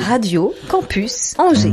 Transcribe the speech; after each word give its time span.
Radio 0.00 0.52
Campus 0.68 1.34
Angers. 1.38 1.72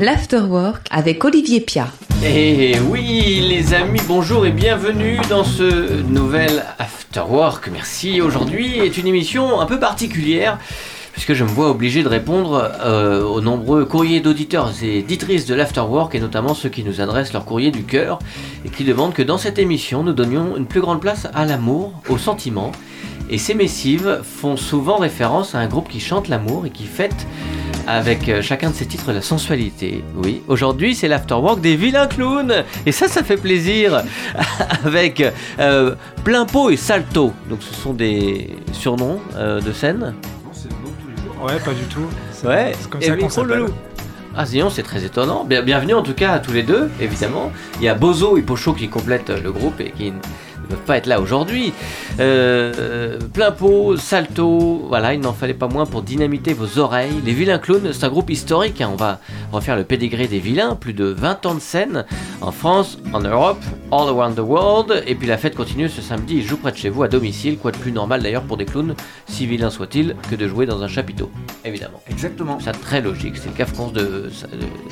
L'Afterwork 0.00 0.86
avec 0.90 1.24
Olivier 1.24 1.60
Pia. 1.60 1.88
Et 2.24 2.74
oui, 2.90 3.44
les 3.48 3.74
amis, 3.74 4.00
bonjour 4.06 4.46
et 4.46 4.52
bienvenue 4.52 5.18
dans 5.28 5.44
ce 5.44 6.02
nouvel 6.02 6.64
Afterwork. 6.78 7.68
Merci. 7.72 8.20
Aujourd'hui 8.20 8.78
est 8.78 8.96
une 8.96 9.06
émission 9.06 9.60
un 9.60 9.66
peu 9.66 9.80
particulière 9.80 10.58
puisque 11.24 11.38
je 11.38 11.44
me 11.44 11.50
vois 11.50 11.70
obligé 11.70 12.02
de 12.02 12.08
répondre 12.08 12.72
euh, 12.80 13.22
aux 13.22 13.40
nombreux 13.40 13.84
courriers 13.84 14.18
d'auditeurs 14.18 14.72
et 14.82 15.02
d'éditrices 15.02 15.46
de 15.46 15.54
l'Afterwork, 15.54 16.16
et 16.16 16.18
notamment 16.18 16.52
ceux 16.52 16.68
qui 16.68 16.82
nous 16.82 17.00
adressent 17.00 17.32
leur 17.32 17.44
courrier 17.44 17.70
du 17.70 17.84
cœur, 17.84 18.18
et 18.64 18.70
qui 18.70 18.82
demandent 18.82 19.14
que 19.14 19.22
dans 19.22 19.38
cette 19.38 19.60
émission, 19.60 20.02
nous 20.02 20.14
donnions 20.14 20.56
une 20.56 20.66
plus 20.66 20.80
grande 20.80 21.00
place 21.00 21.28
à 21.32 21.44
l'amour, 21.44 21.92
au 22.08 22.18
sentiment. 22.18 22.72
Et 23.30 23.38
ces 23.38 23.54
missives 23.54 24.20
font 24.24 24.56
souvent 24.56 24.96
référence 24.96 25.54
à 25.54 25.60
un 25.60 25.68
groupe 25.68 25.88
qui 25.88 26.00
chante 26.00 26.26
l'amour 26.26 26.66
et 26.66 26.70
qui 26.70 26.86
fête 26.86 27.24
avec 27.86 28.28
euh, 28.28 28.42
chacun 28.42 28.70
de 28.70 28.74
ses 28.74 28.86
titres 28.86 29.12
la 29.12 29.22
sensualité. 29.22 30.02
Oui, 30.16 30.42
aujourd'hui 30.48 30.96
c'est 30.96 31.06
l'afterwork 31.06 31.60
des 31.60 31.76
vilains 31.76 32.08
clowns 32.08 32.64
et 32.84 32.90
ça 32.90 33.06
ça 33.06 33.22
fait 33.22 33.36
plaisir 33.36 34.02
avec 34.84 35.22
euh, 35.60 35.94
plein 36.24 36.46
pot 36.46 36.70
et 36.70 36.76
salto. 36.76 37.32
Donc 37.48 37.60
ce 37.62 37.74
sont 37.74 37.92
des 37.92 38.48
surnoms 38.72 39.20
euh, 39.36 39.60
de 39.60 39.72
scène. 39.72 40.14
Ouais, 41.42 41.58
pas 41.64 41.72
du 41.72 41.84
tout. 41.84 42.06
C'est 42.32 42.46
Ouais, 42.46 42.72
c'est 42.78 42.88
comme 42.88 43.02
et 43.02 43.06
ça 43.06 43.16
qu'on 43.16 43.28
s'appelle. 43.28 43.66
Ah 44.34 44.46
sinon 44.46 44.70
c'est 44.70 44.82
très 44.82 45.04
étonnant. 45.04 45.44
Bien- 45.44 45.62
bienvenue 45.62 45.94
en 45.94 46.02
tout 46.02 46.14
cas 46.14 46.32
à 46.32 46.38
tous 46.38 46.52
les 46.52 46.62
deux, 46.62 46.88
évidemment. 47.00 47.52
Il 47.80 47.82
y 47.84 47.88
a 47.88 47.94
Bozo 47.94 48.38
et 48.38 48.42
Pocho 48.42 48.72
qui 48.72 48.88
complètent 48.88 49.28
le 49.30 49.52
groupe 49.52 49.78
et 49.80 49.90
qui 49.90 50.12
ne 50.62 50.66
peuvent 50.68 50.84
pas 50.86 50.96
être 50.96 51.06
là 51.06 51.20
aujourd'hui. 51.20 51.72
Euh, 52.20 53.18
plein 53.32 53.50
pot, 53.52 53.96
salto, 53.96 54.84
voilà, 54.88 55.14
il 55.14 55.20
n'en 55.20 55.32
fallait 55.32 55.54
pas 55.54 55.68
moins 55.68 55.86
pour 55.86 56.02
dynamiter 56.02 56.52
vos 56.54 56.78
oreilles. 56.78 57.20
Les 57.24 57.32
Vilains 57.32 57.58
Clowns, 57.58 57.92
c'est 57.92 58.04
un 58.04 58.08
groupe 58.10 58.30
historique, 58.30 58.80
hein. 58.80 58.90
on 58.92 58.96
va 58.96 59.18
refaire 59.52 59.76
le 59.76 59.84
pédigré 59.84 60.26
des 60.26 60.38
vilains, 60.38 60.74
plus 60.74 60.92
de 60.92 61.04
20 61.04 61.46
ans 61.46 61.54
de 61.54 61.60
scène 61.60 62.04
en 62.40 62.52
France, 62.52 62.98
en 63.12 63.20
Europe, 63.20 63.60
all 63.90 64.08
around 64.08 64.36
the 64.36 64.40
world. 64.40 65.02
Et 65.06 65.14
puis 65.14 65.26
la 65.26 65.38
fête 65.38 65.54
continue 65.56 65.88
ce 65.88 66.02
samedi, 66.02 66.36
ils 66.38 66.44
jouent 66.44 66.56
près 66.58 66.72
de 66.72 66.76
chez 66.76 66.88
vous 66.90 67.02
à 67.02 67.08
domicile, 67.08 67.58
quoi 67.58 67.70
de 67.72 67.76
plus 67.78 67.92
normal 67.92 68.22
d'ailleurs 68.22 68.42
pour 68.42 68.56
des 68.56 68.64
clowns, 68.64 68.94
si 69.26 69.46
vilains 69.46 69.70
soient-ils, 69.70 70.16
que 70.30 70.36
de 70.36 70.46
jouer 70.48 70.66
dans 70.66 70.82
un 70.82 70.88
chapiteau, 70.88 71.30
évidemment. 71.64 72.00
Exactement. 72.10 72.60
Ça 72.60 72.72
très 72.72 73.00
logique, 73.00 73.36
c'est 73.36 73.46
le 73.48 73.54
CAF 73.54 73.72
de- 73.92 74.30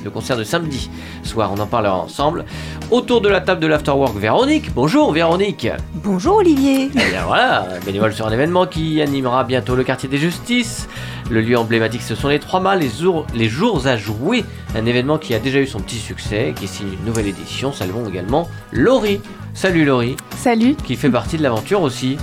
le 0.05 0.11
concert 0.11 0.37
de 0.37 0.45
samedi 0.45 0.91
soir, 1.23 1.53
on 1.55 1.61
en 1.61 1.67
parlera 1.67 1.97
ensemble. 1.99 2.45
Autour 2.91 3.21
de 3.21 3.29
la 3.29 3.41
table 3.41 3.61
de 3.61 3.67
l'Afterwork, 3.67 4.17
Véronique. 4.17 4.73
Bonjour 4.75 5.13
Véronique. 5.13 5.60
Bonjour 5.95 6.37
Olivier. 6.37 6.91
Eh 6.95 7.11
bien 7.11 7.25
voilà, 7.27 7.67
bénévole 7.85 8.13
sur 8.15 8.27
un 8.27 8.33
événement 8.33 8.67
qui 8.67 9.03
animera 9.03 9.45
bientôt 9.45 9.75
le 9.75 9.85
quartier 9.85 10.09
des 10.09 10.17
justices. 10.17 10.89
Le 11.31 11.43
lieu 11.43 11.59
emblématique, 11.59 12.03
ce 12.03 12.15
sont 12.15 12.29
les 12.29 12.39
Trois 12.39 12.61
Mâts, 12.61 12.77
les 12.77 12.89
jours, 12.89 13.27
les 13.35 13.49
jours 13.49 13.87
à 13.87 13.97
jouer. 13.97 14.45
Un 14.75 14.87
événement 14.87 15.19
qui 15.19 15.35
a 15.35 15.39
déjà 15.39 15.59
eu 15.61 15.67
son 15.67 15.81
petit 15.81 15.99
succès, 15.99 16.55
qui 16.59 16.67
signe 16.67 16.93
une 16.93 17.05
nouvelle 17.05 17.27
édition. 17.27 17.73
Saluons 17.73 18.09
également 18.09 18.49
Laurie. 18.73 19.21
Salut 19.53 19.85
Laurie, 19.85 20.17
Salut. 20.37 20.77
qui 20.77 20.97
fait 20.97 21.11
partie 21.11 21.37
de 21.37 21.43
l'aventure 21.43 21.83
aussi. 21.83 22.17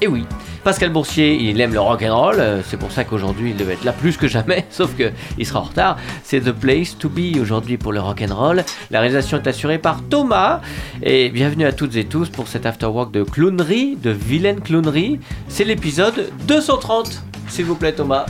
Et 0.00 0.06
oui. 0.06 0.24
Pascal 0.64 0.90
Boursier, 0.90 1.34
il 1.34 1.60
aime 1.60 1.72
le 1.72 1.80
rock 1.80 2.02
and 2.06 2.16
roll, 2.16 2.36
euh, 2.38 2.60
c'est 2.64 2.76
pour 2.76 2.92
ça 2.92 3.02
qu'aujourd'hui 3.02 3.50
il 3.50 3.56
devait 3.56 3.72
être 3.72 3.82
là 3.84 3.92
plus 3.92 4.16
que 4.16 4.28
jamais, 4.28 4.64
sauf 4.70 4.94
que 4.96 5.10
il 5.36 5.44
sera 5.44 5.58
en 5.60 5.64
retard. 5.64 5.96
C'est 6.22 6.40
The 6.40 6.52
Place 6.52 6.96
to 6.98 7.08
Be 7.08 7.36
aujourd'hui 7.40 7.76
pour 7.78 7.92
le 7.92 7.98
rock 8.00 8.22
and 8.28 8.32
roll. 8.32 8.64
La 8.92 9.00
réalisation 9.00 9.38
est 9.38 9.46
assurée 9.48 9.78
par 9.78 10.02
Thomas 10.08 10.60
et 11.02 11.30
bienvenue 11.30 11.64
à 11.64 11.72
toutes 11.72 11.96
et 11.96 12.04
tous 12.04 12.28
pour 12.28 12.46
cet 12.46 12.64
afterwork 12.64 13.10
de 13.12 13.24
clownerie, 13.24 13.96
de 13.96 14.10
vilaine 14.10 14.60
clownerie. 14.60 15.18
C'est 15.48 15.64
l'épisode 15.64 16.30
230. 16.46 17.22
S'il 17.48 17.64
vous 17.64 17.74
plaît 17.74 17.92
Thomas. 17.92 18.26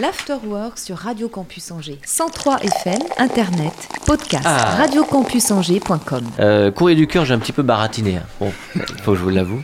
L'Afterwork 0.00 0.78
sur 0.78 0.96
Radio 0.98 1.28
Campus 1.28 1.70
Angers. 1.70 1.98
103 2.04 2.58
FM, 2.62 2.98
Internet, 3.16 3.72
podcast, 4.04 4.44
Ah. 4.44 4.74
radiocampusangers.com. 4.80 6.24
Euh, 6.40 6.70
courrier 6.72 6.96
du 6.96 7.06
cœur, 7.06 7.24
j'ai 7.24 7.32
un 7.32 7.38
petit 7.38 7.52
peu 7.52 7.62
baratiné. 7.62 8.16
hein. 8.16 8.22
Bon, 8.40 8.52
faut 9.02 9.12
que 9.12 9.18
je 9.18 9.22
vous 9.22 9.30
l'avoue. 9.30 9.62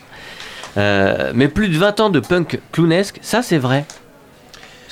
Euh, 0.76 1.32
mais 1.34 1.48
plus 1.48 1.68
de 1.68 1.78
20 1.78 2.00
ans 2.00 2.10
de 2.10 2.20
punk 2.20 2.60
clownesque, 2.72 3.18
ça 3.22 3.42
c'est 3.42 3.58
vrai. 3.58 3.84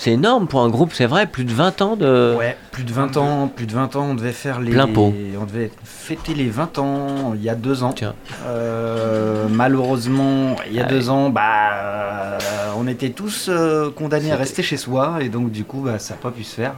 C'est 0.00 0.12
énorme 0.12 0.46
pour 0.46 0.62
un 0.62 0.70
groupe, 0.70 0.94
c'est 0.94 1.04
vrai, 1.04 1.26
plus 1.26 1.44
de 1.44 1.52
20 1.52 1.82
ans 1.82 1.94
de... 1.94 2.34
Ouais, 2.38 2.56
plus 2.70 2.84
de 2.84 2.92
20 2.92 3.18
ans, 3.18 3.48
plus 3.54 3.66
de 3.66 3.74
20 3.74 3.96
ans, 3.96 4.06
on 4.12 4.14
devait 4.14 4.32
faire 4.32 4.58
les. 4.58 4.70
Plein 4.70 4.86
pot. 4.86 5.12
On 5.38 5.44
devait 5.44 5.70
fêter 5.84 6.32
les 6.32 6.48
20 6.48 6.78
ans 6.78 7.34
il 7.34 7.42
y 7.42 7.50
a 7.50 7.54
deux 7.54 7.82
ans. 7.82 7.92
Tiens. 7.92 8.14
Euh, 8.46 9.46
malheureusement, 9.50 10.56
il 10.66 10.72
y 10.74 10.80
a 10.80 10.84
deux 10.84 11.10
ans, 11.10 11.28
bah, 11.28 11.42
euh, 11.42 12.38
on 12.78 12.88
était 12.88 13.10
tous 13.10 13.50
euh, 13.50 13.90
condamnés 13.90 14.32
à 14.32 14.36
rester 14.36 14.62
chez 14.62 14.78
soi 14.78 15.18
et 15.20 15.28
donc 15.28 15.50
du 15.50 15.64
coup, 15.64 15.82
bah, 15.82 15.98
ça 15.98 16.14
n'a 16.14 16.20
pas 16.20 16.30
pu 16.30 16.44
se 16.44 16.54
faire. 16.54 16.76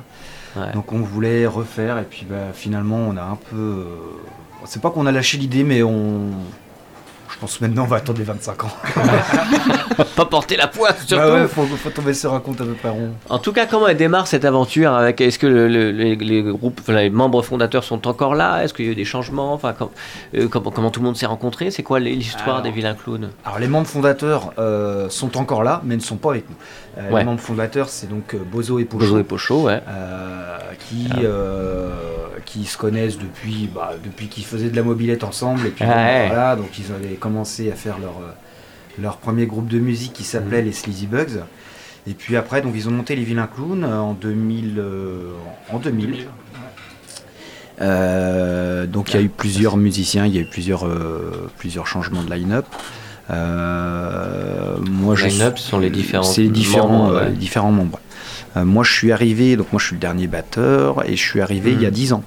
Ouais. 0.57 0.73
Donc 0.75 0.93
on 0.93 0.99
voulait 0.99 1.47
refaire 1.47 1.99
et 1.99 2.05
puis 2.11 2.27
bah, 2.29 2.51
finalement, 2.53 2.99
on 3.09 3.17
a 3.17 3.23
un 3.23 3.39
peu. 3.53 3.87
C'est 4.65 4.83
pas 4.83 4.91
qu'on 4.91 5.07
a 5.07 5.13
lâché 5.13 5.39
l'idée, 5.39 5.63
mais 5.63 5.85
on. 5.85 6.31
Je 7.43 7.47
pense 7.49 7.61
maintenant 7.61 7.83
on 7.83 7.87
va 7.89 7.97
attendre 7.97 8.21
les 8.21 8.25
25 8.25 8.63
ans. 8.67 8.69
Pas 10.17 10.25
porter 10.27 10.57
la 10.57 10.69
poisse 10.69 11.05
surtout. 11.05 11.17
Bah 11.27 11.33
ouais, 11.43 11.49
faut, 11.49 11.65
faut 11.65 11.91
tomber 11.91 12.15
sur 12.15 12.33
un 12.33 12.39
compte 12.39 12.61
à 12.61 12.65
peu 12.65 12.75
près 12.75 12.89
rond. 12.89 13.11
En 13.29 13.39
tout 13.41 13.53
cas, 13.53 13.67
comment 13.67 13.89
elle 13.89 13.97
démarre 13.97 14.29
cette 14.29 14.45
aventure 14.45 14.93
avec 14.95 15.21
Est-ce 15.21 15.41
que 15.41 15.49
le- 15.49 15.67
le- 15.67 15.91
les, 15.91 16.15
les 16.15 16.43
groupes, 16.45 16.79
enfin, 16.81 16.93
les 16.93 17.11
membres 17.11 17.43
fondateurs 17.43 17.83
sont 17.83 18.07
encore 18.07 18.37
là? 18.37 18.63
Est-ce 18.63 18.73
qu'il 18.75 18.85
y 18.85 18.89
a 18.89 18.93
eu 18.93 18.95
des 18.95 19.05
changements? 19.05 19.53
Enfin, 19.55 19.73
com- 19.73 19.89
euh, 20.37 20.47
comment, 20.47 20.71
comment 20.71 20.91
tout 20.93 21.01
le 21.01 21.07
monde 21.07 21.17
s'est 21.17 21.27
rencontré? 21.27 21.73
C'est 21.73 21.83
quoi 21.83 21.99
l'histoire 21.99 22.63
des 22.63 22.71
vilains 22.71 22.95
clowns? 22.95 23.31
Alors 23.45 23.59
les 23.59 23.67
membres 23.67 23.89
fondateurs 23.89 24.53
euh, 24.61 25.09
sont 25.09 25.37
encore 25.37 25.65
là, 25.65 25.81
mais 25.85 25.97
ne 25.97 26.01
sont 26.01 26.17
pas 26.19 26.31
avec 26.31 26.45
nous. 26.49 26.57
Euh, 26.99 27.11
Ouais. 27.11 27.21
Les 27.21 27.25
membres 27.25 27.41
fondateurs, 27.41 27.89
c'est 27.89 28.09
donc 28.09 28.35
euh, 28.35 28.39
Bozo 28.45 28.79
et 28.79 28.85
Pochon, 28.85 28.99
Bozo 29.07 29.19
et 29.19 29.25
Pocho, 29.25 29.63
ouais. 29.63 29.81
euh, 29.89 30.59
qui, 30.89 31.09
euh, 31.25 31.89
qui 32.45 32.65
se 32.67 32.77
connaissent 32.77 33.19
depuis, 33.19 33.69
bah, 33.75 33.93
depuis 34.05 34.27
qu'ils 34.29 34.45
faisaient 34.45 34.69
de 34.69 34.77
la 34.77 34.83
mobilette 34.83 35.25
ensemble. 35.25 35.67
Et 35.67 35.71
puis 35.71 35.85
Ah 35.87 35.95
ouais. 35.97 36.27
voilà, 36.29 36.57
donc 36.57 36.79
ils 36.79 36.93
avaient 36.93 37.15
commencé 37.15 37.73
à 37.73 37.75
faire 37.75 37.99
leur, 37.99 38.13
leur 39.01 39.17
premier 39.17 39.47
groupe 39.47 39.69
de 39.69 39.79
musique 39.79 40.13
qui 40.13 40.23
s'appelait 40.25 40.61
Mhm. 40.61 40.67
les 40.67 40.73
Sleazy 40.73 41.07
Bugs. 41.07 41.41
Et 42.07 42.13
puis 42.15 42.37
après, 42.37 42.61
donc 42.61 42.73
ils 42.77 42.89
ont 42.89 42.93
monté 42.93 43.17
les 43.17 43.25
Vilains 43.25 43.47
Clowns 43.53 43.85
en 43.85 44.13
2000. 44.13 44.75
euh, 44.79 45.33
en 45.71 45.79
2000. 45.79 46.27
Euh, 47.81 48.87
donc 48.87 49.13
il 49.13 49.17
y 49.17 49.19
a 49.19 49.23
eu 49.23 49.29
plusieurs 49.29 49.77
musiciens, 49.77 50.27
il 50.27 50.35
y 50.35 50.39
a 50.39 50.43
eu 50.43 50.47
plusieurs, 50.47 50.87
euh, 50.87 51.51
plusieurs 51.59 51.87
changements 51.87 52.23
de 52.23 52.31
line-up. 52.33 52.67
Euh, 53.31 54.77
moi, 54.91 55.15
je 55.15 55.27
Line-up, 55.27 55.59
sont 55.59 55.79
les 55.79 55.91
différents 55.91 56.25
c'est 56.25 56.43
les 56.43 56.49
différents, 56.49 56.89
membres, 56.89 57.15
euh, 57.17 57.21
ouais. 57.25 57.31
les 57.31 57.37
différents 57.37 57.73
membres. 57.73 58.01
Euh, 58.57 58.65
moi, 58.65 58.85
je 58.85 58.93
suis 58.93 59.13
arrivé, 59.13 59.57
donc 59.57 59.73
moi, 59.73 59.81
je 59.81 59.87
suis 59.87 59.95
le 59.97 60.01
dernier 60.01 60.27
batteur 60.27 61.09
et 61.09 61.17
je 61.17 61.23
suis 61.23 61.41
arrivé 61.41 61.73
il 61.73 61.81
y 61.81 61.87
a 61.87 61.89
Mhm. 61.89 61.95
10 61.95 62.13
ans. 62.15 62.23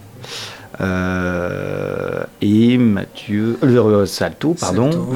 Euh, 0.82 2.24
et 2.42 2.78
Mathieu, 2.78 3.58
euh, 3.64 4.06
Salto, 4.06 4.56
pardon. 4.60 4.90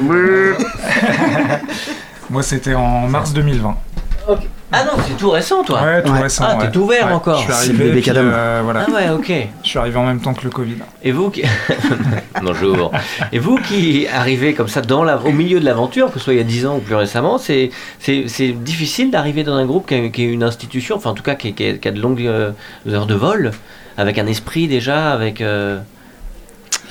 Moi, 2.30 2.44
c'était 2.44 2.76
en 2.76 3.08
mars 3.08 3.34
2020. 3.34 3.76
Ah 4.72 4.84
non, 4.84 4.92
c'est 5.08 5.18
tout 5.18 5.32
récent, 5.32 5.64
toi 5.64 5.82
Ouais, 5.82 6.04
tout 6.04 6.12
Ouais. 6.12 6.20
récent. 6.22 6.46
Ah, 6.48 6.56
t'es 6.60 6.66
ouais. 6.66 6.72
tout 6.72 6.82
ouvert 6.82 7.08
Ouais, 7.08 7.14
encore. 7.14 7.40
Je 7.40 7.44
suis 7.46 7.72
arrivé. 7.72 8.02
puis, 8.02 8.12
euh, 8.16 8.62
voilà. 8.64 8.86
Ah 8.88 8.92
ouais, 8.92 9.10
ok. 9.10 9.32
Je 9.64 9.68
suis 9.68 9.80
arrivé 9.80 9.98
en 9.98 10.06
même 10.06 10.22
temps 10.22 10.36
que 10.36 10.44
le 10.44 10.52
Covid. 10.52 10.76
Et 11.04 11.12
vous 11.12 11.32
qui... 11.32 11.42
Bonjour. 12.44 12.92
Et 13.32 13.40
vous 13.40 13.58
qui 13.58 14.06
arrivez 14.08 14.54
comme 14.54 14.68
ça 14.68 14.82
dans 14.82 15.04
la... 15.04 15.18
au 15.26 15.32
milieu 15.32 15.60
de 15.60 15.66
l'aventure, 15.66 16.12
que 16.12 16.20
ce 16.20 16.26
soit 16.26 16.34
il 16.34 16.38
y 16.38 16.42
a 16.42 16.44
10 16.44 16.68
ans 16.68 16.76
ou 16.78 16.82
plus 16.82 16.94
récemment, 16.94 17.40
c'est, 17.40 17.72
c'est, 18.00 18.26
c'est 18.28 18.50
difficile 18.52 19.10
d'arriver 19.10 19.44
dans 19.44 19.56
un 19.56 19.66
groupe 19.66 19.88
qui 19.88 19.96
a 20.22 20.26
une 20.26 20.44
institution, 20.44 20.98
enfin 20.98 21.10
en 21.10 21.14
tout 21.16 21.24
cas 21.24 21.34
qui, 21.34 21.54
qui 21.54 21.66
a, 21.68 21.74
qui 21.74 21.88
a 21.88 21.92
de 21.92 22.00
longues 22.00 22.28
euh, 22.28 22.52
heures 22.88 23.08
de 23.08 23.16
vol, 23.16 23.50
avec 23.98 24.20
un 24.20 24.28
esprit 24.28 24.68
déjà, 24.68 25.12
avec... 25.12 25.42
euh, 25.42 25.80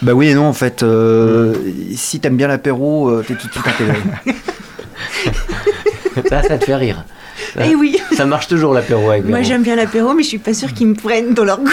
Bah 0.03 0.15
oui 0.15 0.31
et 0.31 0.35
non, 0.35 0.47
en 0.47 0.53
fait, 0.53 0.83
euh, 0.83 1.55
si 1.95 2.19
t'aimes 2.19 2.37
bien 2.37 2.49
l'apéro, 2.49 3.09
euh, 3.09 3.25
t'es 3.27 3.35
tout 3.37 3.47
de 3.47 3.53
suite 3.53 3.67
intégré. 3.69 3.99
Ça, 6.29 6.43
ça 6.43 6.59
te 6.59 6.65
fait 6.65 6.75
rire. 6.75 7.05
Eh 7.65 7.75
oui, 7.75 7.97
Ça 8.13 8.27
marche 8.27 8.47
toujours 8.49 8.75
l'apéro 8.75 9.11
avec 9.11 9.25
moi 9.25 9.43
j'aime 9.43 9.63
bien 9.63 9.77
l'apéro, 9.77 10.15
mais 10.15 10.23
je 10.23 10.29
suis 10.29 10.39
pas 10.39 10.55
sûre 10.55 10.73
qu'ils 10.73 10.89
me 10.89 10.95
prennent 10.95 11.35
dans 11.35 11.45
leur 11.45 11.59
goût. 11.59 11.71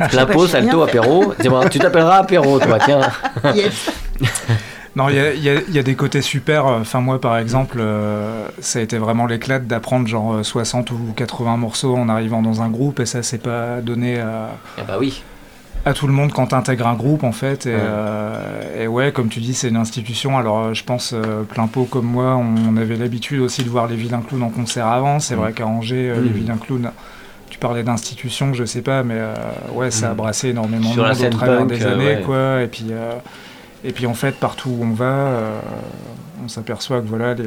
Rien 0.00 0.26
salto, 0.48 0.82
apéro. 0.82 1.34
Tu 1.70 1.78
t'appelleras 1.78 2.18
apéro, 2.18 2.58
toi, 2.58 2.78
tiens. 2.84 3.00
Yes. 3.54 3.90
Non, 4.96 5.08
il 5.08 5.16
y 5.16 5.18
a, 5.18 5.32
il 5.34 5.42
y 5.42 5.48
a- 5.48 5.60
il 5.68 5.74
y 5.74 5.78
a 5.80 5.82
des 5.82 5.96
côtés 5.96 6.22
super. 6.22 6.66
Enfin, 6.66 7.00
moi, 7.00 7.20
par 7.20 7.36
exemple, 7.38 7.78
euh, 7.80 8.46
ça 8.60 8.78
a 8.78 8.82
été 8.82 8.96
vraiment 8.96 9.26
l'éclat 9.26 9.58
d'apprendre 9.58 10.06
genre 10.06 10.34
euh, 10.34 10.42
60 10.44 10.92
ou 10.92 10.98
80 11.16 11.56
morceaux 11.56 11.96
en 11.96 12.08
arrivant 12.08 12.42
dans 12.42 12.62
un 12.62 12.68
groupe, 12.68 13.00
et 13.00 13.06
ça, 13.06 13.24
c'est 13.24 13.42
pas 13.42 13.80
donné 13.80 14.20
à, 14.20 14.50
Ah 14.78 14.82
bah 14.86 14.96
oui. 15.00 15.22
À 15.84 15.92
tout 15.92 16.06
le 16.06 16.12
monde 16.12 16.32
quand 16.32 16.46
tu 16.48 16.54
intègres 16.54 16.86
un 16.86 16.94
groupe, 16.94 17.24
en 17.24 17.32
fait. 17.32 17.66
Et 17.66 17.74
Ouais. 17.74 17.80
ouais, 17.80 18.82
et 18.84 18.86
ouais 18.88 19.12
comme 19.12 19.28
tu 19.28 19.40
dis, 19.40 19.54
c'est 19.54 19.68
une 19.68 19.76
institution. 19.76 20.38
Alors, 20.38 20.58
euh, 20.58 20.74
je 20.74 20.84
pense, 20.84 21.12
euh, 21.12 21.42
plein 21.42 21.66
pot 21.66 21.84
comme 21.84 22.06
moi, 22.06 22.36
on 22.36 22.76
avait 22.76 22.96
l'habitude 22.96 23.40
aussi 23.40 23.62
de 23.64 23.68
voir 23.68 23.86
les 23.86 23.96
vilains 23.96 24.22
clowns 24.26 24.42
en 24.42 24.50
concert 24.50 24.86
avant. 24.86 25.20
C'est 25.20 25.34
vrai 25.34 25.52
qu'à 25.52 25.66
Angers, 25.66 26.10
euh, 26.10 26.20
les 26.22 26.30
vilains 26.30 26.56
clowns, 26.56 26.90
tu 27.50 27.58
parlais 27.58 27.82
d'institutions, 27.82 28.54
je 28.54 28.64
sais 28.64 28.82
pas, 28.82 29.02
mais 29.02 29.14
euh, 29.18 29.34
ouais, 29.74 29.90
ça 29.90 30.10
a 30.10 30.14
Mm. 30.14 30.16
brassé 30.16 30.48
énormément 30.48 30.90
Sur 30.90 31.04
de 31.04 31.08
monde 31.10 31.22
au 31.24 31.28
travers 31.36 31.58
punk, 31.60 31.68
des 31.68 31.84
euh, 31.84 31.92
années, 31.94 32.04
ouais. 32.16 32.22
quoi. 32.24 32.62
Et 32.62 32.66
puis, 32.66 32.86
euh, 32.90 33.12
et 33.84 33.92
puis 33.92 34.06
en 34.06 34.14
fait, 34.14 34.34
partout 34.40 34.70
où 34.70 34.84
on 34.84 34.92
va, 34.94 35.04
euh, 35.04 35.60
on 36.44 36.48
s'aperçoit 36.48 37.00
que 37.02 37.06
voilà, 37.06 37.34
les- 37.34 37.44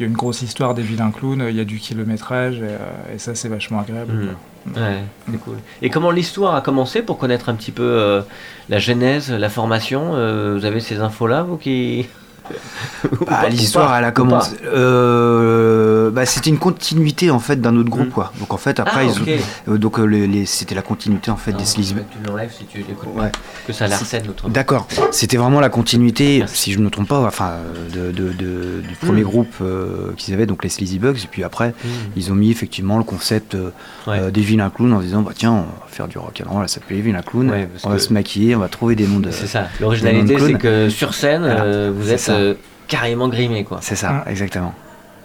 il 0.00 0.04
y 0.04 0.06
a 0.06 0.08
une 0.08 0.16
grosse 0.16 0.40
histoire 0.40 0.72
des 0.72 0.80
vilains 0.80 1.10
clowns, 1.10 1.44
il 1.50 1.54
y 1.54 1.60
a 1.60 1.64
du 1.64 1.76
kilométrage, 1.76 2.56
et, 2.60 2.62
euh, 2.62 3.14
et 3.14 3.18
ça, 3.18 3.34
c'est 3.34 3.48
vachement 3.48 3.80
agréable. 3.80 4.14
Mm. 4.14 4.28
quoi. 4.72 4.82
Ouais, 4.82 5.04
c'est 5.30 5.38
cool. 5.38 5.58
Et 5.82 5.90
comment 5.90 6.10
l'histoire 6.10 6.54
a 6.54 6.62
commencé 6.62 7.02
pour 7.02 7.18
connaître 7.18 7.50
un 7.50 7.54
petit 7.54 7.70
peu 7.70 7.82
euh, 7.82 8.22
la 8.70 8.78
genèse, 8.78 9.30
la 9.30 9.50
formation 9.50 10.12
euh, 10.14 10.56
Vous 10.56 10.64
avez 10.64 10.80
ces 10.80 11.00
infos-là, 11.00 11.42
vous 11.42 11.58
qui. 11.58 12.08
Bah, 13.26 13.48
L'histoire, 13.48 13.94
elle 13.94 14.04
a 14.04 14.10
commencé. 14.10 14.56
Euh, 16.10 16.12
bah, 16.12 16.26
c'était 16.26 16.50
une 16.50 16.58
continuité 16.58 17.30
en 17.30 17.38
fait 17.38 17.60
d'un 17.60 17.76
autre 17.76 17.88
groupe, 17.90 18.08
Mm. 18.08 18.10
quoi. 18.10 18.32
Donc 18.38 18.52
en 18.52 18.56
fait, 18.56 18.78
après, 18.80 19.00
Ah, 19.00 19.04
ils 19.04 19.18
ont- 19.18 19.22
ok. 19.22 19.40
euh, 19.68 19.78
donc 19.78 19.98
euh, 19.98 20.04
les- 20.04 20.26
les- 20.26 20.46
c'était 20.46 20.74
la 20.74 20.82
continuité 20.82 21.30
en 21.30 21.36
fait 21.36 21.52
Non, 21.52 21.58
des 21.58 21.64
Sleazy 21.64 21.94
Tu 21.94 22.28
l'enlèves 22.28 22.52
si 22.56 22.64
tu 22.64 22.78
l'écoutes. 22.78 23.08
Ouais. 23.14 23.30
Que 23.66 23.72
ça 23.72 23.86
l'arsène 23.86 24.26
l'autre. 24.26 24.48
D'accord. 24.48 24.86
C'était 25.10 25.36
vraiment 25.36 25.60
la 25.60 25.68
continuité, 25.68 26.38
Merci. 26.40 26.56
si 26.56 26.72
je 26.72 26.78
ne 26.78 26.84
me 26.84 26.90
trompe 26.90 27.08
pas, 27.08 27.20
enfin, 27.20 27.54
de, 27.94 28.10
de- 28.12 28.32
de- 28.32 28.82
du 28.86 28.94
premier 29.00 29.22
Mm. 29.22 29.24
groupe 29.24 29.54
euh, 29.62 30.12
qu'ils 30.16 30.34
avaient, 30.34 30.46
donc 30.46 30.62
les 30.64 30.70
Sleazy 30.70 30.98
Bugs. 30.98 31.16
Et 31.24 31.28
puis 31.30 31.44
après, 31.44 31.70
Mm. 31.70 31.88
ils 32.16 32.32
ont 32.32 32.34
mis 32.34 32.50
effectivement 32.50 32.98
le 32.98 33.04
concept 33.04 33.56
Ouais. 34.06 34.30
des 34.30 34.40
vilains 34.40 34.70
clowns 34.70 34.92
en 34.92 35.00
disant, 35.00 35.22
bah 35.22 35.32
tiens, 35.36 35.52
on 35.52 35.60
va 35.60 35.66
faire 35.88 36.08
du 36.08 36.18
rock 36.18 36.42
and 36.46 36.50
roll, 36.50 36.68
ça 36.68 36.74
s'appelle 36.80 36.96
les 36.96 37.02
vilains 37.02 37.22
clowns. 37.22 37.50
Ouais, 37.50 37.68
on 37.84 37.88
va 37.90 37.96
que- 37.96 38.02
se 38.02 38.12
maquiller, 38.12 38.54
on 38.56 38.60
va 38.60 38.68
trouver 38.68 38.94
des 38.96 39.06
noms 39.06 39.20
de. 39.20 39.30
C'est 39.30 39.46
ça. 39.46 39.68
L'originalité, 39.80 40.36
c'est 40.38 40.54
que 40.54 40.88
sur 40.88 41.14
scène, 41.14 41.42
Voilà. 41.42 41.62
euh, 41.64 41.92
vous 41.94 42.10
êtes 42.12 42.28
euh, 42.30 42.54
carrément 42.88 43.28
grimé, 43.28 43.64
quoi. 43.64 43.78
C'est 43.82 43.94
ça, 43.96 44.24
exactement. 44.28 44.74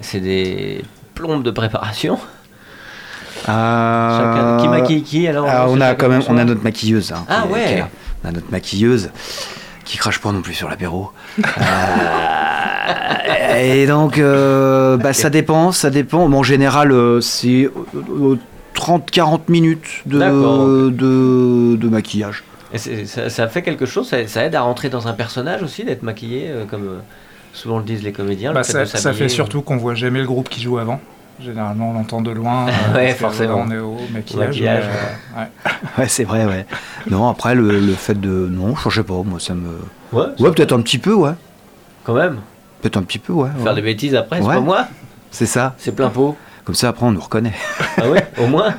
C'est 0.02 0.20
des 0.20 0.84
plombes 1.14 1.44
de 1.44 1.52
préparation. 1.52 2.20
Euh, 3.48 4.18
Chacun- 4.20 4.58
Qui 4.64 4.68
maquille 4.70 5.04
qui 5.04 5.28
alors 5.28 5.46
Ah, 5.50 5.66
c'est 5.68 5.74
on 5.74 5.82
a 5.82 5.94
quand 5.96 6.10
même, 6.10 6.22
on 6.28 6.38
a 6.38 6.44
notre 6.46 6.64
maquilleuse. 6.64 7.12
hein, 7.12 7.26
Ah 7.30 7.46
ouais. 7.48 7.84
On 8.24 8.30
a 8.30 8.32
notre 8.32 8.50
maquilleuse 8.52 9.12
qui 9.84 9.98
crache 9.98 10.20
pas 10.20 10.32
non 10.32 10.42
plus 10.42 10.54
sur 10.56 10.68
l'apéro. 10.70 11.12
Euh, 12.88 13.56
et 13.58 13.86
donc, 13.88 14.18
euh, 14.18 14.98
bah, 14.98 15.14
ça 15.14 15.30
dépend, 15.30 15.72
ça 15.72 15.90
dépend. 15.90 16.28
Bon, 16.30 16.40
en 16.40 16.44
général, 16.44 16.92
euh, 16.92 17.22
c'est 17.22 17.70
euh, 18.10 18.38
30-40 18.74 19.42
minutes 19.50 20.02
de, 20.06 20.90
de, 20.90 21.76
de 21.76 21.88
maquillage. 21.90 22.44
Et 22.74 23.06
ça, 23.06 23.30
ça 23.30 23.48
fait 23.48 23.62
quelque 23.62 23.86
chose, 23.86 24.10
ça, 24.10 24.28
ça 24.28 24.44
aide 24.44 24.56
à 24.56 24.62
rentrer 24.62 24.90
dans 24.90 25.08
un 25.08 25.14
personnage 25.14 25.64
aussi, 25.64 25.84
d'être 25.86 26.04
maquillé, 26.04 26.48
euh, 26.50 26.66
comme 26.66 26.84
euh, 26.88 27.00
souvent 27.56 27.78
le 27.80 27.84
disent 27.84 28.04
les 28.04 28.12
comédiens. 28.12 28.52
le 28.52 28.56
Bah, 28.56 28.64
fait 28.64 28.72
ça, 28.72 28.86
ça 28.86 29.14
fait 29.14 29.30
surtout 29.30 29.62
qu'on 29.62 29.78
voit 29.78 29.96
jamais 29.96 30.20
le 30.20 30.28
groupe 30.28 30.50
qui 30.50 30.62
joue 30.62 30.78
avant. 30.78 31.00
Généralement, 31.42 31.90
on 31.90 31.94
l'entend 31.94 32.22
de 32.22 32.32
loin. 32.32 32.68
euh, 32.90 32.96
Ouais, 32.96 33.12
forcément. 33.14 33.66
On 33.68 33.72
est 33.72 33.78
au 33.80 33.98
maquillage. 34.14 34.48
maquillage, 34.50 34.84
euh, 34.86 35.40
ouais. 35.42 35.48
Ouais, 35.98 36.08
c'est 36.08 36.24
vrai, 36.24 36.46
ouais. 36.46 36.66
Non, 37.10 37.28
après, 37.28 37.56
le, 37.56 37.80
le 37.80 37.94
fait 37.94 38.20
de. 38.20 38.30
Non, 38.52 38.76
je 38.76 38.90
sais 38.90 39.04
pas, 39.04 39.22
moi, 39.26 39.40
ça 39.40 39.54
me. 39.54 39.70
Ouais, 40.14 40.26
Ouais, 40.40 40.52
peut-être 40.52 40.74
un 40.74 40.82
petit 40.82 40.98
peu, 41.00 41.14
ouais. 41.14 41.32
quand 42.04 42.14
même. 42.14 42.38
Peut-être 42.82 42.98
un 42.98 43.04
petit 43.04 43.20
peu, 43.20 43.34
ouais. 43.34 43.50
Faire 43.64 43.74
des 43.76 43.82
bêtises 43.82 44.16
après, 44.16 44.40
c'est 44.42 44.48
Ouais. 44.48 44.56
pas 44.56 44.62
moi, 44.62 44.88
C'est 45.32 45.46
ça. 45.48 45.74
c'est 45.78 45.94
plein 45.96 46.10
pot. 46.10 46.38
Comme 46.64 46.76
ça, 46.76 46.90
après, 46.90 47.06
on 47.06 47.12
nous 47.12 47.20
reconnaît. 47.22 47.54
Ah 47.98 48.10
ouais, 48.10 48.26
au 48.42 48.48
moins. 48.48 48.74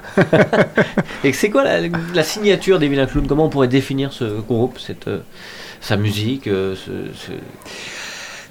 Et 1.24 1.32
c'est 1.32 1.50
quoi 1.50 1.62
la, 1.64 1.80
la 2.14 2.22
signature 2.22 2.78
des 2.78 2.88
Vilains 2.88 3.06
Clowns 3.06 3.26
Comment 3.28 3.44
on 3.46 3.48
pourrait 3.48 3.68
définir 3.68 4.12
ce 4.12 4.24
groupe, 4.40 4.78
cette, 4.78 5.08
euh, 5.08 5.20
sa 5.80 5.96
musique 5.96 6.46
euh, 6.48 6.74
ce, 6.74 6.90
ce- 7.14 7.32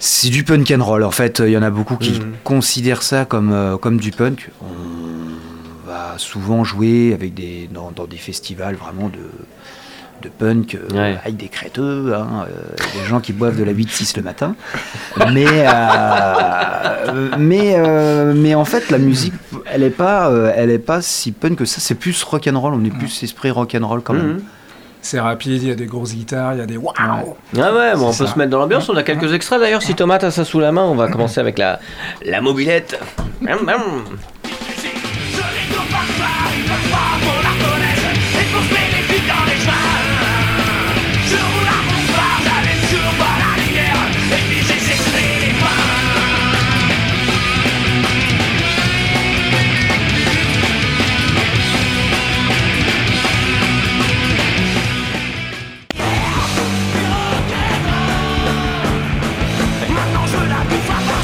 C'est 0.07 0.29
du 0.29 0.43
punk 0.43 0.69
and 0.71 0.83
roll. 0.83 1.03
En 1.03 1.09
fait, 1.09 1.41
il 1.43 1.49
y 1.51 1.57
en 1.57 1.63
a 1.63 1.71
beaucoup 1.71 1.95
qui 1.95 2.11
Mhm. 2.19 2.33
considèrent 2.43 3.01
ça 3.01 3.25
comme, 3.25 3.51
euh, 3.51 3.75
comme 3.77 3.97
du 3.99 4.11
punk. 4.11 4.51
On 4.61 5.87
va 5.89 6.13
souvent 6.17 6.63
jouer 6.63 7.11
avec 7.11 7.33
des, 7.33 7.67
dans, 7.73 7.89
dans 7.89 8.05
des 8.05 8.17
festivals 8.17 8.75
vraiment 8.75 9.09
de, 9.09 9.17
de 10.21 10.29
punk, 10.29 10.75
euh, 10.75 10.87
Ouais. 10.95 11.17
avec 11.23 11.37
des 11.37 11.47
créteux, 11.47 12.13
hein, 12.15 12.45
euh, 12.47 12.75
des 13.01 13.07
gens 13.09 13.19
qui 13.19 13.33
boivent 13.33 13.57
de 13.57 13.63
la 13.63 13.71
8-6 13.73 14.15
le 14.15 14.21
matin. 14.21 14.55
Mais, 15.33 15.47
euh, 15.47 17.31
mais, 17.39 17.75
mais 18.35 18.53
en 18.53 18.65
fait, 18.65 18.91
la 18.91 18.99
musique, 18.99 19.33
elle 19.73 19.81
n'est 19.81 19.89
pas, 19.89 20.31
elle 20.55 20.69
est 20.69 20.77
pas 20.77 21.01
si 21.01 21.31
punk 21.31 21.55
que 21.57 21.65
ça. 21.65 21.77
C'est 21.81 21.95
plus 21.95 22.21
rock 22.23 22.47
and 22.47 22.59
roll. 22.59 22.75
On 22.75 22.85
est 22.85 22.91
plus 22.95 23.23
esprit 23.23 23.49
rock 23.49 23.75
and 23.75 23.87
roll 23.87 24.01
quand 24.03 24.13
même. 24.13 24.33
Mhm. 24.33 24.41
C'est 25.05 25.19
rapide, 25.19 25.61
il 25.61 25.69
y 25.69 25.71
a 25.71 25.75
des 25.75 25.85
grosses 25.85 26.15
guitares, 26.15 26.55
il 26.55 26.59
y 26.59 26.63
a 26.63 26.65
des 26.65 26.77
waouh 26.77 26.95
Ah 26.97 27.21
ouais, 27.53 27.93
bon, 27.95 28.07
on 28.07 28.13
peut 28.13 28.25
se 28.25 28.39
mettre 28.39 28.49
dans 28.49 28.57
l'ambiance. 28.57 28.89
On 28.89 28.95
a 28.97 29.03
quelques 29.03 29.31
extraits 29.33 29.59
d'ailleurs. 29.59 29.83
Si 29.83 29.93
Thomas 29.93 30.17
a 30.17 30.31
ça 30.31 30.43
sous 30.43 30.59
la 30.59 30.71
main, 30.71 30.81
on 30.81 30.95
va 30.95 31.09
commencer 31.09 31.39
avec 31.39 31.59
la, 31.59 31.79
la 32.25 32.41
mobilette. 32.41 32.99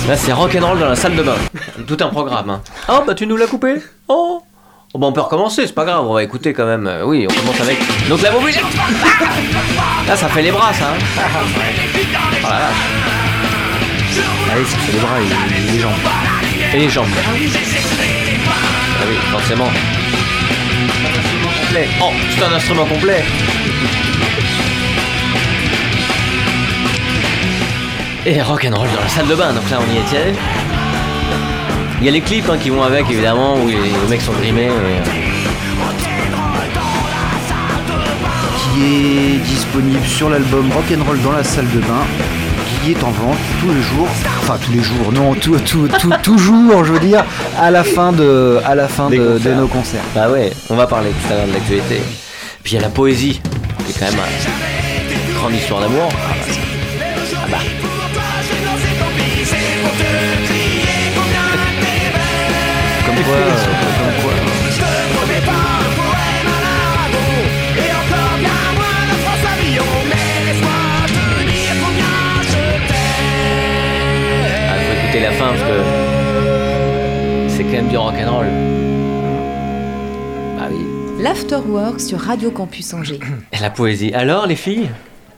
Là, 0.07 0.17
c'est 0.17 0.33
rock'n'roll 0.33 0.79
dans 0.79 0.89
la 0.89 0.95
salle 0.95 1.15
de 1.15 1.23
bain. 1.23 1.35
Tout 1.87 1.97
un 2.01 2.07
programme. 2.07 2.49
Hein. 2.49 2.61
Oh, 2.89 3.03
bah 3.05 3.13
tu 3.13 3.25
nous 3.27 3.37
l'as 3.37 3.47
coupé 3.47 3.75
Oh 4.07 4.41
Oh, 4.93 4.99
bah 4.99 5.07
on 5.07 5.13
peut 5.13 5.21
recommencer, 5.21 5.65
c'est 5.67 5.73
pas 5.75 5.85
grave, 5.85 6.05
on 6.05 6.13
va 6.13 6.21
écouter 6.23 6.51
quand 6.53 6.65
même. 6.65 6.85
Euh, 6.85 7.05
oui, 7.05 7.25
on 7.29 7.33
commence 7.33 7.61
avec. 7.61 7.77
Donc 8.09 8.21
la 8.21 8.31
mobilette 8.31 8.61
Là, 10.05 10.17
ça 10.17 10.27
fait 10.27 10.41
les 10.41 10.51
bras, 10.51 10.73
ça. 10.73 10.87
hein. 10.89 10.97
Oh 12.43 12.47
la 12.49 12.59
vache. 12.59 12.75
Allez, 14.51 14.65
ça 14.65 14.77
fait 14.79 14.91
les 14.91 14.99
bras 14.99 15.17
et 15.21 15.71
les 15.71 15.79
jambes. 15.79 15.91
Et 16.73 16.77
les 16.79 16.89
jambes. 16.89 17.07
Ah 17.15 19.05
oui, 19.07 19.15
forcément. 19.31 19.69
Complet. 21.61 21.87
Oh, 22.01 22.11
c'est 22.37 22.43
un 22.43 22.51
instrument 22.53 22.85
complet. 22.85 23.23
Et 28.25 28.41
rock'n'roll 28.41 28.87
dans 28.95 29.01
la 29.01 29.07
salle 29.09 29.27
de 29.27 29.35
bain, 29.35 29.51
donc 29.53 29.69
là 29.69 29.79
on 29.79 29.93
y 29.93 29.97
est. 29.97 30.33
Il 31.99 32.05
y 32.05 32.09
a 32.09 32.11
les 32.11 32.21
clips 32.21 32.47
hein, 32.49 32.57
qui 32.61 32.69
vont 32.69 32.83
avec 32.83 33.09
évidemment 33.09 33.55
où 33.55 33.67
les, 33.67 33.75
les 33.75 34.07
mecs 34.09 34.21
sont 34.21 34.33
grimés. 34.33 34.69
euh, 34.69 34.99
qui 38.73 38.81
est 38.83 39.37
disponible 39.39 40.05
sur 40.05 40.29
l'album 40.29 40.71
Rock'n'Roll 40.71 41.21
dans 41.21 41.31
la 41.33 41.43
salle 41.43 41.67
de 41.71 41.79
bain, 41.79 42.03
qui 42.83 42.91
est 42.91 43.03
en 43.03 43.09
vente 43.11 43.37
tous 43.59 43.67
les 43.69 43.81
jours, 43.81 44.07
enfin 44.41 44.57
tous 44.63 44.71
les 44.71 44.81
jours, 44.81 45.11
non, 45.11 45.33
tout, 45.33 45.57
tout, 45.59 45.87
tout- 45.99 46.09
toujours, 46.23 46.85
je 46.85 46.93
veux 46.93 46.99
dire, 46.99 47.23
à 47.59 47.69
la 47.71 47.83
fin 47.83 48.11
de, 48.11 48.59
à 48.65 48.75
la 48.75 48.87
fin 48.87 49.09
de, 49.09 49.39
de 49.39 49.53
nos 49.53 49.67
concerts. 49.67 50.01
Bah 50.15 50.29
ouais, 50.29 50.51
on 50.69 50.75
va 50.75 50.87
parler 50.87 51.09
tout 51.09 51.33
à 51.33 51.37
l'heure 51.37 51.47
de 51.47 51.53
l'actualité. 51.53 52.01
Puis 52.63 52.73
il 52.73 52.75
y 52.75 52.79
a 52.79 52.81
la 52.81 52.89
poésie, 52.89 53.41
qui 53.85 53.91
est 53.91 53.99
quand 53.99 54.11
même 54.11 54.21
une 55.29 55.33
grande 55.35 55.53
histoire 55.53 55.81
d'amour. 55.81 56.09
Quoi, 63.31 63.53
comme 63.97 64.23
quoi. 64.23 64.33
Ah, 74.69 74.75
faut 74.79 74.93
écouter 75.03 75.19
la 75.21 75.31
fin 75.31 75.47
parce 75.49 75.61
que 75.61 75.77
c'est 77.49 77.63
quand 77.63 77.71
même 77.71 77.87
du 77.87 77.97
rock'n'roll. 77.97 78.47
Bah 80.57 80.67
oui. 80.71 81.23
L'Afterwork 81.23 81.99
sur 81.99 82.19
Radio 82.19 82.51
Campus 82.51 82.93
Angers. 82.93 83.19
Et 83.51 83.59
la 83.61 83.69
poésie. 83.69 84.13
Alors 84.13 84.47
les 84.47 84.55
filles? 84.55 84.89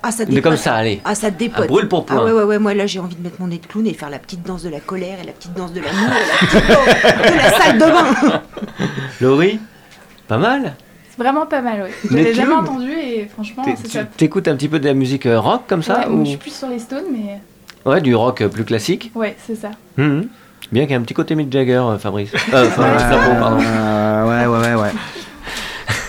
Ah, 0.05 0.12
ça 0.12 0.25
dépote. 0.25 0.43
comme 0.43 0.57
ça, 0.57 0.75
allez. 0.75 1.01
Ah, 1.05 1.15
ça 1.15 1.31
dépote. 1.31 1.63
Ah, 1.63 1.67
brûle 1.67 1.88
pour 1.88 2.05
point. 2.05 2.17
Ah, 2.19 2.25
ouais, 2.25 2.31
ouais, 2.33 2.43
ouais. 2.43 2.60
Moi, 2.60 2.74
là, 2.74 2.86
j'ai 2.86 3.00
envie 3.00 3.15
de 3.15 3.22
mettre 3.24 3.39
mon 3.39 3.48
nez 3.48 3.57
de 3.57 3.65
clown 3.65 3.88
et 3.88 3.93
faire 3.93 4.10
la 4.10 4.19
petite 4.19 4.43
danse 4.45 4.62
de 4.63 4.69
la 4.69 4.79
colère 4.81 5.17
et 5.22 5.25
la 5.25 5.31
petite 5.31 5.53
danse 5.53 5.72
de 5.74 5.79
l'amour 5.79 6.10
et 6.10 6.27
la 6.27 6.48
petite 6.48 6.67
danse 6.69 7.31
de 7.31 7.38
la 7.38 7.51
salle 7.57 7.77
de 7.77 8.29
bain. 8.29 8.41
Laurie 9.22 9.60
Pas 10.27 10.38
mal 10.38 10.75
C'est 11.10 11.22
vraiment 11.24 11.45
pas 11.45 11.62
mal, 11.62 11.86
oui. 11.86 11.91
Je 12.10 12.13
Mais 12.15 12.25
tu- 12.25 12.33
jamais 12.36 12.53
entendu 12.53 12.91
et 12.91 13.27
franchement, 13.31 13.63
c'est 13.77 13.88
tu- 13.88 13.98
top. 13.98 14.07
T'écoutes 14.17 14.48
un 14.48 14.55
petit 14.55 14.67
peu 14.67 14.79
de 14.79 14.86
la 14.86 14.93
musique 14.93 15.25
euh, 15.25 15.39
rock 15.39 15.63
comme 15.67 15.83
ça 15.83 16.00
Ouais, 16.01 16.07
ou... 16.07 16.24
Je 16.25 16.29
suis 16.31 16.38
plus 16.38 16.53
sur 16.55 16.67
les 16.69 16.79
stones, 16.79 17.05
mais 17.12 17.39
Ouais, 17.86 18.01
du 18.01 18.15
rock 18.15 18.41
euh, 18.41 18.48
plus 18.50 18.63
classique. 18.65 19.12
ouais, 19.15 19.36
c'est 19.45 19.55
ça. 19.55 19.72
Mhm. 19.98 20.27
Bien 20.72 20.83
qu'il 20.83 20.91
y 20.91 20.93
ait 20.93 20.98
un 20.98 21.01
petit 21.01 21.13
côté 21.13 21.36
Mick 21.36 21.51
Jagger, 21.51 21.74
euh, 21.86 21.98
Fabrice. 21.98 22.31
Euh, 22.53 22.69
Fabrice 22.69 23.03
Euh, 23.03 23.39
pardon. 23.39 23.57
ouais, 23.57 24.45
ouais, 24.45 24.57
ouais, 24.75 24.81
ouais. 24.81 24.91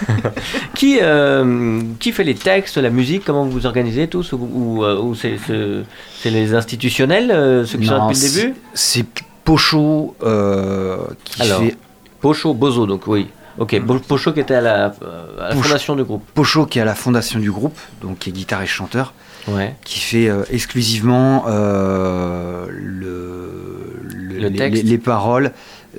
Qui, 0.74 0.98
euh, 1.00 1.80
qui 2.00 2.12
fait 2.12 2.24
les 2.24 2.34
textes, 2.34 2.76
la 2.78 2.90
musique 2.90 3.24
Comment 3.24 3.44
vous 3.44 3.50
vous 3.52 3.66
organisez 3.66 4.08
tous 4.08 4.32
Ou, 4.32 4.38
ou, 4.52 4.84
euh, 4.84 4.98
ou 5.00 5.14
c'est 5.14 5.36
c'est- 5.46 6.30
les 6.30 6.54
institutionnels, 6.54 7.30
euh, 7.30 7.64
ceux 7.64 7.78
qui 7.78 7.86
sont 7.86 7.92
là 7.92 7.98
Non, 8.00 8.08
depuis 8.08 8.20
le 8.22 8.28
c'est- 8.28 8.40
début? 8.42 8.54
C'est 8.74 9.04
Pocho 9.44 10.16
euh, 10.22 10.96
qui 11.24 11.42
Alors. 11.42 11.60
fait. 11.60 11.76
Pocho, 12.20 12.54
Bozo, 12.54 12.86
donc 12.86 13.06
oui. 13.06 13.28
Ok, 13.58 13.78
Bo- 13.80 13.98
Pocho 14.00 14.32
qui 14.32 14.40
était 14.40 14.54
à 14.54 14.60
la, 14.60 14.84
à 14.86 14.92
la 15.38 15.48
Pocho. 15.50 15.62
fondation 15.62 15.94
du 15.96 16.02
groupe. 16.04 16.24
Pocho 16.34 16.66
qui 16.66 16.78
est 16.78 16.82
à 16.82 16.86
la 16.86 16.94
fondation 16.94 17.38
du 17.38 17.52
groupe, 17.52 17.78
donc 18.02 18.18
qui 18.18 18.30
est 18.30 18.32
guitariste 18.32 18.72
chanteur, 18.72 19.12
Ouais. 19.46 19.76
qui 19.84 20.00
fait 20.00 20.28
euh, 20.28 20.42
exclusivement 20.50 21.44
euh, 21.46 22.66
le, 22.70 24.00
le- 24.02 24.38
Le 24.40 24.48
les, 24.48 24.56
texte. 24.56 24.82
les- 24.82 24.88
les 24.90 24.98
paroles, 24.98 25.52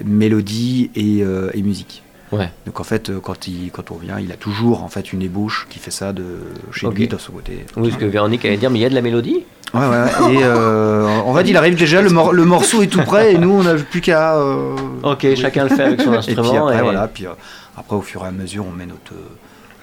mélodie 0.03 0.89
et, 0.95 1.21
euh, 1.24 1.50
et 1.53 1.62
musique. 1.62 2.01
Ouais. 2.32 2.50
Donc 2.65 2.79
en 2.79 2.84
fait, 2.84 3.10
euh, 3.10 3.20
quand, 3.22 3.48
il, 3.48 3.70
quand 3.72 3.91
on 3.91 3.96
vient, 3.98 4.20
il 4.20 4.32
a 4.32 4.36
toujours 4.36 4.84
en 4.84 4.88
fait 4.88 5.13
une 5.13 5.22
ébauche 5.22 5.67
qui 5.70 5.79
fait 5.79 5.91
ça 5.91 6.12
de 6.12 6.24
chez 6.72 6.88
lui, 6.89 7.08
de 7.08 7.17
son 7.17 7.32
côté. 7.34 7.65
Oui, 7.77 7.91
ce 7.91 7.98
que 7.98 8.05
Véronique 8.05 8.44
allait 8.46 8.58
dire, 8.58 8.70
mais 8.72 8.79
il 8.79 8.82
y 8.82 8.86
a 8.86 8.89
de 8.89 8.96
la 8.96 9.01
mélodie 9.01 9.44
Ouais, 9.74 9.82
ouais. 9.88 10.34
Et 10.34 10.39
euh, 10.44 11.05
en 11.08 11.34
fait, 11.36 11.44
il 11.50 11.58
arrive 11.58 11.75
déjà, 11.75 12.01
le, 12.01 12.10
mor- 12.10 12.34
le 12.34 12.46
morceau 12.46 12.82
est 12.82 12.88
tout 12.88 13.01
prêt 13.03 13.34
et 13.34 13.38
nous, 13.38 13.51
on 13.51 13.63
n'a 13.63 13.75
plus 13.75 14.00
qu'à. 14.01 14.36
euh, 14.38 14.75
Ok, 15.03 15.27
chacun 15.36 15.63
le 15.65 15.70
fait 15.75 15.84
avec 15.84 16.01
son 16.01 16.13
Et 16.13 16.17
instrument. 16.17 16.41
puis 16.50 16.58
après, 16.58 16.77
et- 16.77 16.82
voilà. 16.82 17.08
Puis 17.08 17.25
euh, 17.27 17.32
après, 17.77 17.96
au 17.96 18.01
fur 18.01 18.24
et 18.24 18.27
à 18.27 18.32
mesure, 18.32 18.65
on 18.67 18.72
met 18.72 18.86
notre. 18.86 19.13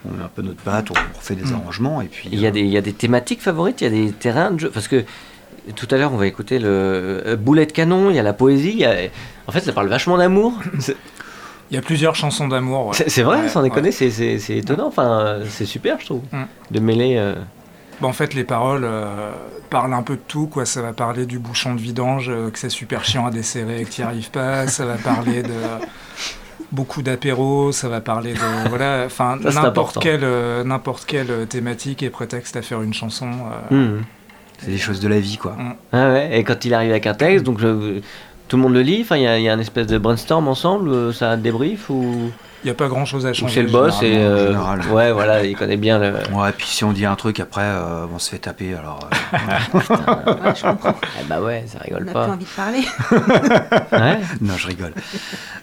On 0.09 0.17
met 0.17 0.25
un 0.25 0.31
peu 0.35 0.43
notre 0.43 0.63
batte, 0.65 0.91
on 0.91 1.17
refait 1.19 1.35
des 1.37 1.53
arrangements 1.53 2.01
et 2.01 2.07
puis. 2.07 2.29
Il 2.33 2.41
y, 2.41 2.47
a 2.47 2.51
des, 2.51 2.61
il 2.61 2.69
y 2.71 2.77
a 2.77 2.81
des 2.81 2.93
thématiques 2.93 3.41
favorites, 3.41 3.83
il 3.83 3.85
y 3.85 3.87
a 3.87 3.91
des 4.07 4.13
terrains 4.13 4.51
de 4.51 4.59
jeu. 4.61 4.71
Parce 4.73 4.89
que 4.89 5.05
tout 5.77 5.87
à 5.93 5.97
l'heure, 5.97 6.13
on 6.13 6.17
va 6.17 6.27
écouter 6.27 6.59
le 6.59 7.37
boulet 7.39 7.67
de 7.67 7.73
canon, 7.73 8.11
il 8.11 8.17
y 8.17 8.19
a 8.19 8.23
la 8.25 8.33
poésie. 8.33 8.71
il 8.73 8.79
y 8.81 8.85
a- 8.85 8.97
En 9.47 9.53
fait, 9.53 9.61
ça 9.61 9.73
parle 9.73 9.89
vachement 9.89 10.17
d'amour. 10.19 10.55
Il 11.73 11.77
y 11.77 11.79
a 11.79 11.83
plusieurs 11.83 12.15
chansons 12.15 12.49
d'amour. 12.49 12.89
ouais. 12.89 12.97
C'est 13.09 13.23
vrai, 13.23 13.41
Ouais, 13.41 13.49
sans 13.49 13.63
déconner, 13.63 13.89
ouais. 13.89 13.93
c'est- 13.93 14.11
c'est 14.11 14.39
c'est 14.39 14.59
étonnant. 14.59 14.89
Enfin, 14.89 15.39
c'est 15.49 15.65
super, 15.65 15.99
je 16.01 16.05
trouve, 16.05 16.21
Mm. 16.31 16.43
de 16.71 16.81
mêler. 16.81 17.17
euh, 17.17 17.35
Bah, 18.03 18.09
en 18.09 18.13
fait, 18.13 18.35
les 18.35 18.45
paroles 18.45 18.83
euh, 18.85 19.33
parlent 19.71 19.95
un 19.95 20.03
peu 20.03 20.15
de 20.17 20.21
tout. 20.29 20.49
Quoi. 20.49 20.67
Ça 20.67 20.83
va 20.83 20.93
parler 20.93 21.25
du 21.25 21.39
bouchon 21.39 21.75
de 21.75 21.81
vidange, 21.81 22.29
euh, 22.29 22.51
que 22.51 22.59
c'est 22.59 22.69
super 22.69 23.05
chiant 23.05 23.27
à 23.27 23.31
desserrer 23.31 23.81
et 23.81 23.85
que 23.85 23.91
tu 23.91 24.03
n'y 24.03 24.07
arrives 24.07 24.31
pas. 24.31 24.67
Ça 24.67 24.85
va 24.85 24.97
parler 24.97 25.43
de 25.43 25.49
beaucoup 26.73 27.03
d'apéros. 27.03 27.73
Ça 27.73 27.89
va 27.89 28.01
parler 28.01 28.35
de. 28.35 28.39
Voilà, 28.69 29.05
enfin, 29.07 29.39
n'importe 29.43 29.99
quelle, 29.99 30.25
euh, 30.25 30.65
n'importe 30.65 31.05
quelle 31.07 31.47
thématique 31.49 32.03
est 32.03 32.11
prétexte 32.11 32.57
à 32.57 32.63
faire 32.63 32.83
une 32.83 32.93
chanson. 32.95 33.31
euh, 33.71 33.97
mm. 33.99 34.03
C'est 34.59 34.71
des 34.71 34.79
choses 34.79 35.01
de 35.01 35.09
la 35.09 35.19
vie, 35.19 35.39
quoi. 35.39 35.57
Ah 35.93 36.11
ouais, 36.13 36.39
et 36.39 36.45
quand 36.45 36.65
il 36.65 36.73
arrive 36.75 36.91
avec 36.91 37.07
un 37.09 37.15
texte, 37.15 37.45
donc 37.45 37.59
je- 37.59 38.01
tout 38.49 38.57
le 38.57 38.63
monde 38.63 38.75
le 38.75 38.83
lit, 38.83 39.01
enfin, 39.03 39.17
il 39.17 39.23
y, 39.23 39.27
a- 39.27 39.39
il 39.39 39.45
y 39.45 39.49
a 39.49 39.53
un 39.53 39.59
espèce 39.59 39.87
de 39.87 39.99
brainstorm 39.99 40.49
ensemble, 40.49 40.91
euh, 40.91 41.13
ça 41.13 41.37
débrief 41.37 41.89
ou, 41.91 42.31
Il 42.63 42.67
n'y 42.67 42.71
a 42.71 42.75
pas 42.75 42.89
grand 42.89 43.05
chose 43.05 43.25
à 43.27 43.33
changer. 43.33 43.55
c'est 43.55 43.63
le 43.63 43.71
boss 43.71 44.03
et. 44.03 44.15
euh, 44.19 44.55
ouais, 44.93 45.11
voilà, 45.13 45.45
il 45.45 45.57
connaît 45.57 45.77
bien 45.79 45.99
le. 45.99 46.13
Ouais, 46.33 46.51
et 46.51 46.53
puis 46.53 46.67
si 46.67 46.85
on 46.85 46.93
dit 46.93 47.07
un 47.07 47.17
truc 47.17 47.41
après, 47.41 47.63
euh, 47.65 48.05
on 48.15 48.19
se 48.19 48.31
fait 48.31 48.39
taper, 48.39 48.75
alors. 48.75 49.01
euh, 49.35 49.39
Ouais, 49.75 50.55
je 50.55 50.63
comprends. 50.63 50.95
Ah 51.03 51.23
bah 51.29 51.41
ouais, 51.41 51.65
ça 51.67 51.79
On 51.81 51.85
rigole 51.85 52.05
n'a 52.05 52.13
plus 52.13 52.13
pas. 52.13 52.29
envie 52.29 52.45
de 52.45 52.51
parler. 52.55 52.83
Ouais. 53.93 54.19
non, 54.41 54.55
je 54.57 54.67
rigole. 54.69 54.93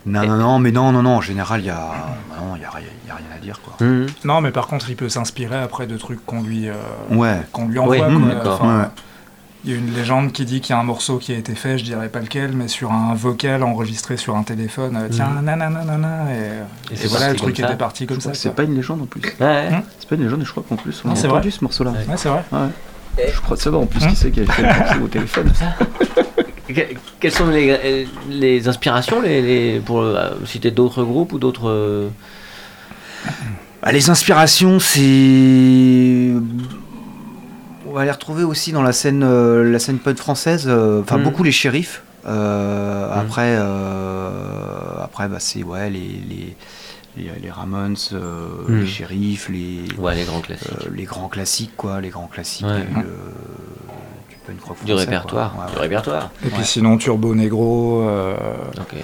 Non, 0.05 0.25
non, 0.25 0.35
non, 0.37 0.59
mais 0.59 0.71
non, 0.71 0.91
non, 0.91 1.03
non, 1.03 1.17
en 1.17 1.21
général, 1.21 1.61
il 1.61 1.67
y 1.67 1.69
a, 1.69 1.75
non, 2.39 2.55
il 2.55 2.61
y 2.61 2.65
a, 2.65 2.69
rien- 2.69 2.85
il 3.05 3.07
y 3.07 3.11
a 3.11 3.15
rien 3.15 3.25
à 3.35 3.39
dire, 3.39 3.59
quoi. 3.63 3.85
Mhm. 3.85 4.07
Non, 4.25 4.41
mais 4.41 4.51
par 4.51 4.67
contre, 4.67 4.89
il 4.89 4.95
peut 4.95 5.09
s'inspirer 5.09 5.57
après 5.57 5.87
de 5.87 5.97
trucs 5.97 6.25
qu'on 6.25 6.41
lui, 6.41 6.69
euh, 6.69 6.73
Ouais. 7.11 7.41
qu'on 7.51 7.67
lui 7.67 7.79
envoie. 7.79 7.97
Quoi. 7.97 8.09
mmh. 8.09 8.33
Enfin, 8.45 8.77
Ouais. 8.79 8.85
Il 9.65 9.71
y 9.71 9.73
a 9.73 9.77
une 9.77 9.93
légende 9.93 10.31
qui 10.31 10.45
dit 10.45 10.61
qu'il 10.61 10.73
y 10.73 10.77
a 10.77 10.79
un 10.79 10.85
morceau 10.85 11.17
qui 11.17 11.33
a 11.33 11.37
été 11.37 11.53
fait, 11.53 11.77
je 11.77 11.83
dirais 11.83 12.07
pas 12.07 12.21
lequel, 12.21 12.53
mais 12.53 12.69
sur 12.69 12.93
un 12.93 13.13
vocal 13.13 13.61
enregistré 13.63 14.15
sur 14.15 14.37
un 14.37 14.43
téléphone. 14.43 14.95
euh, 14.95 15.07
Tiens, 15.11 15.29
nanana, 15.35 15.69
nanana, 15.69 16.25
et, 16.33 16.37
Et 16.91 16.93
et 16.93 16.95
c'est 16.95 17.07
voilà, 17.09 17.29
le 17.31 17.35
truc 17.35 17.59
était 17.59 17.75
parti 17.75 18.07
comme 18.07 18.21
ça. 18.21 18.33
C'est 18.33 18.55
pas 18.55 18.63
une 18.63 18.75
légende 18.75 19.01
en 19.01 19.05
plus. 19.05 19.21
Ouais. 19.39 19.69
Mmh. 19.69 19.81
C'est 19.99 20.07
pas 20.07 20.15
une 20.15 20.23
légende, 20.23 20.41
et 20.41 20.45
je 20.45 20.51
crois 20.51 20.63
qu'en 20.67 20.77
plus, 20.77 21.01
on 21.03 21.11
a 21.11 21.15
c'est 21.15 21.27
entendu 21.27 21.51
ce 21.51 21.61
morceau-là. 21.63 21.91
Ouais, 21.91 21.97
c'est 22.15 22.29
vrai. 22.29 22.43
Ouais. 22.53 23.27
Je 23.35 23.41
crois 23.41 23.57
savoir 23.57 23.81
en 23.81 23.85
plus 23.85 24.01
Hein 24.01 24.07
qui 24.09 24.15
c'est 24.15 24.31
qui 24.31 24.39
a 24.41 24.45
fait 24.45 24.61
le 24.61 24.67
morceau 24.69 25.01
au 25.03 25.07
téléphone. 25.07 25.51
Que- 26.69 26.81
Quelles 27.19 27.31
sont 27.31 27.47
les, 27.49 27.71
euh, 27.83 28.05
les 28.29 28.67
inspirations 28.67 29.21
les, 29.23 29.41
les- 29.41 29.79
pour 29.79 30.01
euh, 30.01 30.29
citer 30.45 30.69
d'autres 30.69 31.03
groupes 31.03 31.33
ou 31.33 31.39
d'autres. 31.39 31.67
euh, 31.67 32.09
Bah, 33.81 33.91
les 33.91 34.09
inspirations, 34.11 34.79
c'est. 34.79 36.31
On 37.89 37.93
va 37.93 38.05
les 38.05 38.11
retrouver 38.11 38.43
aussi 38.43 38.71
dans 38.71 38.83
la 38.83 38.91
scène, 38.93 39.23
euh, 39.23 39.63
la 39.63 39.79
scène 39.79 39.97
punk 39.97 40.17
française. 40.17 40.65
euh, 40.67 41.01
Enfin, 41.01 41.17
Mhm. 41.17 41.23
beaucoup 41.23 41.43
les 41.43 41.51
shérifs. 41.51 42.03
Euh, 42.27 43.07
Mhm. 43.07 43.19
Après, 43.19 43.55
euh, 43.57 45.03
après 45.03 45.27
bah, 45.27 45.37
c'est 45.39 45.63
ouais, 45.63 45.89
les, 45.89 45.99
les, 46.29 46.55
les, 47.17 47.31
les 47.41 47.49
Ramones, 47.51 47.95
euh, 48.13 48.47
Mhm. 48.67 48.79
les 48.81 48.85
shérifs, 48.85 49.49
les, 49.49 49.85
Ouais, 49.97 50.13
les 50.15 50.25
grands 50.25 50.41
classiques. 50.41 50.67
euh, 50.85 50.89
les 50.93 51.03
grands 51.05 51.29
classiques, 51.29 51.75
quoi, 51.77 51.99
les 52.01 52.09
grands 52.09 52.27
classiques 52.27 52.67
Ouais. 52.67 52.81
du, 52.81 52.97
euh, 52.97 53.31
du 54.29 54.35
punk 54.45 54.61
rock 54.63 54.77
du 54.83 54.91
français, 54.91 55.05
répertoire. 55.05 55.53
quoi. 55.53 55.63
Ouais, 55.65 55.69
Du 55.71 55.75
ouais. 55.77 55.81
répertoire. 55.81 56.29
Et 56.45 56.49
puis 56.49 56.57
Ouais. 56.59 56.63
sinon, 56.65 56.97
Turbo 56.97 57.33
Negro, 57.33 58.03
euh, 58.07 58.35
Ok. 58.79 58.95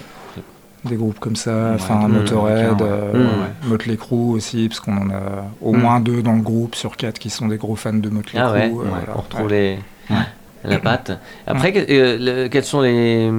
Des 0.85 0.95
groupes 0.95 1.19
comme 1.19 1.35
ça, 1.35 1.51
Ouais, 1.51 1.75
enfin 1.75 2.07
Motorhead, 2.07 2.81
ouais. 2.81 2.87
euh, 2.89 3.27
Mmh. 3.63 3.67
Motley 3.69 3.97
Crue 3.97 4.15
aussi, 4.33 4.67
parce 4.67 4.79
qu'on 4.79 4.97
en 4.97 5.09
a 5.09 5.45
au 5.61 5.73
Mmh. 5.73 5.77
moins 5.79 5.99
deux 5.99 6.21
dans 6.21 6.33
le 6.33 6.41
groupe 6.41 6.75
sur 6.75 6.95
quatre 6.97 7.19
qui 7.19 7.29
sont 7.29 7.47
des 7.47 7.57
gros 7.57 7.75
fans 7.75 7.93
de 7.93 8.09
Motley 8.09 8.39
Ah 8.39 8.49
Crue. 8.49 8.59
ouais, 8.59 8.65
euh, 8.65 8.69
ouais, 8.73 8.85
voilà. 8.89 9.05
on 9.15 9.21
retrouve 9.21 9.45
Ouais. 9.47 9.79
les, 10.09 10.69
la 10.69 10.79
patte. 10.79 11.11
Après, 11.47 11.73
que- 11.73 11.79
euh, 11.91 12.17
le- 12.43 12.47
quels 12.49 12.63
sont 12.65 12.81
les. 12.81 13.29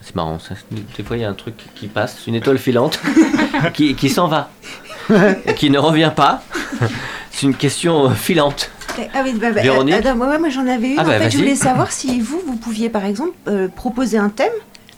C'est 0.00 0.14
marrant, 0.16 0.38
ça. 0.38 0.54
des 0.96 1.02
fois 1.02 1.16
il 1.16 1.20
y 1.22 1.24
a 1.24 1.30
un 1.30 1.34
truc 1.34 1.54
qui 1.74 1.86
passe, 1.86 2.26
une 2.26 2.34
étoile 2.34 2.58
filante, 2.58 3.00
qui, 3.74 3.94
qui 3.94 4.10
s'en 4.10 4.28
va, 4.28 4.50
et 5.46 5.54
qui 5.54 5.70
ne 5.70 5.78
revient 5.78 6.12
pas. 6.14 6.42
C'est 7.30 7.46
une 7.46 7.54
question 7.54 8.10
filante. 8.10 8.70
Ah 9.14 9.22
oui, 9.24 9.34
bah, 9.40 9.50
bah, 9.52 9.62
Véronique 9.62 9.94
Adam, 9.94 10.16
ouais, 10.18 10.38
moi 10.38 10.50
j'en 10.50 10.66
avais 10.68 10.92
une. 10.92 10.98
Ah 10.98 11.02
en 11.02 11.06
bah, 11.06 11.18
fait, 11.18 11.30
je 11.30 11.38
voulais 11.38 11.56
savoir 11.56 11.90
si 11.90 12.20
vous, 12.20 12.40
vous 12.46 12.56
pouviez 12.56 12.90
par 12.90 13.04
exemple 13.06 13.32
euh, 13.48 13.66
proposer 13.68 14.18
un 14.18 14.28
thème 14.28 14.52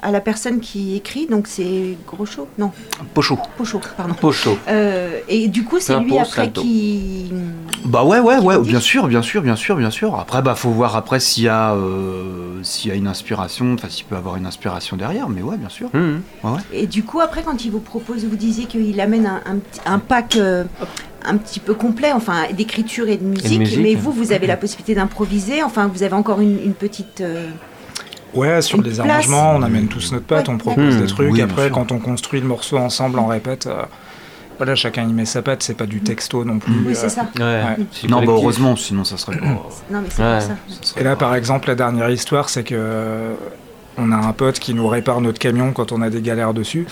à 0.06 0.12
la 0.12 0.20
personne 0.20 0.60
qui 0.60 0.96
écrit. 0.96 1.26
Donc 1.26 1.46
c'est 1.48 1.96
Groschot 2.06 2.46
Non, 2.58 2.70
Pocho. 3.12 3.38
Pochot, 3.56 3.80
pardon. 3.96 4.14
Pocho. 4.14 4.56
Euh, 4.68 5.18
et 5.28 5.48
du 5.48 5.64
coup, 5.64 5.80
c'est 5.80 5.98
lui 5.98 6.16
après 6.18 6.50
qui. 6.50 7.32
Bah 7.84 8.04
ouais, 8.04 8.20
ouais, 8.20 8.38
ouais, 8.38 8.58
bien 8.60 8.80
sûr, 8.80 9.08
bien 9.08 9.22
sûr, 9.22 9.42
bien 9.42 9.56
sûr, 9.56 9.76
bien 9.76 9.90
sûr. 9.90 10.14
Après, 10.18 10.42
bah 10.42 10.54
faut 10.54 10.70
voir 10.70 10.96
après 10.96 11.18
s'il 11.20 11.44
y 11.44 11.48
a, 11.48 11.74
euh, 11.74 12.62
s'il 12.62 12.90
y 12.90 12.94
a 12.94 12.96
une 12.96 13.08
inspiration, 13.08 13.74
enfin 13.74 13.88
s'il 13.88 14.04
peut 14.06 14.16
avoir 14.16 14.36
une 14.36 14.46
inspiration 14.46 14.96
derrière, 14.96 15.28
mais 15.28 15.42
ouais, 15.42 15.56
bien 15.56 15.68
sûr. 15.68 15.90
Mhm. 15.92 16.20
Et 16.72 16.86
du 16.86 17.02
coup, 17.02 17.20
après, 17.20 17.42
quand 17.42 17.64
il 17.64 17.72
vous 17.72 17.80
propose, 17.80 18.24
vous 18.24 18.36
disiez 18.36 18.66
qu'il 18.66 19.00
amène 19.00 19.26
un, 19.26 19.58
un 19.86 19.98
pack 19.98 20.36
euh, 20.36 20.64
un 21.24 21.36
petit 21.36 21.58
peu 21.58 21.74
complet, 21.74 22.12
enfin, 22.12 22.44
d'écriture 22.56 23.08
et 23.08 23.16
de 23.16 23.24
musique, 23.24 23.58
musique. 23.58 23.80
mais 23.82 23.94
vous, 23.96 24.12
vous 24.12 24.30
avez 24.32 24.46
la 24.46 24.56
possibilité 24.56 24.94
d'improviser, 24.94 25.62
enfin, 25.64 25.90
vous 25.92 26.04
avez 26.04 26.14
encore 26.14 26.40
une, 26.40 26.58
une 26.64 26.74
petite... 26.74 27.20
euh, 27.20 27.48
Ouais, 28.34 28.60
sur 28.62 28.82
les 28.82 28.90
place. 28.92 29.00
arrangements, 29.08 29.52
on 29.56 29.62
amène 29.62 29.88
tous 29.88 30.12
notre 30.12 30.26
patte, 30.26 30.48
Ouais, 30.48 30.54
on 30.54 30.58
propose 30.58 30.84
d'accord. 30.94 31.00
des 31.06 31.06
trucs. 31.12 31.32
Oui, 31.32 31.40
Après, 31.42 31.70
quand 31.70 31.92
on 31.92 31.98
construit 31.98 32.40
le 32.40 32.46
morceau 32.46 32.76
ensemble 32.76 33.18
en 33.18 33.26
répète, 33.26 33.66
euh, 33.66 33.82
voilà, 34.58 34.74
chacun 34.74 35.02
y 35.08 35.12
met 35.12 35.24
sa 35.24 35.42
patte, 35.42 35.62
c'est 35.62 35.74
pas 35.76 35.86
du 35.86 36.00
texto 36.00 36.44
non 36.44 36.58
plus. 36.58 36.72
Oui, 36.86 36.92
euh. 36.92 36.94
c'est 36.94 37.08
ça. 37.08 37.26
Ouais. 37.38 37.76
Non, 38.08 38.20
bah 38.20 38.32
heureusement, 38.32 38.76
sinon 38.76 39.04
ça 39.04 39.16
serait 39.16 39.36
pas. 39.38 39.46
Non, 39.46 39.62
mais 39.90 40.08
c'est 40.10 40.22
Ouais. 40.22 40.38
pour 40.38 40.42
ça. 40.86 41.00
Et 41.00 41.04
là, 41.04 41.16
par 41.16 41.34
exemple, 41.34 41.68
la 41.68 41.74
dernière 41.74 42.10
histoire, 42.10 42.48
c'est 42.48 42.64
que 42.64 42.74
euh, 42.76 43.34
on 43.98 44.12
a 44.12 44.16
un 44.16 44.32
pote 44.32 44.58
qui 44.58 44.74
nous 44.74 44.86
répare 44.88 45.20
notre 45.20 45.38
camion 45.38 45.72
quand 45.72 45.92
on 45.92 46.02
a 46.02 46.10
des 46.10 46.20
galères 46.20 46.52
dessus. 46.52 46.86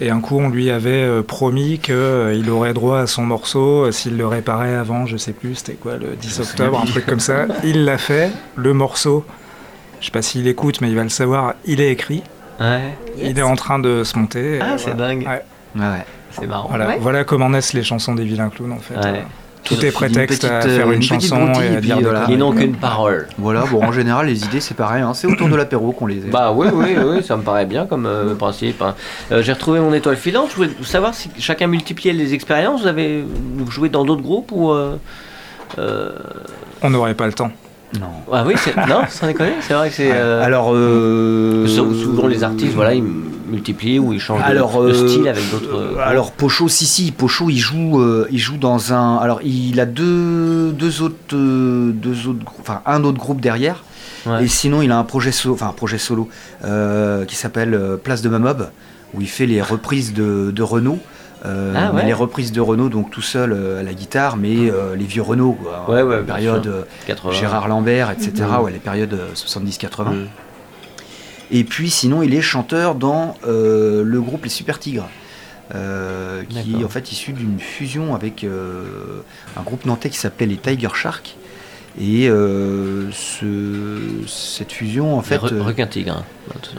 Et 0.00 0.10
un 0.10 0.20
coup, 0.20 0.38
on 0.38 0.48
lui 0.48 0.70
avait 0.70 1.22
promis 1.24 1.78
qu'il 1.80 2.48
aurait 2.50 2.72
droit 2.74 3.00
à 3.00 3.06
son 3.08 3.22
morceau 3.24 3.90
s'il 3.90 4.16
le 4.16 4.26
réparait 4.28 4.76
avant, 4.76 5.06
je 5.06 5.16
sais 5.16 5.32
plus, 5.32 5.56
c'était 5.56 5.72
quoi, 5.72 5.96
le 5.96 6.14
10 6.14 6.38
octobre, 6.40 6.80
un 6.80 6.86
truc 6.86 7.04
comme 7.04 7.18
ça. 7.18 7.46
Il 7.64 7.84
l'a 7.84 7.98
fait, 7.98 8.30
le 8.54 8.72
morceau, 8.74 9.24
je 10.00 10.06
sais 10.06 10.10
pas 10.12 10.22
s'il 10.22 10.46
écoute, 10.48 10.80
mais 10.80 10.88
il 10.88 10.96
va 10.96 11.02
le 11.02 11.08
savoir, 11.08 11.54
il 11.64 11.80
est 11.80 11.90
écrit, 11.90 12.22
Ouais, 12.60 12.80
Yes. 13.16 13.28
il 13.30 13.38
est 13.38 13.42
en 13.42 13.54
train 13.54 13.78
de 13.78 14.02
se 14.04 14.18
monter. 14.18 14.56
et 14.56 14.60
Ah, 14.60 14.76
c'est 14.78 14.90
voilà. 14.92 15.08
dingue. 15.14 15.26
Ouais. 15.76 16.04
C'est 16.32 16.46
marrant. 16.46 16.68
Voilà, 16.68 16.88
Ouais. 16.88 16.98
voilà 17.00 17.24
comment 17.24 17.48
naissent 17.50 17.72
les 17.72 17.82
chansons 17.84 18.14
des 18.14 18.24
vilains 18.24 18.48
clowns 18.50 18.72
en 18.72 18.78
fait. 18.78 18.94
Ouais. 18.94 19.00
Euh, 19.06 19.22
Tout 19.64 19.84
est 19.84 19.90
prétexte 19.92 20.44
à 20.44 20.60
petite, 20.60 20.70
faire 20.76 20.88
euh, 20.88 20.92
une, 20.92 21.02
chanson 21.02 21.52
et 21.60 21.66
et 21.66 21.76
à 21.76 21.80
puis 21.80 21.88
dire 21.88 22.00
voilà. 22.00 22.24
Ils 22.28 22.38
n'ont 22.38 22.52
qu'une 22.52 22.76
parole. 22.76 23.28
Voilà, 23.38 23.64
bon, 23.70 23.84
en 23.84 23.92
général, 23.92 24.26
les 24.26 24.44
idées, 24.44 24.60
c'est 24.60 24.74
pareil, 24.76 25.02
hein, 25.02 25.12
c'est 25.14 25.26
autour 25.26 25.48
de 25.48 25.56
l'apéro 25.56 25.92
qu'on 25.92 26.06
les. 26.06 26.16
Bah 26.20 26.52
oui, 26.54 26.68
oui, 26.72 26.96
oui, 27.04 27.22
ça 27.22 27.36
me 27.36 27.42
paraît 27.42 27.66
bien 27.66 27.84
comme 27.86 28.06
euh, 28.06 28.34
principe. 28.34 28.80
hein. 28.82 28.94
Euh, 29.30 29.42
J'ai 29.42 29.52
retrouvé 29.52 29.78
mon 29.80 29.92
étoile 29.92 30.16
filante. 30.16 30.48
Je 30.50 30.56
voulais 30.56 30.70
savoir 30.84 31.12
si 31.14 31.28
chacun 31.38 31.66
multipliait 31.66 32.12
les 32.14 32.32
expériences. 32.34 32.82
Vous 32.82 32.86
avez 32.88 33.24
joué 33.68 33.88
dans 33.88 34.04
d'autres 34.04 34.22
groupes 34.22 34.52
ou 34.52 34.70
euh, 34.70 34.96
euh, 35.78 36.12
On 36.82 36.90
n'aurait 36.90 37.14
pas 37.14 37.26
le 37.26 37.32
temps. 37.34 37.50
Non. 37.98 38.08
Ah 38.32 38.44
oui, 38.46 38.54
c'est- 38.58 38.76
non, 38.86 39.00
sans 39.08 39.26
déconner, 39.26 39.52
c'est 39.60 39.72
vrai 39.74 39.88
que 39.88 39.94
c'est. 39.94 40.10
euh, 40.12 40.42
Alors, 40.44 40.72
euh... 40.74 41.66
sou- 41.66 41.94
souvent 41.94 42.26
les 42.26 42.44
artistes, 42.44 42.74
voilà, 42.74 42.92
ils 42.94 43.02
multiplient 43.02 43.98
ou 43.98 44.12
ils 44.12 44.20
changent 44.20 44.42
de- 44.42 44.46
Alors, 44.46 44.82
de, 44.82 44.90
euh, 44.90 45.08
style 45.08 45.26
avec 45.28 45.50
d'autres. 45.50 45.98
alors 46.04 46.32
Pocho, 46.32 46.68
si 46.68 46.84
si, 46.84 47.12
Pocho, 47.12 47.48
il 47.48 47.58
joue, 47.58 48.00
euh, 48.00 48.28
il 48.30 48.38
joue 48.38 48.58
dans 48.58 48.92
un. 48.92 49.16
Alors, 49.16 49.40
il 49.42 49.80
a 49.80 49.86
deux, 49.86 50.70
deux 50.72 51.00
autres, 51.02 51.16
deux 51.32 52.26
autres, 52.28 52.40
enfin 52.60 52.82
un 52.84 53.04
autre 53.04 53.18
groupe 53.18 53.40
derrière. 53.40 53.84
Ouais. 54.26 54.44
Et 54.44 54.48
sinon, 54.48 54.82
il 54.82 54.90
a 54.92 54.98
un 54.98 55.04
projet 55.04 55.32
solo, 55.32 55.54
enfin 55.54 55.68
un 55.68 55.72
projet 55.72 55.96
solo 55.98 56.28
qui 57.26 57.36
s'appelle 57.36 57.78
Place 58.04 58.20
de 58.20 58.28
Mamob, 58.28 58.68
où 59.14 59.20
il 59.22 59.28
fait 59.28 59.46
les 59.46 59.62
reprises 59.62 60.12
de, 60.12 60.50
de 60.50 60.62
Renault. 60.62 60.98
Euh, 61.46 61.72
Ah 61.76 61.92
ouais. 61.92 62.04
les 62.04 62.12
reprises 62.12 62.50
de 62.52 62.60
Renault, 62.60 62.88
donc 62.88 63.10
tout 63.10 63.22
seul 63.22 63.52
euh, 63.52 63.80
à 63.80 63.82
la 63.84 63.94
guitare, 63.94 64.36
mais 64.36 64.70
euh, 64.70 64.96
les 64.96 65.04
vieux 65.04 65.22
Renault, 65.22 65.52
quoi. 65.52 65.84
Ouais, 65.88 66.02
ouais, 66.02 66.16
La 66.16 66.22
bien 66.22 66.34
période 66.34 66.62
sûr. 66.64 67.06
80. 67.06 67.32
Gérard 67.32 67.68
Lambert, 67.68 68.10
etc. 68.10 68.32
Mhm. 68.40 68.60
Ouais, 68.64 68.72
les 68.72 68.78
périodes 68.80 69.14
euh, 69.14 69.28
70-80. 69.34 70.04
Mhm. 70.10 70.28
Et 71.50 71.64
puis 71.64 71.90
sinon, 71.90 72.22
il 72.22 72.34
est 72.34 72.42
chanteur 72.42 72.94
dans 72.94 73.34
le 73.46 74.18
groupe 74.20 74.44
Les 74.44 74.50
Super 74.50 74.78
Tigres. 74.78 75.08
qui 76.50 76.76
est 76.80 76.84
en 76.84 76.88
fait 76.90 77.10
issu 77.10 77.32
d'une 77.32 77.58
fusion 77.58 78.14
avec 78.14 78.44
un 78.44 79.62
groupe 79.62 79.86
nantais 79.86 80.10
qui 80.10 80.18
s'appelait 80.18 80.46
les 80.46 80.56
Tiger 80.58 80.88
Shark. 80.92 81.37
Et 82.00 82.28
euh, 82.28 83.10
ce- 83.12 84.26
cette 84.28 84.72
fusion, 84.72 85.16
en 85.18 85.22
fait, 85.22 85.38
Re- 85.38 85.52
euh, 85.52 85.62
Requin 85.62 85.86
tigre. 85.86 86.18
hein. 86.18 86.24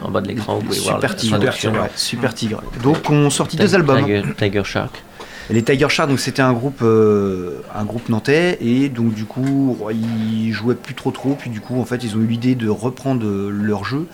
En 0.02 0.10
bas 0.10 0.20
de 0.22 0.28
l'écran, 0.28 0.56
vous 0.56 0.62
pouvez 0.66 0.78
voir 0.80 0.96
Super 0.96 1.10
la 1.10 1.16
Tigre, 1.16 1.36
traduction. 1.38 1.72
ouais, 1.72 1.90
Super 1.94 2.34
Tigre. 2.34 2.62
Donc, 2.82 3.10
on 3.10 3.28
sorti 3.30 3.56
Ti- 3.56 3.62
deux 3.62 3.74
albums. 3.74 3.98
Tiger, 4.02 4.22
Tiger 4.38 4.62
Shark. 4.64 5.02
Les 5.50 5.62
Tiger 5.62 5.88
Shark, 5.88 6.08
donc 6.08 6.20
c'était 6.20 6.42
un 6.42 6.52
groupe, 6.52 6.80
euh, 6.82 7.60
un 7.74 7.84
groupe 7.84 8.08
nantais, 8.08 8.56
et 8.60 8.88
donc 8.88 9.12
du 9.14 9.24
coup, 9.24 9.76
ils 9.92 10.52
jouaient 10.52 10.74
plus 10.76 10.94
trop 10.94 11.10
trop, 11.10 11.34
puis 11.34 11.50
du 11.50 11.60
coup, 11.60 11.80
en 11.80 11.84
fait, 11.84 12.02
ils 12.04 12.16
ont 12.16 12.20
eu 12.20 12.26
l'idée 12.26 12.54
de 12.54 12.68
reprendre 12.68 13.26
leur 13.50 13.84
jeu, 13.84 14.06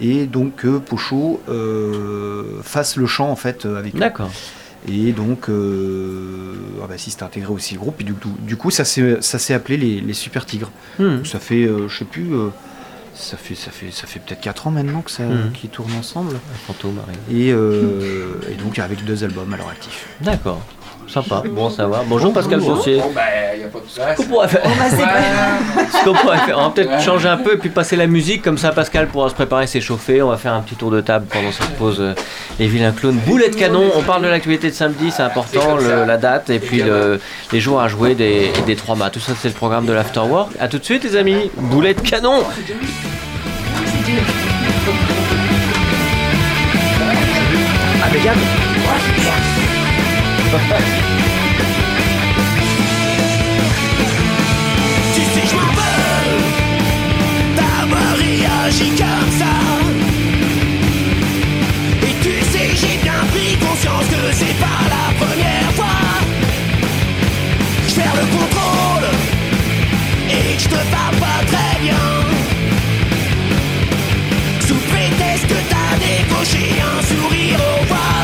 et 0.00 0.24
donc 0.26 0.56
que 0.56 0.78
Pocho 0.78 1.42
euh, 1.50 2.42
fasse 2.62 2.96
le 2.96 3.06
chant 3.06 3.30
en 3.30 3.36
fait 3.36 3.66
avec 3.66 3.94
eux. 3.96 3.98
D'accord. 3.98 4.30
Et 4.86 5.12
donc, 5.12 5.48
euh, 5.48 6.54
ah 6.82 6.86
bah 6.88 6.94
si, 6.98 7.10
c'était 7.10 7.24
intégré 7.24 7.52
aussi 7.52 7.74
le 7.74 7.80
groupe, 7.80 8.00
et 8.00 8.04
du 8.04 8.14
coup, 8.14 8.30
du 8.40 8.56
coup 8.56 8.70
ça 8.70 8.84
s'est 8.84 9.18
ça 9.20 9.38
s'est 9.38 9.54
appelé 9.54 9.76
les, 9.76 10.00
les 10.00 10.12
Super 10.14 10.46
Tigres. 10.46 10.70
Hmm. 10.98 11.24
Ça 11.24 11.40
fait, 11.40 11.64
euh, 11.64 11.88
je 11.88 11.98
sais 11.98 12.04
plus, 12.04 12.32
euh, 12.32 12.48
ça 13.14 13.36
fait, 13.36 13.56
ça 13.56 13.72
fait, 13.72 13.90
ça 13.90 14.06
fait 14.06 14.20
peut-être 14.20 14.40
4 14.40 14.68
ans 14.68 14.70
maintenant 14.70 15.02
que 15.02 15.10
ça, 15.10 15.24
Mhm. 15.24 15.50
qu'ils 15.52 15.70
tournent 15.70 15.94
ensemble, 15.98 16.36
Fantôme 16.66 16.98
et, 17.30 17.50
euh, 17.52 18.34
et 18.50 18.54
donc 18.54 18.78
avec 18.78 19.04
deux 19.04 19.24
albums 19.24 19.52
à 19.52 19.56
leur 19.56 19.68
actif. 19.68 20.06
D'accord. 20.20 20.62
Sympa. 21.08 21.42
Bon, 21.50 21.70
ça 21.70 21.86
va. 21.86 22.02
Bonjour 22.06 22.32
Pascal 22.34 22.60
Boursier. 22.60 22.98
Bon, 22.98 23.10
bah, 23.14 23.22
il 23.54 23.58
n'y 23.60 23.64
a 23.64 23.68
pas 23.68 23.78
de. 23.78 23.84
Ce 23.88 24.16
qu'on 24.16 24.24
pourrait 24.28 24.48
faire, 24.48 24.62
ce 24.64 26.04
qu'on 26.04 26.14
pourrait 26.14 26.38
faire, 26.38 26.58
on 26.58 26.62
va 26.64 26.70
peut-être 26.70 27.00
changer 27.02 27.28
un 27.28 27.38
peu 27.38 27.54
et 27.54 27.56
puis 27.56 27.70
passer 27.70 27.96
la 27.96 28.06
musique, 28.06 28.42
comme 28.42 28.58
ça 28.58 28.72
Pascal 28.72 29.08
pourra 29.08 29.30
se 29.30 29.34
préparer, 29.34 29.66
s'échauffer. 29.66 30.20
On 30.22 30.28
va 30.28 30.36
faire 30.36 30.52
un 30.52 30.60
petit 30.60 30.74
tour 30.76 30.90
de 30.90 31.00
table 31.00 31.26
pendant 31.32 31.50
cette 31.50 31.70
pause. 31.76 31.96
euh, 32.00 32.14
Les 32.58 32.66
vilains 32.66 32.92
clowns, 32.92 33.16
boulet 33.26 33.48
de 33.48 33.56
canon. 33.56 33.84
On 33.96 34.02
parle 34.02 34.22
de 34.22 34.28
l'actualité 34.28 34.68
de 34.70 34.74
samedi, 34.74 35.10
c'est 35.10 35.22
important, 35.22 35.76
le- 35.76 36.04
la 36.04 36.16
date 36.18 36.50
et 36.50 36.58
puis 36.58 36.82
le- 36.82 37.20
les 37.52 37.60
jours 37.60 37.80
à 37.80 37.88
jouer 37.88 38.14
des, 38.14 38.52
et 38.58 38.62
des 38.66 38.76
trois 38.76 38.94
mâts. 38.94 39.10
Tout 39.10 39.20
ça, 39.20 39.32
c'est 39.40 39.48
le 39.48 39.54
programme 39.54 39.86
de 39.86 39.92
l'Afterwork. 39.92 40.52
A 40.60 40.68
tout 40.68 40.78
de 40.78 40.84
suite, 40.84 41.04
les 41.04 41.16
amis. 41.16 41.50
Boulet 41.56 41.94
de 41.94 42.00
canon. 42.00 42.42
Tu 50.50 50.54
sais, 55.20 55.46
je 55.46 55.54
m'en 55.54 55.72
veux 55.72 56.38
d'avoir 57.54 58.16
réagi 58.16 58.88
comme 58.96 59.30
ça. 59.38 59.54
Et 62.02 62.14
tu 62.22 62.34
sais, 62.50 62.68
j'ai 62.76 62.96
bien 63.02 63.20
pris 63.30 63.56
conscience 63.58 64.06
que 64.06 64.32
c'est 64.32 64.58
pas 64.58 64.80
la 64.88 65.12
première 65.22 65.70
fois. 65.74 66.00
Je 67.86 67.94
perds 67.94 68.16
le 68.16 68.26
contrôle 68.38 69.08
et 70.30 70.56
que 70.56 70.62
je 70.62 70.68
te 70.68 70.80
parle 70.90 71.16
pas 71.16 71.40
très 71.46 71.78
bien. 71.82 72.04
Sous 74.66 74.80
prétexte 74.92 75.46
que 75.46 75.60
t'as 75.68 75.92
décoché 75.98 76.64
un 76.80 77.02
sourire 77.02 77.60
au 77.60 77.84
voisin. 77.84 78.17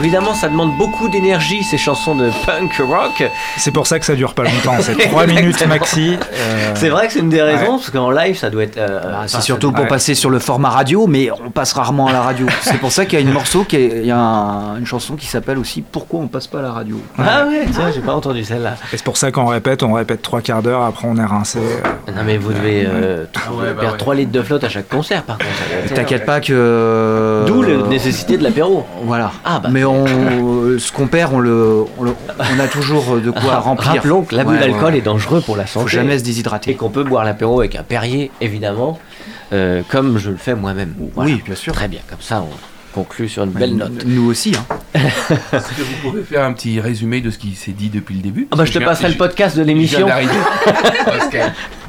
Évidemment, 0.00 0.34
ça 0.34 0.48
demande 0.48 0.76
beaucoup 0.76 1.08
d'énergie 1.08 1.62
ces 1.62 1.78
chansons 1.78 2.14
de 2.14 2.30
punk 2.46 2.72
rock. 2.78 3.22
C'est 3.56 3.70
pour 3.70 3.86
ça 3.86 3.98
que 3.98 4.04
ça 4.06 4.14
dure 4.14 4.34
pas 4.34 4.44
longtemps, 4.44 4.76
c'est 4.80 4.96
3 4.96 5.26
minutes 5.28 5.66
maxi. 5.66 6.16
euh, 6.32 6.72
C'est 6.74 6.88
vrai 6.88 7.06
que 7.06 7.12
c'est 7.12 7.18
une 7.20 7.28
des 7.28 7.42
raisons, 7.42 7.76
parce 7.78 7.90
qu'en 7.90 8.10
live, 8.10 8.36
ça 8.36 8.50
doit 8.50 8.62
être. 8.64 8.78
euh, 8.78 9.00
Ah, 9.04 9.22
c'est 9.26 9.36
enfin, 9.36 9.42
surtout 9.44 9.72
pour 9.72 9.82
ouais. 9.84 9.88
passer 9.88 10.14
sur 10.14 10.30
le 10.30 10.38
format 10.38 10.70
radio, 10.70 11.06
mais 11.06 11.28
on 11.44 11.50
passe 11.50 11.72
rarement 11.72 12.06
à 12.08 12.12
la 12.12 12.22
radio. 12.22 12.46
c'est 12.62 12.78
pour 12.78 12.92
ça 12.92 13.04
qu'il 13.04 13.18
y 13.18 13.22
a 13.22 13.24
une 13.24 13.32
morceau, 13.32 13.64
qui 13.64 13.76
est- 13.76 13.98
il 14.00 14.06
y 14.06 14.10
a 14.10 14.16
un- 14.18 14.76
une 14.78 14.86
chanson 14.86 15.16
qui 15.16 15.26
s'appelle 15.26 15.58
aussi 15.58 15.82
Pourquoi 15.82 16.20
on 16.20 16.28
passe 16.28 16.46
pas 16.46 16.58
à 16.60 16.62
la 16.62 16.72
radio. 16.72 17.00
Ah 17.18 17.46
ouais, 17.46 17.66
tiens, 17.72 17.90
j'ai 17.94 18.00
pas 18.00 18.14
entendu 18.14 18.44
celle-là. 18.44 18.74
Et 18.92 18.96
c'est 18.96 19.04
pour 19.04 19.16
ça 19.16 19.30
qu'on 19.30 19.46
répète, 19.46 19.82
on 19.82 19.92
répète 19.92 20.22
trois 20.22 20.40
quarts 20.40 20.62
d'heure, 20.62 20.82
après 20.82 21.06
on 21.08 21.16
est 21.16 21.24
rincé. 21.24 21.58
euh. 21.58 22.12
Non 22.12 22.22
mais 22.24 22.36
vous 22.38 22.52
devez 22.52 22.84
euh, 22.86 23.24
t- 23.24 23.40
Ah 23.46 23.52
ouais, 23.52 23.66
bah 23.74 23.80
perdre 23.80 23.92
ouais. 23.94 23.98
3 23.98 24.14
litres 24.14 24.32
de 24.32 24.42
flotte 24.42 24.64
à 24.64 24.68
chaque 24.68 24.88
concert 24.88 25.22
par 25.22 25.38
contre. 25.38 25.94
T'inquiète 25.94 26.24
pas 26.26 26.40
que. 26.40 27.44
D'où 27.46 27.62
la 27.62 27.86
nécessité 27.88 28.36
de 28.38 28.42
l'apéro. 28.42 28.86
Voilà. 29.04 29.32
Ah, 29.44 29.60
bah. 29.62 29.68
Mais 29.72 29.84
on, 29.90 30.78
ce 30.78 30.92
qu'on 30.92 31.06
perd, 31.06 31.32
on, 31.34 31.38
le, 31.40 31.84
on, 31.98 32.04
le- 32.04 32.14
on 32.38 32.60
a 32.60 32.68
toujours 32.68 33.16
de 33.20 33.30
quoi 33.30 33.56
remplir. 33.60 33.92
Rappelons 33.92 34.22
que 34.22 34.34
l'abus 34.34 34.50
Ouais, 34.52 34.58
d'alcool 34.60 34.92
ouais. 34.92 34.98
est 34.98 35.02
dangereux 35.02 35.40
pour 35.40 35.56
la 35.56 35.66
Faut 35.66 35.80
santé. 35.80 35.92
jamais 35.92 36.16
se 36.18 36.22
et 36.22 36.26
déshydrater. 36.26 36.74
qu'on 36.74 36.90
peut 36.90 37.04
boire 37.04 37.24
l'apéro 37.24 37.60
avec 37.60 37.76
un 37.76 37.82
Perrier, 37.82 38.30
évidemment, 38.40 38.98
euh, 39.52 39.82
comme 39.88 40.18
je 40.18 40.30
le 40.30 40.36
fais 40.36 40.54
moi-même. 40.54 40.94
Voilà. 41.14 41.30
Oui, 41.32 41.42
bien 41.44 41.54
sûr. 41.54 41.72
Très 41.72 41.88
bien, 41.88 42.00
comme 42.08 42.20
ça 42.20 42.42
on 42.42 42.48
conclut 42.92 43.28
sur 43.28 43.44
une 43.44 43.50
belle 43.50 43.76
note. 43.76 44.04
Nous 44.04 44.28
aussi. 44.28 44.52
Hein. 44.56 44.76
Est-ce 45.52 45.68
que 45.76 45.82
vous 45.82 46.08
pouvez 46.10 46.22
faire 46.24 46.44
un 46.44 46.52
petit 46.52 46.80
résumé 46.80 47.20
de 47.20 47.30
ce 47.30 47.38
qui 47.38 47.54
s'est 47.54 47.70
dit 47.70 47.88
depuis 47.88 48.16
le 48.16 48.20
début? 48.22 48.48
Ah 48.50 48.56
bah 48.56 48.64
je 48.64 48.72
te 48.72 48.78
passerai 48.80 49.10
le 49.10 49.14
podcast 49.16 49.56
de 49.56 49.62
l'émission. 49.62 50.08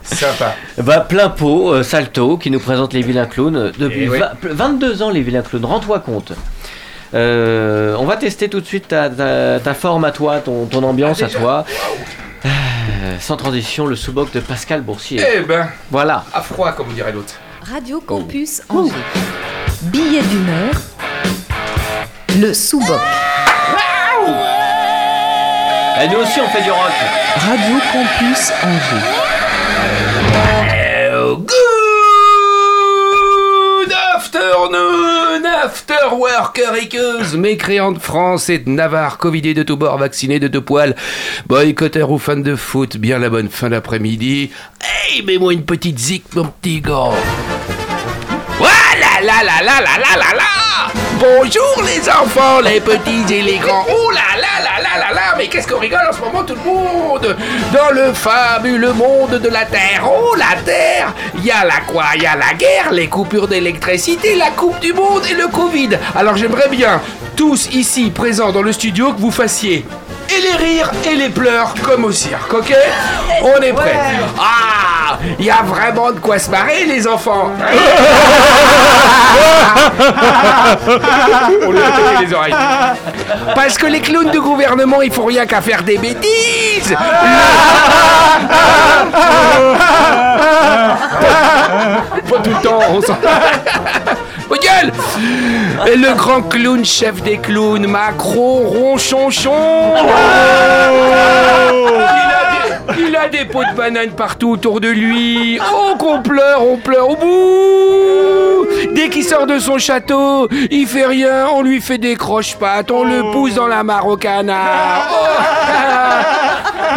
Sympa. 0.03 0.55
Bah, 0.79 0.99
plein 1.01 1.29
pot, 1.29 1.71
euh, 1.73 1.83
Salto, 1.83 2.37
qui 2.37 2.49
nous 2.51 2.59
présente 2.59 2.93
les 2.93 3.01
vilains 3.01 3.27
clowns 3.27 3.55
euh, 3.55 3.71
depuis 3.77 4.01
Eh 4.03 4.09
oui. 4.09 4.19
vingt- 4.19 4.33
22 4.43 5.03
ans, 5.03 5.09
les 5.11 5.21
vilains 5.21 5.43
clowns, 5.43 5.63
rends-toi 5.65 5.99
compte. 5.99 6.33
Euh, 7.13 7.95
on 7.99 8.05
va 8.05 8.15
tester 8.17 8.47
tout 8.49 8.61
de 8.61 8.65
suite 8.65 8.87
ta, 8.87 9.09
ta- 9.09 9.59
ta 9.59 9.73
forme 9.73 10.05
à 10.05 10.11
toi, 10.11 10.39
ton, 10.39 10.65
ton 10.65 10.81
ambiance 10.83 11.21
à 11.21 11.27
toi. 11.27 11.65
Euh, 12.45 13.15
sans 13.19 13.35
transition, 13.37 13.85
le 13.85 13.95
sous-boc 13.95 14.31
de 14.31 14.39
Pascal 14.39 14.81
Boursier. 14.81 15.21
Eh 15.35 15.41
ben, 15.41 15.67
Voilà. 15.89 16.23
à 16.33 16.41
froid, 16.41 16.71
comme 16.71 16.87
dirait 16.93 17.11
l'autre. 17.11 17.33
Radio 17.69 17.99
Campus 18.01 18.61
Angers. 18.69 18.93
Billet 19.83 20.21
d'humeur. 20.21 20.71
Le 22.39 22.53
sous-boc. 22.53 22.99
Et 26.03 26.07
nous 26.07 26.17
aussi, 26.19 26.39
on 26.41 26.47
fait 26.49 26.63
du 26.63 26.71
rock. 26.71 26.91
Radio 27.35 27.75
Campus 27.91 28.51
Angers. 28.63 29.05
Good 33.81 33.91
afternoon, 34.15 35.10
after 35.63 36.13
workeriqueuses, 36.13 37.35
mécréants 37.35 37.91
de 37.91 37.99
France 37.99 38.49
et 38.49 38.57
de 38.57 38.69
Navarre, 38.69 39.17
covidés 39.17 39.53
de 39.53 39.61
tous 39.63 39.75
bords, 39.75 39.97
vaccinés 39.97 40.39
de 40.39 40.47
deux 40.47 40.61
poils, 40.61 40.95
boycotteurs 41.45 42.09
ou 42.09 42.17
fans 42.17 42.35
de 42.35 42.55
foot, 42.55 42.97
bien 42.97 43.19
la 43.19 43.29
bonne 43.29 43.49
fin 43.49 43.69
d'après-midi. 43.69 44.51
Hey, 44.81 45.21
mets-moi 45.23 45.53
une 45.53 45.63
petite 45.63 45.99
zik, 45.99 46.23
mon 46.35 46.45
petit 46.45 46.81
gars. 46.81 47.11
Voilà, 48.57 49.21
là, 49.21 49.43
là, 49.43 49.63
là, 49.63 49.81
là, 49.81 49.97
là, 49.97 50.17
là, 50.17 50.35
là. 50.35 50.91
Bonjour 51.19 51.83
les 51.85 52.09
enfants, 52.09 52.61
les 52.61 52.81
petits 52.81 53.31
et 53.31 53.43
les 53.43 53.57
grands. 53.57 53.85
Oh 53.87 54.11
mais 55.41 55.47
qu'est-ce 55.47 55.67
qu'on 55.67 55.79
rigole 55.79 56.01
en 56.07 56.13
ce 56.13 56.19
moment 56.19 56.43
tout 56.43 56.53
le 56.53 56.71
monde? 56.71 57.35
Dans 57.73 57.89
le 57.95 58.13
fabuleux 58.13 58.93
monde 58.93 59.39
de 59.39 59.49
la 59.49 59.65
Terre. 59.65 60.03
Oh 60.05 60.35
la 60.35 60.61
Terre 60.61 61.15
Il 61.35 61.43
y 61.43 61.49
a 61.49 61.65
la 61.65 61.79
quoi? 61.87 62.03
Il 62.15 62.21
y 62.21 62.27
a 62.27 62.35
la 62.35 62.53
guerre, 62.53 62.91
les 62.91 63.07
coupures 63.07 63.47
d'électricité, 63.47 64.35
la 64.35 64.51
Coupe 64.51 64.79
du 64.79 64.93
Monde 64.93 65.23
et 65.31 65.33
le 65.33 65.47
Covid. 65.47 65.97
Alors 66.15 66.37
j'aimerais 66.37 66.69
bien, 66.69 67.01
tous 67.35 67.69
ici 67.73 68.11
présents 68.11 68.51
dans 68.51 68.61
le 68.61 68.71
studio, 68.71 69.13
que 69.13 69.19
vous 69.19 69.31
fassiez 69.31 69.83
et 70.29 70.41
les 70.41 70.55
rires 70.63 70.91
et 71.09 71.15
les 71.15 71.29
pleurs 71.29 71.73
comme 71.81 72.05
au 72.05 72.11
cirque, 72.11 72.53
ok? 72.53 72.75
On 73.41 73.59
est 73.61 73.73
prêts. 73.73 73.99
Ah 74.37 74.90
Il 75.39 75.45
y 75.45 75.51
a 75.51 75.61
vraiment 75.63 76.11
de 76.11 76.19
quoi 76.19 76.39
se 76.39 76.49
marrer 76.49 76.85
les 76.85 77.07
enfants. 77.07 77.51
On 81.65 81.71
lui 81.71 81.79
a 81.79 81.91
tapé 81.91 82.25
les 82.25 82.33
oreilles. 82.33 82.55
Parce 83.55 83.77
que 83.77 83.85
les 83.87 84.01
clowns 84.01 84.31
de 84.31 84.39
gouvernement, 84.39 85.01
ils 85.01 85.11
font 85.11 85.25
rien 85.25 85.45
qu'à 85.45 85.61
faire 85.61 85.83
des 85.83 85.97
bêtises. 85.97 86.95
Pas 92.29 92.37
tout 92.43 92.49
le 92.49 92.61
temps, 92.61 92.79
on 92.91 93.01
s'en... 93.01 93.17
Gueule. 94.61 94.91
Et 95.87 95.95
le 95.95 96.13
grand 96.13 96.43
clown, 96.43 96.85
chef 96.85 97.23
des 97.23 97.37
clowns, 97.37 97.87
Macron 97.87 98.67
Ronchonchon. 98.67 99.95
Des, 102.53 102.60
il 102.97 103.15
a 103.15 103.29
des 103.29 103.45
pots 103.45 103.63
de 103.63 103.75
banane 103.75 104.11
partout 104.11 104.51
autour 104.51 104.81
de 104.81 104.89
lui. 104.89 105.59
Oh, 105.73 105.95
qu'on 105.97 106.21
pleure, 106.21 106.65
on 106.65 106.77
pleure 106.77 107.09
au 107.09 107.15
bout. 107.15 108.67
Dès 108.93 109.09
qu'il 109.09 109.23
sort 109.23 109.47
de 109.47 109.59
son 109.59 109.77
château, 109.77 110.47
il 110.69 110.87
fait 110.87 111.05
rien, 111.05 111.47
on 111.53 111.61
lui 111.61 111.81
fait 111.81 111.97
des 111.97 112.15
croche-pattes, 112.15 112.91
on 112.91 113.03
le 113.03 113.31
pousse 113.31 113.55
dans 113.55 113.67
la 113.67 113.83
mare 113.83 114.07
au 114.07 114.17
canard. 114.17 115.09
Oh. 115.11 116.37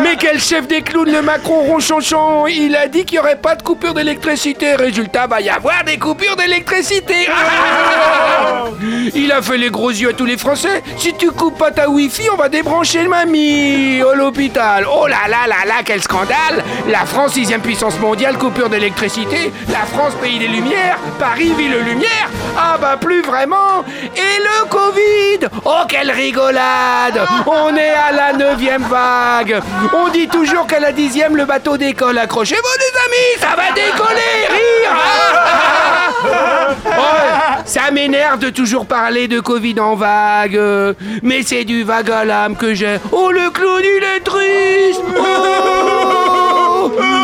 Mais 0.02 0.16
quel 0.18 0.40
chef 0.40 0.66
des 0.66 0.83
clowns, 0.83 1.11
le 1.11 1.22
Macron 1.22 1.61
Ronchonchon? 1.62 2.46
Il 2.46 2.74
a 2.76 2.88
dit 2.88 3.04
qu'il 3.04 3.16
n'y 3.16 3.20
aurait 3.20 3.37
pas 3.37 3.54
de 3.54 3.62
coupure 3.62 3.94
d'électricité. 3.94 4.74
Résultat, 4.74 5.26
va 5.26 5.40
y 5.40 5.48
avoir 5.48 5.85
des 5.85 5.98
coupures 5.98 6.37
d'électricité. 6.37 7.28
Il 9.14 9.33
a 9.33 9.42
fait 9.42 9.57
les 9.59 9.70
gros 9.70 9.90
yeux 9.90 10.11
à 10.11 10.12
tous 10.12 10.24
les 10.24 10.37
Français. 10.37 10.83
Si 10.96 11.14
tu 11.14 11.30
coupes 11.30 11.59
pas 11.59 11.70
ta 11.70 11.88
Wi-Fi, 11.88 12.28
on 12.33 12.37
va 12.37 12.48
débrancher 12.48 13.02
le 13.02 13.09
mamie 13.09 14.02
à 14.02 14.14
l'hôpital. 14.14 14.87
Oh 14.90 15.07
là 15.07 15.28
là 15.28 15.46
là 15.46 15.64
là, 15.66 15.74
quel 15.85 16.02
scandale 16.02 16.62
La 16.88 17.04
France, 17.04 17.33
sixième 17.33 17.61
puissance 17.61 17.98
mondiale, 18.00 18.37
coupure 18.38 18.68
d'électricité. 18.68 19.52
La 19.68 19.80
France, 19.80 20.14
pays 20.20 20.38
des 20.38 20.48
lumières. 20.48 20.98
Paris, 21.18 21.52
ville 21.57 21.78
lumière. 21.85 22.28
Ah 22.57 22.76
bah 22.80 22.96
plus 23.00 23.22
vraiment. 23.22 23.85
Et 24.16 24.40
le 24.40 24.68
Covid 24.68 25.48
Oh 25.64 25.83
quelle 25.88 26.11
rigolade 26.11 27.20
On 27.46 27.74
est 27.76 27.90
à 27.90 28.12
la 28.12 28.33
neuvième 28.33 28.83
vague. 28.83 29.61
On 29.92 30.09
dit 30.09 30.29
toujours 30.29 30.66
qu'à 30.66 30.81
la 30.81 30.92
dixième, 30.92 31.37
le 31.37 31.44
bateau 31.44 31.77
décolle. 31.77 32.18
Accrochez-vous 32.18 32.61
les 32.79 32.92
amis, 33.07 33.40
ça 33.40 33.55
va 33.57 33.73
décoller 33.73 34.49
Rire 34.51 34.97
Oh, 36.99 37.62
Ça 37.64 37.90
m'énerve 37.92 38.38
de 38.38 38.51
toujours 38.51 38.87
parler 38.87 39.29
de 39.29 39.40
Covid 39.40 39.79
en 39.81 39.94
vague. 39.94 40.57
euh, 40.57 40.94
Mais 41.23 41.42
c'est 41.42 41.64
du 41.64 41.83
vague 41.85 42.11
à 42.11 42.25
l'âme 42.25 42.57
que 42.57 42.75
j'ai. 42.75 42.99
Oh, 43.12 43.31
le 43.31 43.51
clown, 43.51 43.83
il 43.83 44.03
est 44.16 44.20
triste. 44.20 45.03
Oh 45.18 46.92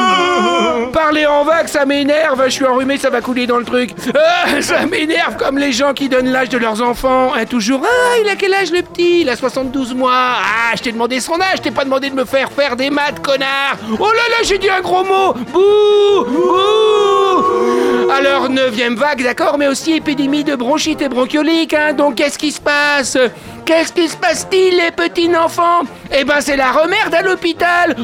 Parler 0.92 1.26
en 1.26 1.44
vague, 1.44 1.68
ça 1.68 1.86
m'énerve. 1.86 2.42
Je 2.46 2.50
suis 2.50 2.64
enrhumé, 2.64 2.98
ça 2.98 3.10
va 3.10 3.20
couler 3.20 3.46
dans 3.46 3.58
le 3.58 3.64
truc. 3.64 3.90
Ah, 4.14 4.46
ça 4.60 4.86
m'énerve 4.86 5.36
comme 5.36 5.58
les 5.58 5.72
gens 5.72 5.92
qui 5.94 6.08
donnent 6.08 6.30
l'âge 6.30 6.48
de 6.48 6.58
leurs 6.58 6.82
enfants. 6.82 7.32
Hein, 7.34 7.44
toujours. 7.44 7.82
Ah, 7.84 8.18
il 8.22 8.28
a 8.28 8.36
quel 8.36 8.52
âge 8.54 8.70
le 8.72 8.82
petit? 8.82 9.20
Il 9.22 9.28
a 9.28 9.36
72 9.36 9.94
mois. 9.94 10.12
Ah, 10.14 10.74
je 10.76 10.82
t'ai 10.82 10.92
demandé 10.92 11.20
son 11.20 11.40
âge. 11.40 11.56
Je 11.56 11.62
t'ai 11.62 11.70
pas 11.70 11.84
demandé 11.84 12.10
de 12.10 12.14
me 12.14 12.24
faire 12.24 12.50
faire 12.50 12.76
des 12.76 12.90
maths, 12.90 13.20
connard. 13.22 13.76
Oh 13.98 14.06
là 14.06 14.12
là, 14.12 14.44
j'ai 14.44 14.58
dit 14.58 14.68
un 14.70 14.80
gros 14.80 15.04
mot. 15.04 15.34
Bouh 15.52 16.24
Bouh 16.24 17.79
Alors, 18.12 18.48
neuvième 18.48 18.96
vague, 18.96 19.22
d'accord, 19.22 19.56
mais 19.56 19.68
aussi 19.68 19.92
épidémie 19.92 20.42
de 20.42 20.56
bronchite 20.56 21.00
et 21.00 21.08
bronchiolique. 21.08 21.74
Hein, 21.74 21.92
donc, 21.92 22.16
qu'est-ce 22.16 22.38
qui 22.38 22.50
se 22.50 22.60
passe? 22.60 23.16
Qu'est-ce 23.64 23.92
qui 23.92 24.08
se 24.08 24.16
passe-t-il, 24.16 24.76
les 24.76 24.90
petits 24.90 25.34
enfants 25.36 25.82
Eh 26.12 26.24
ben, 26.24 26.40
c'est 26.40 26.56
la 26.56 26.72
remerde 26.72 27.14
à 27.14 27.22
l'hôpital. 27.22 27.94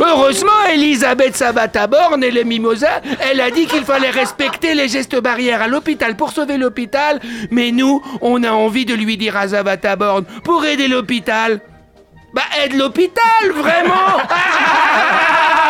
Heureusement, 0.00 0.50
Elisabeth 0.70 1.34
Sabataborn 1.36 2.22
et 2.22 2.30
les 2.30 2.44
Mimosas, 2.44 3.00
elle 3.20 3.40
a 3.40 3.50
dit 3.50 3.66
qu'il 3.66 3.84
fallait 3.84 4.10
respecter 4.10 4.74
les 4.74 4.88
gestes 4.88 5.18
barrières 5.20 5.62
à 5.62 5.66
l'hôpital 5.66 6.14
pour 6.14 6.32
sauver 6.32 6.58
l'hôpital. 6.58 7.20
Mais 7.50 7.70
nous, 7.70 8.02
on 8.20 8.44
a 8.44 8.50
envie 8.50 8.84
de 8.84 8.94
lui 8.94 9.16
dire 9.16 9.36
à 9.36 9.48
Sabataborn, 9.48 10.24
pour 10.44 10.66
aider 10.66 10.88
l'hôpital, 10.88 11.60
bah 12.34 12.42
aide 12.62 12.74
l'hôpital, 12.74 13.50
vraiment 13.54 14.18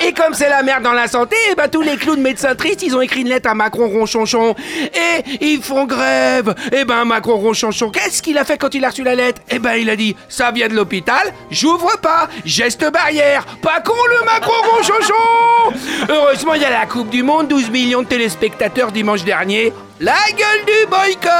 Et 0.00 0.12
comme 0.12 0.34
c'est 0.34 0.48
la 0.48 0.62
merde 0.62 0.82
dans 0.82 0.92
la 0.92 1.06
santé, 1.06 1.36
eh 1.50 1.54
ben 1.54 1.68
tous 1.68 1.82
les 1.82 1.96
clowns 1.96 2.20
médecins 2.20 2.54
tristes, 2.54 2.82
ils 2.82 2.96
ont 2.96 3.00
écrit 3.00 3.20
une 3.20 3.28
lettre 3.28 3.48
à 3.48 3.54
Macron 3.54 3.88
Ronchonchon. 3.88 4.54
Et 4.94 5.38
ils 5.40 5.62
font 5.62 5.84
grève. 5.84 6.54
Et 6.72 6.84
ben 6.84 7.04
Macron 7.04 7.36
Ronchonchon, 7.36 7.90
qu'est-ce 7.90 8.22
qu'il 8.22 8.38
a 8.38 8.44
fait 8.44 8.58
quand 8.58 8.74
il 8.74 8.84
a 8.84 8.90
reçu 8.90 9.04
la 9.04 9.14
lettre? 9.14 9.40
Eh 9.50 9.58
ben 9.58 9.74
il 9.74 9.90
a 9.90 9.96
dit, 9.96 10.16
ça 10.28 10.50
vient 10.50 10.68
de 10.68 10.74
l'hôpital, 10.74 11.32
j'ouvre 11.50 11.98
pas, 12.00 12.28
geste 12.44 12.90
barrière. 12.90 13.44
Pas 13.62 13.80
con 13.80 13.94
le 14.10 14.24
Macron 14.24 14.52
Ronchonchon 14.76 16.08
Heureusement, 16.08 16.54
il 16.54 16.62
y 16.62 16.64
a 16.64 16.70
la 16.70 16.86
Coupe 16.86 17.10
du 17.10 17.22
Monde, 17.22 17.48
12 17.48 17.70
millions 17.70 18.02
de 18.02 18.08
téléspectateurs 18.08 18.92
dimanche 18.92 19.24
dernier. 19.24 19.72
La 20.02 20.14
gueule 20.30 20.64
du 20.66 20.86
boycott. 20.88 21.30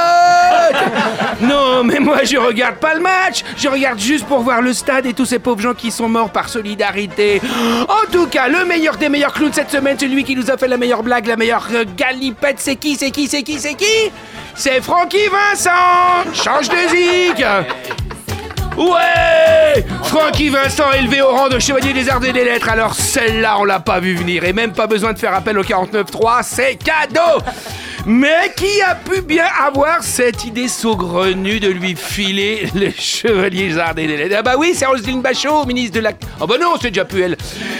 Non, 1.41 1.83
mais 1.83 1.99
moi 1.99 2.23
je 2.23 2.37
regarde 2.37 2.75
pas 2.75 2.93
le 2.93 3.01
match, 3.01 3.43
je 3.57 3.67
regarde 3.67 3.99
juste 3.99 4.25
pour 4.25 4.39
voir 4.39 4.61
le 4.61 4.71
stade 4.71 5.05
et 5.05 5.13
tous 5.13 5.25
ces 5.25 5.39
pauvres 5.39 5.59
gens 5.59 5.73
qui 5.73 5.91
sont 5.91 6.07
morts 6.07 6.29
par 6.29 6.47
solidarité. 6.47 7.41
En 7.89 8.09
tout 8.09 8.27
cas, 8.27 8.47
le 8.47 8.63
meilleur 8.63 8.95
des 8.95 9.09
meilleurs 9.09 9.33
clowns 9.33 9.51
cette 9.51 9.69
semaine, 9.69 9.99
celui 9.99 10.23
qui 10.23 10.35
nous 10.35 10.49
a 10.49 10.57
fait 10.57 10.69
la 10.69 10.77
meilleure 10.77 11.03
blague, 11.03 11.25
la 11.27 11.35
meilleure 11.35 11.67
euh, 11.73 11.83
galipette, 11.97 12.57
c'est 12.59 12.77
qui, 12.77 12.95
c'est 12.95 13.11
qui, 13.11 13.27
c'est 13.27 13.43
qui, 13.43 13.59
c'est 13.59 13.73
qui? 13.73 14.11
C'est 14.55 14.81
Francky 14.81 15.27
Vincent. 15.27 16.31
Change 16.33 16.69
de 16.69 16.77
zig. 16.89 17.45
Ouais. 18.77 19.85
Francky 20.05 20.49
Vincent 20.49 20.91
élevé 20.93 21.21
au 21.21 21.29
rang 21.29 21.49
de 21.49 21.59
chevalier 21.59 21.91
des 21.91 22.09
arts 22.09 22.23
et 22.23 22.31
des 22.31 22.45
lettres. 22.45 22.69
Alors 22.69 22.93
celle-là, 22.95 23.57
on 23.59 23.65
l'a 23.65 23.81
pas 23.81 23.99
vu 23.99 24.15
venir. 24.15 24.45
Et 24.45 24.53
même 24.53 24.71
pas 24.71 24.87
besoin 24.87 25.11
de 25.11 25.19
faire 25.19 25.33
appel 25.33 25.57
au 25.59 25.63
49.3, 25.63 26.39
c'est 26.43 26.75
cadeau 26.75 27.43
Mais 28.05 28.51
qui 28.57 28.81
a 28.81 28.95
pu 28.95 29.21
bien 29.21 29.45
avoir 29.65 30.03
cette 30.03 30.43
idée 30.43 30.67
saugrenue 30.67 31.61
de 31.61 31.69
lui 31.69 31.95
filer 31.95 32.67
le 32.75 32.89
chevalier 32.91 33.69
lettres 33.69 34.35
Ah 34.37 34.41
bah 34.41 34.55
oui, 34.57 34.73
c'est 34.75 34.85
Roselyne 34.85 35.21
Bachot, 35.21 35.65
ministre 35.65 35.95
de 35.95 36.01
la... 36.01 36.11
Oh 36.41 36.45
bah 36.45 36.55
non, 36.61 36.73
c'est 36.81 36.89
déjà 36.89 37.05
plus 37.05 37.21
elle. 37.21 37.37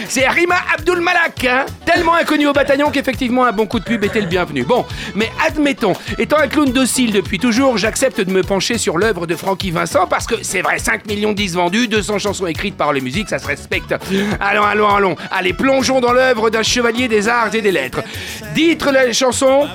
C'est 0.08 0.26
Rima 0.26 0.56
Abdul 0.74 1.00
Malak, 1.00 1.44
hein 1.44 1.66
Tellement 1.84 2.14
inconnu 2.14 2.46
au 2.46 2.54
bataillon 2.54 2.90
qu'effectivement 2.90 3.44
un 3.44 3.52
bon 3.52 3.66
coup 3.66 3.78
de 3.80 3.84
pub 3.84 4.02
était 4.02 4.22
le 4.22 4.26
bienvenu. 4.26 4.64
Bon, 4.64 4.86
mais 5.14 5.30
admettons, 5.46 5.92
étant 6.18 6.38
un 6.38 6.48
clown 6.48 6.72
docile 6.72 7.12
depuis 7.12 7.38
toujours, 7.38 7.76
j'accepte 7.76 8.20
de 8.22 8.30
me 8.30 8.42
pencher 8.42 8.78
sur 8.78 8.96
l'œuvre 8.96 9.26
de 9.26 9.36
Francky 9.36 9.72
Vincent 9.72 10.06
parce 10.06 10.26
que 10.26 10.36
c'est 10.40 10.62
vrai, 10.62 10.78
5 10.78 11.06
millions 11.06 11.32
de 11.32 11.36
disques 11.36 11.56
vendus, 11.56 11.86
200 11.88 12.18
chansons 12.18 12.46
écrites 12.46 12.78
par 12.78 12.94
les 12.94 13.02
musiques, 13.02 13.28
ça 13.28 13.38
se 13.38 13.46
respecte. 13.46 13.94
Allons, 14.40 14.64
allons, 14.64 14.88
allons. 14.88 15.16
Allez, 15.30 15.52
plongeons 15.52 16.00
dans 16.00 16.12
l'œuvre 16.12 16.48
d'un 16.48 16.62
chevalier 16.62 17.08
des 17.08 17.28
arts 17.28 17.54
et 17.54 17.60
des 17.60 17.72
lettres. 17.72 18.00
Dites 18.54 18.84
la 18.86 19.12
chanson. 19.12 19.68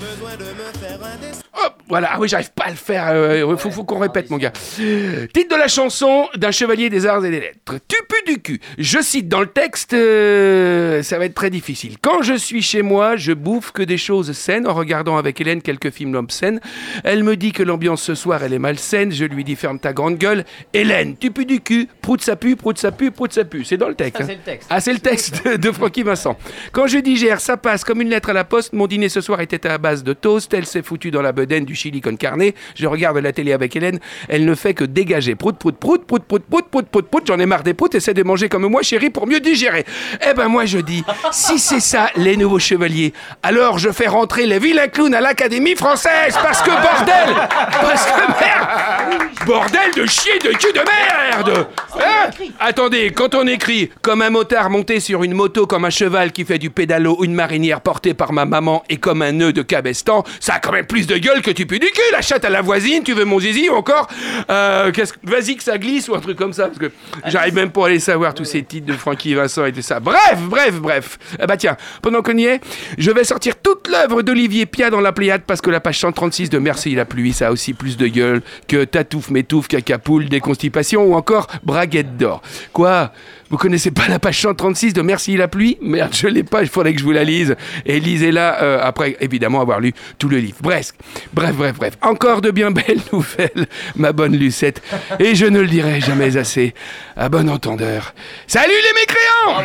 Hop, 1.54 1.82
voilà, 1.88 2.12
ah 2.14 2.18
oui, 2.20 2.28
j'arrive 2.28 2.52
pas 2.52 2.66
à 2.66 2.70
le 2.70 2.76
faire. 2.76 3.08
euh, 3.10 3.58
faut, 3.58 3.72
faut 3.72 3.84
qu'on 3.84 4.00
répète, 4.00 4.30
mon 4.30 4.38
gars. 4.38 4.52
Titre 4.52 5.56
de 5.56 5.60
la 5.60 5.68
chanson 5.68 6.28
d'un 6.36 6.52
chevalier 6.52 6.90
des 6.90 7.06
arts 7.06 7.26
et 7.26 7.32
des 7.32 7.40
lettres. 7.40 7.80
Tu 7.88 7.96
pues 8.08 8.24
du 8.26 8.42
cul. 8.42 8.62
Je 8.78 9.00
cite 9.02 9.28
dans 9.28 9.42
le 9.42 9.48
texte, 9.48 9.94
euh, 9.94 11.02
ça 11.04 11.18
va 11.18 11.26
être 11.26 11.34
très 11.34 11.50
difficile. 11.50 11.98
Quand 12.02 12.22
je 12.22 12.36
suis 12.36 12.62
chez 12.62 12.82
moi, 12.82 13.16
je 13.16 13.32
bouffe 13.34 13.72
que 13.72 13.82
des 13.82 13.98
choses 13.98 14.32
saines 14.34 14.68
en 14.68 14.74
regardant 14.74 15.18
avec 15.18 15.42
Hélène 15.42 15.62
quelques 15.62 15.90
films 15.90 16.16
obscènes. 16.16 16.60
Elle 17.04 17.24
me 17.24 17.36
dit 17.36 17.52
que 17.52 17.64
l'ambiance 17.64 18.04
ce 18.04 18.16
soir, 18.16 18.44
elle 18.44 18.54
est 18.54 18.60
malsaine. 18.60 19.12
Je 19.12 19.26
lui 19.26 19.44
dis, 19.44 19.56
ferme 19.56 19.80
ta 19.80 19.92
grande 19.94 20.18
gueule. 20.18 20.46
Hélène, 20.74 21.16
tu 21.18 21.32
pues 21.32 21.46
du 21.46 21.62
cul. 21.62 21.88
Prout 22.02 22.22
ça 22.22 22.36
pue, 22.36 22.56
prout 22.56 22.78
ça 22.78 22.92
pue, 22.92 23.12
prout 23.12 23.34
ça 23.34 23.44
pue. 23.44 23.64
C'est 23.66 23.78
dans 23.78 23.90
le 23.90 23.96
texte. 23.96 24.18
Ça, 24.24 24.32
hein. 24.32 24.36
le 24.36 24.44
texte. 24.44 24.68
Ah, 24.70 24.80
c'est 24.80 24.94
le 24.94 25.00
texte 25.00 25.46
de, 25.46 25.56
de 25.56 25.72
Francky 25.72 26.04
Vincent. 26.04 26.38
Quand 26.72 26.88
je 26.88 27.00
digère, 27.00 27.42
ça 27.42 27.58
passe 27.58 27.84
comme 27.84 28.02
une 28.02 28.10
lettre 28.10 28.30
à 28.30 28.34
la 28.34 28.44
poste. 28.44 28.74
Mon 28.74 28.88
dîner 28.88 29.10
ce 29.10 29.22
soir 29.22 29.42
était 29.42 29.66
à 29.68 29.78
base 29.78 30.04
de 30.04 30.14
toast. 30.14 30.54
Elle 30.54 30.66
s'est 30.66 30.84
foutue 30.84 31.12
dans 31.12 31.22
la 31.22 31.32
du 31.46 31.76
chili 31.76 32.02
con 32.02 32.16
carne. 32.16 32.52
Je 32.76 32.88
regarde 32.88 33.18
la 33.18 33.34
télé 33.34 33.54
avec 33.54 33.76
Hélène, 33.76 34.00
elle 34.28 34.46
ne 34.46 34.56
fait 34.56 34.74
que 34.74 34.84
dégager. 34.84 35.36
Prout, 35.36 35.58
prout, 35.58 35.76
prout, 35.78 36.06
prout, 36.06 36.24
prout, 36.24 36.44
prout, 36.50 36.66
prout, 36.70 36.88
prout, 36.88 37.08
prout. 37.08 37.24
J'en 37.28 37.40
ai 37.40 37.46
marre 37.46 37.64
des 37.64 37.74
proutes, 37.74 37.96
essaie 37.96 38.14
de 38.14 38.24
manger 38.24 38.50
comme 38.50 38.68
moi, 38.68 38.82
chérie, 38.82 39.10
pour 39.10 39.28
mieux 39.28 39.40
digérer. 39.40 39.86
Eh 40.30 40.34
ben 40.34 40.48
moi 40.48 40.66
je 40.66 40.80
dis, 40.80 41.04
si 41.32 41.60
c'est 41.60 41.80
ça 41.80 42.10
les 42.16 42.38
nouveaux 42.38 42.60
chevaliers, 42.60 43.14
alors 43.44 43.78
je 43.78 43.90
fais 43.92 44.08
rentrer 44.08 44.46
les 44.46 44.60
vilains 44.60 44.88
clowns 44.88 45.14
à 45.14 45.22
l'Académie 45.22 45.76
française 45.76 46.38
parce 46.42 46.62
que 46.62 46.70
bordel, 46.70 47.36
parce 47.82 48.06
que 48.06 48.22
merde, 48.40 49.22
bordel 49.46 49.92
de 49.96 50.06
chier 50.06 50.40
de 50.40 50.50
cul 50.50 50.74
de 50.74 50.80
merde. 50.80 51.68
Hein? 51.96 52.30
Attendez, 52.60 53.12
quand 53.12 53.36
on 53.36 53.48
écrit 53.48 53.92
comme 54.02 54.22
un 54.22 54.30
motard 54.30 54.70
monté 54.70 55.00
sur 55.00 55.24
une 55.24 55.34
moto 55.34 55.68
comme 55.68 55.86
un 55.86 55.90
cheval 55.90 56.32
qui 56.32 56.46
fait 56.46 56.58
du 56.58 56.70
pédalo, 56.70 57.24
une 57.24 57.34
marinière 57.34 57.82
portée 57.82 58.14
par 58.14 58.34
ma 58.34 58.46
maman 58.46 58.84
et 58.90 58.98
comme 58.98 59.22
un 59.22 59.32
nœud 59.32 59.54
de 59.54 59.62
cabestan, 59.62 60.24
ça 60.40 60.56
a 60.56 60.60
quand 60.60 60.72
même 60.72 60.86
plus 60.86 61.08
de 61.08 61.18
gueule 61.18 61.29
que 61.42 61.52
tu 61.52 61.66
pues 61.66 61.80
du 61.80 61.88
cul. 61.88 62.02
La 62.12 62.22
chatte 62.22 62.46
à 62.46 62.50
la 62.50 62.62
voisine, 62.62 63.04
tu 63.04 63.14
veux 63.14 63.26
mon 63.26 63.40
zizi 63.40 63.70
ou 63.70 63.74
encore 63.74 64.08
euh, 64.50 64.92
qu'est-ce 64.92 65.14
que- 65.14 65.20
Vas-y 65.24 65.56
que 65.56 65.64
ça 65.64 65.78
glisse 65.78 66.08
ou 66.10 66.16
un 66.16 66.20
truc 66.20 66.38
comme 66.38 66.54
ça 66.54 66.68
parce 66.68 66.80
que 66.80 66.92
j'arrive 67.28 67.54
même 67.54 67.72
pas 67.72 67.84
à 67.84 67.86
aller 67.88 68.00
savoir 68.00 68.34
tous 68.34 68.46
ces 68.46 68.64
titres 68.64 68.88
de 68.88 68.94
Francky 68.94 69.34
Vincent 69.36 69.66
et 69.66 69.72
tout 69.72 69.82
ça. 69.82 70.00
Bref, 70.00 70.40
bref, 70.42 70.76
bref. 70.76 71.18
Bah 71.48 71.56
tiens, 71.58 71.78
pendant 72.02 72.22
qu'on 72.22 72.38
y 72.38 72.46
est, 72.46 72.62
je 72.98 73.12
vais 73.12 73.24
sortir 73.24 73.56
toute 73.62 73.88
l'œuvre 73.88 74.22
d'Olivier 74.22 74.66
Pia 74.66 74.90
dans 74.90 75.02
la 75.02 75.12
Pléiade 75.12 75.44
parce 75.46 75.62
que 75.62 75.70
la 75.70 75.80
page 75.80 76.00
136 76.00 76.50
de 76.50 76.58
Merci 76.58 76.96
la 76.96 77.06
pluie, 77.06 77.34
ça 77.34 77.48
a 77.48 77.52
aussi 77.52 77.74
plus 77.74 77.96
de 77.98 78.08
gueule 78.08 78.42
que 78.68 78.84
Tatouf 78.84 79.30
Métouf, 79.30 79.68
Cacapoule, 79.68 80.26
Déconstipation 80.30 81.04
ou 81.04 81.16
encore 81.16 81.48
Braguette 81.64 82.18
d'or. 82.18 82.42
Quoi? 82.74 83.12
Vous 83.50 83.58
connaissez 83.58 83.90
pas 83.92 84.08
la 84.08 84.20
page 84.20 84.40
136 84.42 84.94
de 84.94 85.02
Merci 85.02 85.36
la 85.36 85.48
pluie? 85.48 85.78
Merde, 85.82 86.14
je 86.14 86.28
l'ai 86.28 86.44
pas, 86.44 86.62
il 86.62 86.68
faudrait 86.70 86.94
que 86.94 87.00
je 87.00 87.04
vous 87.04 87.12
la 87.12 87.24
lise. 87.24 87.56
Et 87.86 88.00
lisez-la 88.00 88.62
euh, 88.62 88.80
après, 88.84 89.18
évidemment, 89.22 89.60
avoir 89.62 89.80
lu 89.80 89.94
tout 90.20 90.30
le 90.30 90.38
livre. 90.38 90.58
Bref, 90.62 90.92
bref, 91.34 91.56
bref, 91.56 91.76
bref. 91.78 91.94
Encore 92.02 92.42
de 92.42 92.52
bien 92.52 92.70
belles 92.72 93.02
nouvelles, 93.12 93.68
ma 93.96 94.12
bonne 94.12 94.36
Lucette. 94.36 94.82
Et 95.20 95.34
je 95.36 95.46
ne 95.46 95.62
le 95.62 95.68
dirai 95.68 96.00
jamais 96.00 96.38
assez. 96.38 96.76
À 97.18 97.28
bon 97.30 97.50
entendeur. 97.50 98.14
Salut 98.46 98.72
les 98.72 99.00
mécréants 99.02 99.64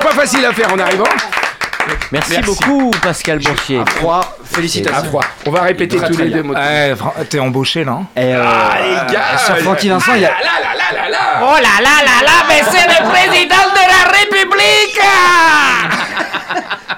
Pas 0.00 0.12
facile 0.14 0.44
à 0.46 0.52
faire 0.52 0.72
en 0.72 0.78
arrivant. 0.78 1.04
Merci, 2.12 2.32
Merci. 2.34 2.42
beaucoup, 2.46 2.90
Pascal. 3.02 3.40
Trois, 3.96 4.20
À 4.20 4.44
félicitations. 4.44 5.04
froid. 5.04 5.24
On 5.46 5.50
va 5.50 5.62
répéter 5.62 5.96
tous 5.98 6.16
les 6.16 6.30
deux 6.30 6.42
mots. 6.42 6.54
Eh, 6.56 6.92
T'es 7.28 7.38
embauché 7.40 7.84
là 7.84 7.92
hein? 7.92 8.06
Et, 8.16 8.34
euh, 8.34 8.42
Ah, 8.46 8.78
les 9.08 9.12
gars 9.12 9.36
Sur 9.38 9.58
Francky 9.58 9.88
Vincent, 9.88 10.14
il 10.14 10.22
y 10.22 10.24
a. 10.24 10.30
Là, 10.30 10.36
là, 10.62 10.74
là, 10.76 11.02
là, 11.02 11.10
là 11.10 11.18
Oh 11.44 11.54
là 11.56 11.82
là 11.82 12.04
là 12.04 12.22
là, 12.24 12.44
mais 12.48 12.62
c'est 12.70 12.86
le 12.86 13.08
président 13.10 13.64
de 13.74 13.84
la 13.88 14.02
République 14.16 15.00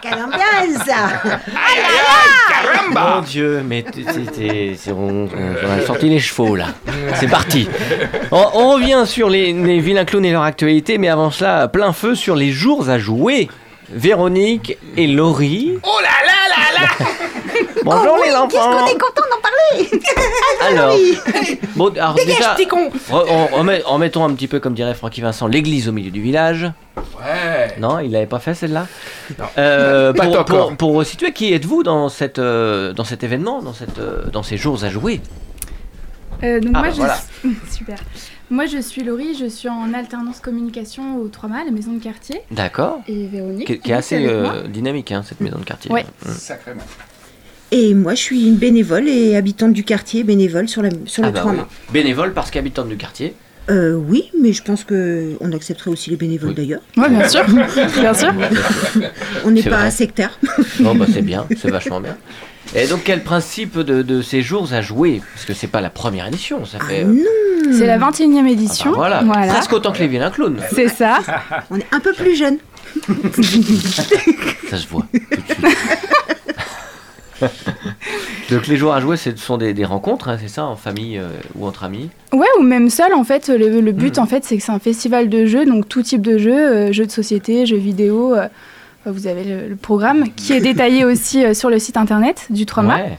Quelle 0.02 0.14
ambiance 0.22 0.88
Aïe, 0.88 1.80
aïe, 1.80 2.62
Mon 2.92 2.98
caramba 2.98 3.22
Dieu, 3.26 3.62
mais 3.66 3.84
on, 4.88 5.28
on 5.28 5.70
a 5.82 5.86
sorti 5.86 6.08
les 6.10 6.20
chevaux 6.20 6.56
là. 6.56 6.66
C'est 7.14 7.28
parti. 7.28 7.68
On, 8.30 8.46
on 8.54 8.70
revient 8.74 9.04
sur 9.06 9.30
les, 9.30 9.52
les 9.52 9.80
vilains 9.80 10.04
clowns 10.04 10.24
et 10.26 10.32
leur 10.32 10.42
actualité, 10.42 10.98
mais 10.98 11.08
avant 11.08 11.30
cela, 11.30 11.68
plein 11.68 11.92
feu 11.94 12.14
sur 12.14 12.36
les 12.36 12.50
jours 12.52 12.90
à 12.90 12.98
jouer. 12.98 13.48
Véronique 13.90 14.76
et 14.96 15.06
Laurie. 15.06 15.74
Oh 15.82 16.00
là 16.02 16.08
là 16.26 16.48
là 16.56 16.80
là 16.80 17.06
Bonjour 17.84 18.16
les 18.16 18.22
Qu'est-ce 18.24 18.36
enfants. 18.36 18.78
qu'on 18.78 18.86
est 18.86 18.98
content 18.98 19.22
d'en 19.30 19.40
parler 19.42 20.00
Alors, 20.62 20.96
bon, 21.76 21.92
alors 21.96 22.14
déjà, 22.14 22.56
con 22.68 22.88
re- 23.10 23.26
on- 23.28 23.46
remet- 23.62 23.82
remettons 23.84 24.24
un 24.24 24.32
petit 24.34 24.48
peu, 24.48 24.58
comme 24.60 24.74
dirait 24.74 24.94
Francky 24.94 25.20
Vincent, 25.20 25.46
l'église 25.46 25.88
au 25.88 25.92
milieu 25.92 26.10
du 26.10 26.22
village. 26.22 26.70
Ouais 26.96 27.74
Non, 27.78 27.98
il 28.00 28.10
l'avait 28.10 28.26
pas 28.26 28.38
fait 28.40 28.54
celle-là? 28.54 28.86
Euh, 29.58 30.12
pour, 30.12 30.44
pour, 30.44 30.76
pour 30.76 30.94
resituer, 30.94 31.32
qui 31.32 31.52
êtes-vous 31.52 31.82
dans 31.82 32.08
cette 32.08 32.38
euh, 32.38 32.92
dans 32.92 33.04
cet 33.04 33.22
événement, 33.24 33.62
dans 33.62 33.74
cette 33.74 33.98
euh, 33.98 34.24
dans 34.32 34.42
ces 34.42 34.56
jours 34.56 34.82
à 34.84 34.88
jouer? 34.90 35.20
Euh, 36.42 36.60
donc 36.60 36.72
Ah, 36.74 36.78
moi, 36.78 36.88
bah 36.88 36.90
je 36.90 36.96
voilà. 36.96 37.16
suis... 37.40 37.56
Super. 37.78 37.98
Moi, 38.50 38.66
je 38.66 38.78
suis 38.78 39.02
Laurie, 39.02 39.34
je 39.38 39.46
suis 39.46 39.68
en 39.68 39.94
alternance 39.94 40.38
communication 40.40 41.16
au 41.18 41.28
3 41.28 41.48
mâts, 41.48 41.64
la 41.64 41.70
maison 41.70 41.92
de 41.92 42.02
quartier. 42.02 42.40
D'accord. 42.50 42.98
Et 43.08 43.26
Véronique. 43.26 43.66
Qui, 43.66 43.78
qui 43.80 43.90
est 43.90 43.94
assez 43.94 44.26
euh, 44.26 44.66
dynamique, 44.68 45.12
hein, 45.12 45.22
cette 45.26 45.40
maison 45.40 45.58
de 45.58 45.64
quartier. 45.64 45.90
Ouais. 45.90 46.04
Mm. 46.26 46.30
Sacrément. 46.30 46.82
Et 47.72 47.94
moi, 47.94 48.14
je 48.14 48.20
suis 48.20 48.46
une 48.46 48.54
bénévole 48.56 49.08
et 49.08 49.36
habitante 49.36 49.72
du 49.72 49.84
quartier, 49.84 50.22
bénévole 50.22 50.68
sur, 50.68 50.82
la, 50.82 50.90
sur 51.06 51.24
Ah 51.24 51.26
le 51.28 51.32
bah 51.32 51.40
trois 51.40 51.52
oui. 51.52 51.58
mains. 51.58 51.68
Bénévole 51.92 52.32
parce 52.32 52.50
qu'habitante 52.50 52.88
du 52.88 52.96
quartier. 52.96 53.34
Euh, 53.70 53.94
oui, 53.94 54.30
mais 54.38 54.52
je 54.52 54.62
pense 54.62 54.84
que 54.84 55.32
on 55.40 55.50
accepterait 55.52 55.90
aussi 55.90 56.10
les 56.10 56.16
bénévoles 56.16 56.50
Oui. 56.50 56.54
d'ailleurs. 56.54 56.82
Ouais, 56.98 57.08
bien 57.08 57.26
sûr. 57.28 57.44
bien 57.98 58.12
sûr. 58.14 58.32
On 59.44 59.50
n'est 59.50 59.62
pas 59.62 59.70
vrai. 59.78 59.90
sectaire. 59.90 60.38
Bon, 60.80 60.94
bah 60.94 61.06
c'est 61.12 61.22
bien, 61.22 61.46
c'est 61.60 61.70
vachement 61.70 62.00
bien. 62.00 62.16
Et 62.74 62.86
donc, 62.86 63.00
quel 63.04 63.22
principe 63.22 63.78
de, 63.78 64.02
de 64.02 64.20
ces 64.22 64.42
jours 64.42 64.72
à 64.72 64.82
jouer? 64.82 65.22
Parce 65.34 65.46
que 65.46 65.54
c'est 65.54 65.66
pas 65.66 65.80
la 65.80 65.90
première 65.90 66.26
édition, 66.26 66.64
ça 66.66 66.78
Ah 66.80 66.84
fait. 66.84 67.04
non, 67.04 67.22
C'est 67.72 67.86
la 67.86 67.98
21e 67.98 68.38
ah 68.38 68.42
bah 68.42 68.50
édition. 68.50 68.92
voilà. 68.92 69.22
presque 69.48 69.72
autant 69.72 69.92
que 69.92 69.98
les 69.98 70.08
vilains 70.08 70.30
clowns. 70.30 70.58
C'est 70.74 70.88
ça. 70.88 71.20
on 71.70 71.78
est 71.78 71.86
un 71.92 72.00
peu 72.00 72.12
plus 72.12 72.36
jeune. 72.36 72.58
Ça 74.68 74.76
se 74.78 74.86
voit 74.88 75.06
tout 75.12 75.18
de 75.18 75.66
suite. 75.68 75.76
donc, 78.50 78.66
les 78.66 78.76
jours 78.76 78.94
à 78.94 79.00
jouer, 79.00 79.16
ce 79.16 79.34
sont 79.36 79.56
des, 79.56 79.74
des 79.74 79.84
rencontres, 79.84 80.28
hein, 80.28 80.36
c'est 80.40 80.48
ça, 80.48 80.64
en 80.64 80.76
famille 80.76 81.18
euh, 81.18 81.28
ou 81.56 81.66
entre 81.66 81.84
amis? 81.84 82.10
Ouais, 82.32 82.46
ou 82.58 82.62
même 82.62 82.90
seul, 82.90 83.14
en 83.14 83.24
fait. 83.24 83.48
Le, 83.48 83.80
le 83.80 83.92
but, 83.92 84.18
Hmm. 84.18 84.22
en 84.22 84.26
fait, 84.26 84.44
c'est 84.44 84.56
que 84.56 84.62
c'est 84.62 84.72
un 84.72 84.78
festival 84.78 85.28
de 85.28 85.46
jeux, 85.46 85.64
donc 85.64 85.88
tout 85.88 86.02
type 86.02 86.22
de 86.22 86.38
jeux, 86.38 86.52
euh, 86.72 86.92
jeux 86.92 87.06
de 87.06 87.10
société, 87.10 87.66
jeux 87.66 87.76
vidéo. 87.76 88.34
euh, 88.34 88.48
vous 89.06 89.26
avez 89.26 89.44
le, 89.44 89.68
le 89.68 89.76
programme 89.76 90.24
qui 90.34 90.52
est 90.54 90.60
détaillé 90.60 91.04
aussi 91.06 91.54
sur 91.54 91.68
le 91.70 91.78
site 91.78 91.96
internet 91.96 92.46
du 92.50 92.64
3 92.66 92.82
mâts. 92.82 92.96
Ouais. 92.96 93.18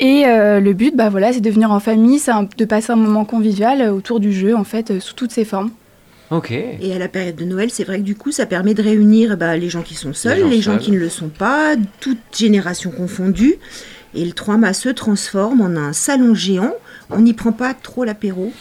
Et 0.00 0.24
le 0.26 0.72
but, 0.72 0.96
bah 0.96 1.10
voilà, 1.10 1.32
c'est 1.32 1.40
de 1.40 1.48
venir 1.50 1.70
en 1.70 1.78
famille, 1.78 2.20
de 2.58 2.64
passer 2.64 2.90
un 2.92 2.96
moment 2.96 3.24
convivial 3.24 3.88
autour 3.92 4.18
du 4.18 4.32
jeu, 4.32 4.56
en 4.56 4.64
fait, 4.64 4.98
sous 4.98 5.14
toutes 5.14 5.30
ses 5.30 5.44
formes. 5.44 5.70
Et 6.80 6.94
à 6.94 6.98
la 6.98 7.08
période 7.08 7.36
de 7.36 7.44
Noël, 7.44 7.70
c'est 7.70 7.84
vrai 7.84 7.98
que 7.98 8.04
du 8.04 8.14
coup, 8.14 8.32
ça 8.32 8.46
permet 8.46 8.74
de 8.74 8.82
réunir 8.82 9.36
bah, 9.36 9.56
les 9.56 9.68
gens 9.68 9.82
qui 9.82 9.94
sont 9.94 10.14
seuls, 10.14 10.40
gens 10.40 10.48
les 10.48 10.60
gens, 10.60 10.78
qui 10.78 10.90
ne 10.90 10.98
le 10.98 11.08
sont 11.08 11.28
pas, 11.28 11.76
toutes 12.00 12.18
générations 12.36 12.90
confondues. 12.90 13.56
Et 14.14 14.24
le 14.24 14.32
3 14.32 14.56
mâts 14.56 14.72
se 14.72 14.88
transforme 14.88 15.60
en 15.60 15.76
un 15.76 15.92
salon 15.92 16.34
géant. 16.34 16.74
On 17.10 17.20
n'y 17.20 17.32
prend 17.32 17.52
pas 17.52 17.74
trop 17.74 18.04
l'apéro. 18.04 18.52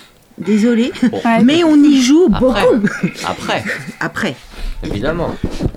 Désolé. 0.46 0.92
Bon. 1.12 1.22
Ouais. 1.26 1.44
Mais 1.44 1.64
on 1.64 1.76
y 1.76 2.02
joue 2.02 2.28
Après. 2.34 2.62
beaucoup. 2.64 2.88
Après, 3.26 3.64
Après. 4.00 4.36
évidemment. 4.84 5.36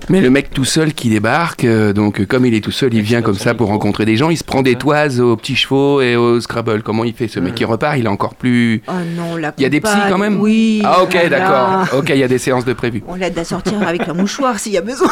Mais 0.09 0.21
le 0.21 0.29
mec 0.29 0.51
tout 0.51 0.65
seul 0.65 0.93
qui 0.93 1.09
débarque, 1.09 1.63
euh, 1.63 1.91
donc 1.93 2.19
euh, 2.19 2.25
comme 2.25 2.45
il 2.45 2.53
est 2.53 2.61
tout 2.63 2.71
seul, 2.71 2.93
il 2.93 3.01
vient 3.01 3.21
comme 3.23 3.35
ça 3.35 3.53
pour 3.55 3.67
rencontrer 3.69 4.05
des 4.05 4.15
gens, 4.17 4.29
il 4.29 4.37
se 4.37 4.43
prend 4.43 4.61
des 4.61 4.75
toises 4.75 5.19
aux 5.19 5.35
petits 5.35 5.55
chevaux 5.55 5.99
et 6.01 6.15
au 6.15 6.39
Scrabble. 6.41 6.83
Comment 6.83 7.03
il 7.05 7.13
fait 7.13 7.27
ce 7.27 7.39
mec 7.39 7.55
qui 7.55 7.65
repart? 7.65 7.97
Il 7.97 8.05
est 8.05 8.09
encore 8.09 8.35
plus... 8.35 8.81
Oh 8.87 8.91
non, 9.15 9.35
la 9.35 9.53
Il 9.57 9.63
y 9.63 9.65
a 9.65 9.69
des 9.69 9.81
psys 9.81 9.97
quand 10.09 10.17
même? 10.19 10.39
Oui. 10.39 10.81
Ah 10.83 11.01
ok, 11.03 11.11
voilà. 11.13 11.29
d'accord. 11.29 11.99
Ok, 11.99 12.09
il 12.09 12.17
y 12.17 12.23
a 12.23 12.27
des 12.27 12.37
séances 12.37 12.65
de 12.65 12.73
prévues. 12.73 13.03
On 13.07 13.15
l'aide 13.15 13.37
à 13.39 13.43
sortir 13.45 13.81
avec 13.87 14.07
un 14.07 14.13
mouchoir 14.13 14.59
s'il 14.59 14.73
y 14.73 14.77
a 14.77 14.81
besoin. 14.81 15.09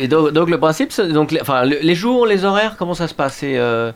Et 0.00 0.08
donc, 0.08 0.32
donc 0.32 0.50
le 0.50 0.58
principe, 0.58 0.92
c'est- 0.92 1.08
donc, 1.08 1.30
les, 1.32 1.40
enfin, 1.40 1.64
les 1.64 1.94
jours, 1.94 2.26
les 2.26 2.44
horaires, 2.44 2.76
comment 2.78 2.94
ça 2.94 3.08
se 3.08 3.14
passe? 3.14 3.40
Euh, 3.44 3.92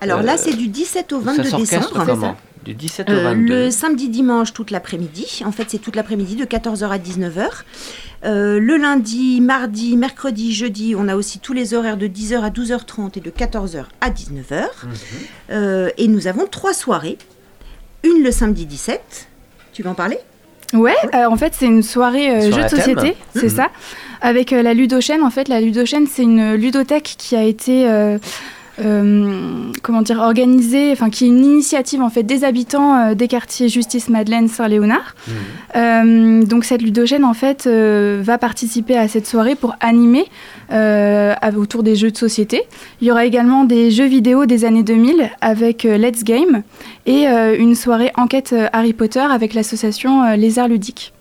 Alors 0.00 0.20
Euh, 0.20 0.22
là, 0.22 0.36
c'est 0.36 0.54
du 0.56 0.68
17 0.68 1.12
au 1.12 1.20
Ça 1.20 1.32
22 1.32 1.44
s'orchestre 1.44 1.98
décembre. 2.00 2.36
Comment 2.68 2.78
Du 2.78 2.86
17 2.86 3.08
au 3.08 3.12
Euh, 3.12 3.22
22. 3.22 3.54
le 3.64 3.70
samedi 3.70 4.08
dimanche 4.08 4.52
toute 4.52 4.70
l'après-midi. 4.70 5.42
En 5.44 5.52
fait, 5.52 5.64
c'est 5.68 5.78
toute 5.78 5.96
l'après-midi 5.96 6.36
de 6.36 6.44
14h 6.44 6.88
à 6.90 6.98
19h. 6.98 7.46
Euh, 8.24 8.58
le 8.58 8.76
lundi, 8.76 9.40
mardi, 9.40 9.96
mercredi, 9.96 10.52
jeudi, 10.52 10.94
on 10.96 11.08
a 11.08 11.16
aussi 11.16 11.38
tous 11.38 11.52
les 11.52 11.74
horaires 11.74 11.96
de 11.96 12.06
10h 12.06 12.40
à 12.42 12.50
12h30 12.50 13.16
et 13.16 13.20
de 13.20 13.30
14h 13.30 13.84
à 14.00 14.10
19h. 14.10 14.62
Mhm. 14.84 14.90
Euh, 15.50 15.90
et 15.98 16.08
nous 16.08 16.26
avons 16.26 16.46
trois 16.46 16.74
soirées. 16.74 17.18
Une 18.04 18.22
le 18.22 18.30
samedi 18.30 18.66
17. 18.66 19.28
Tu 19.72 19.82
veux 19.82 19.88
en 19.90 19.94
parler? 19.94 20.18
Ouais, 20.74 20.94
euh, 21.14 21.24
en 21.26 21.36
fait, 21.36 21.54
c'est 21.54 21.66
une 21.66 21.82
soirée 21.82 22.30
euh, 22.30 22.52
à 22.54 22.64
de 22.64 22.68
société, 22.68 23.16
c'est 23.34 23.48
ça. 23.48 23.70
Avec 24.20 24.52
euh, 24.52 24.60
la 24.62 24.74
Ludochaîne, 24.74 25.22
en 25.22 25.30
fait, 25.30 25.48
la 25.48 25.60
Ludochaîne, 25.60 26.06
c'est 26.06 26.24
une 26.24 26.54
ludothèque 26.54 27.14
qui 27.16 27.36
a 27.36 27.42
été, 27.42 27.86
euh, 28.80 29.72
comment 29.82 30.02
dire, 30.02 30.18
organisée, 30.18 30.92
enfin, 30.92 31.10
qui 31.10 31.24
est 31.24 31.28
une 31.28 31.44
initiative, 31.44 32.00
en 32.02 32.10
fait, 32.10 32.22
des 32.22 32.44
habitants 32.44 32.94
euh, 32.94 33.14
des 33.14 33.28
quartiers 33.28 33.68
Justice 33.68 34.08
Madeleine 34.08 34.48
Saint-Léonard. 34.48 35.14
Mhm. 35.26 35.34
Euh, 35.76 36.42
donc, 36.44 36.64
cette 36.64 36.82
Ludochaîne, 36.82 37.24
en 37.24 37.34
fait, 37.34 37.66
euh, 37.66 38.20
va 38.22 38.38
participer 38.38 38.96
à 38.96 39.08
cette 39.08 39.26
soirée 39.26 39.54
pour 39.54 39.74
animer 39.80 40.26
euh, 40.72 41.34
autour 41.56 41.82
des 41.82 41.96
jeux 41.96 42.10
de 42.10 42.16
société. 42.16 42.62
Il 43.00 43.08
y 43.08 43.10
aura 43.10 43.24
également 43.24 43.64
des 43.64 43.90
jeux 43.90 44.06
vidéo 44.06 44.46
des 44.46 44.64
années 44.64 44.82
2000 44.82 45.30
avec 45.40 45.84
euh, 45.84 45.96
Let's 45.96 46.24
Game 46.24 46.62
et 47.06 47.28
euh, 47.28 47.56
une 47.58 47.74
soirée 47.74 48.12
enquête 48.16 48.54
Harry 48.72 48.92
Potter 48.92 49.20
avec 49.20 49.54
l'association 49.54 50.22
euh, 50.24 50.36
Les 50.36 50.58
Arts 50.58 50.68
Ludiques. 50.68 51.12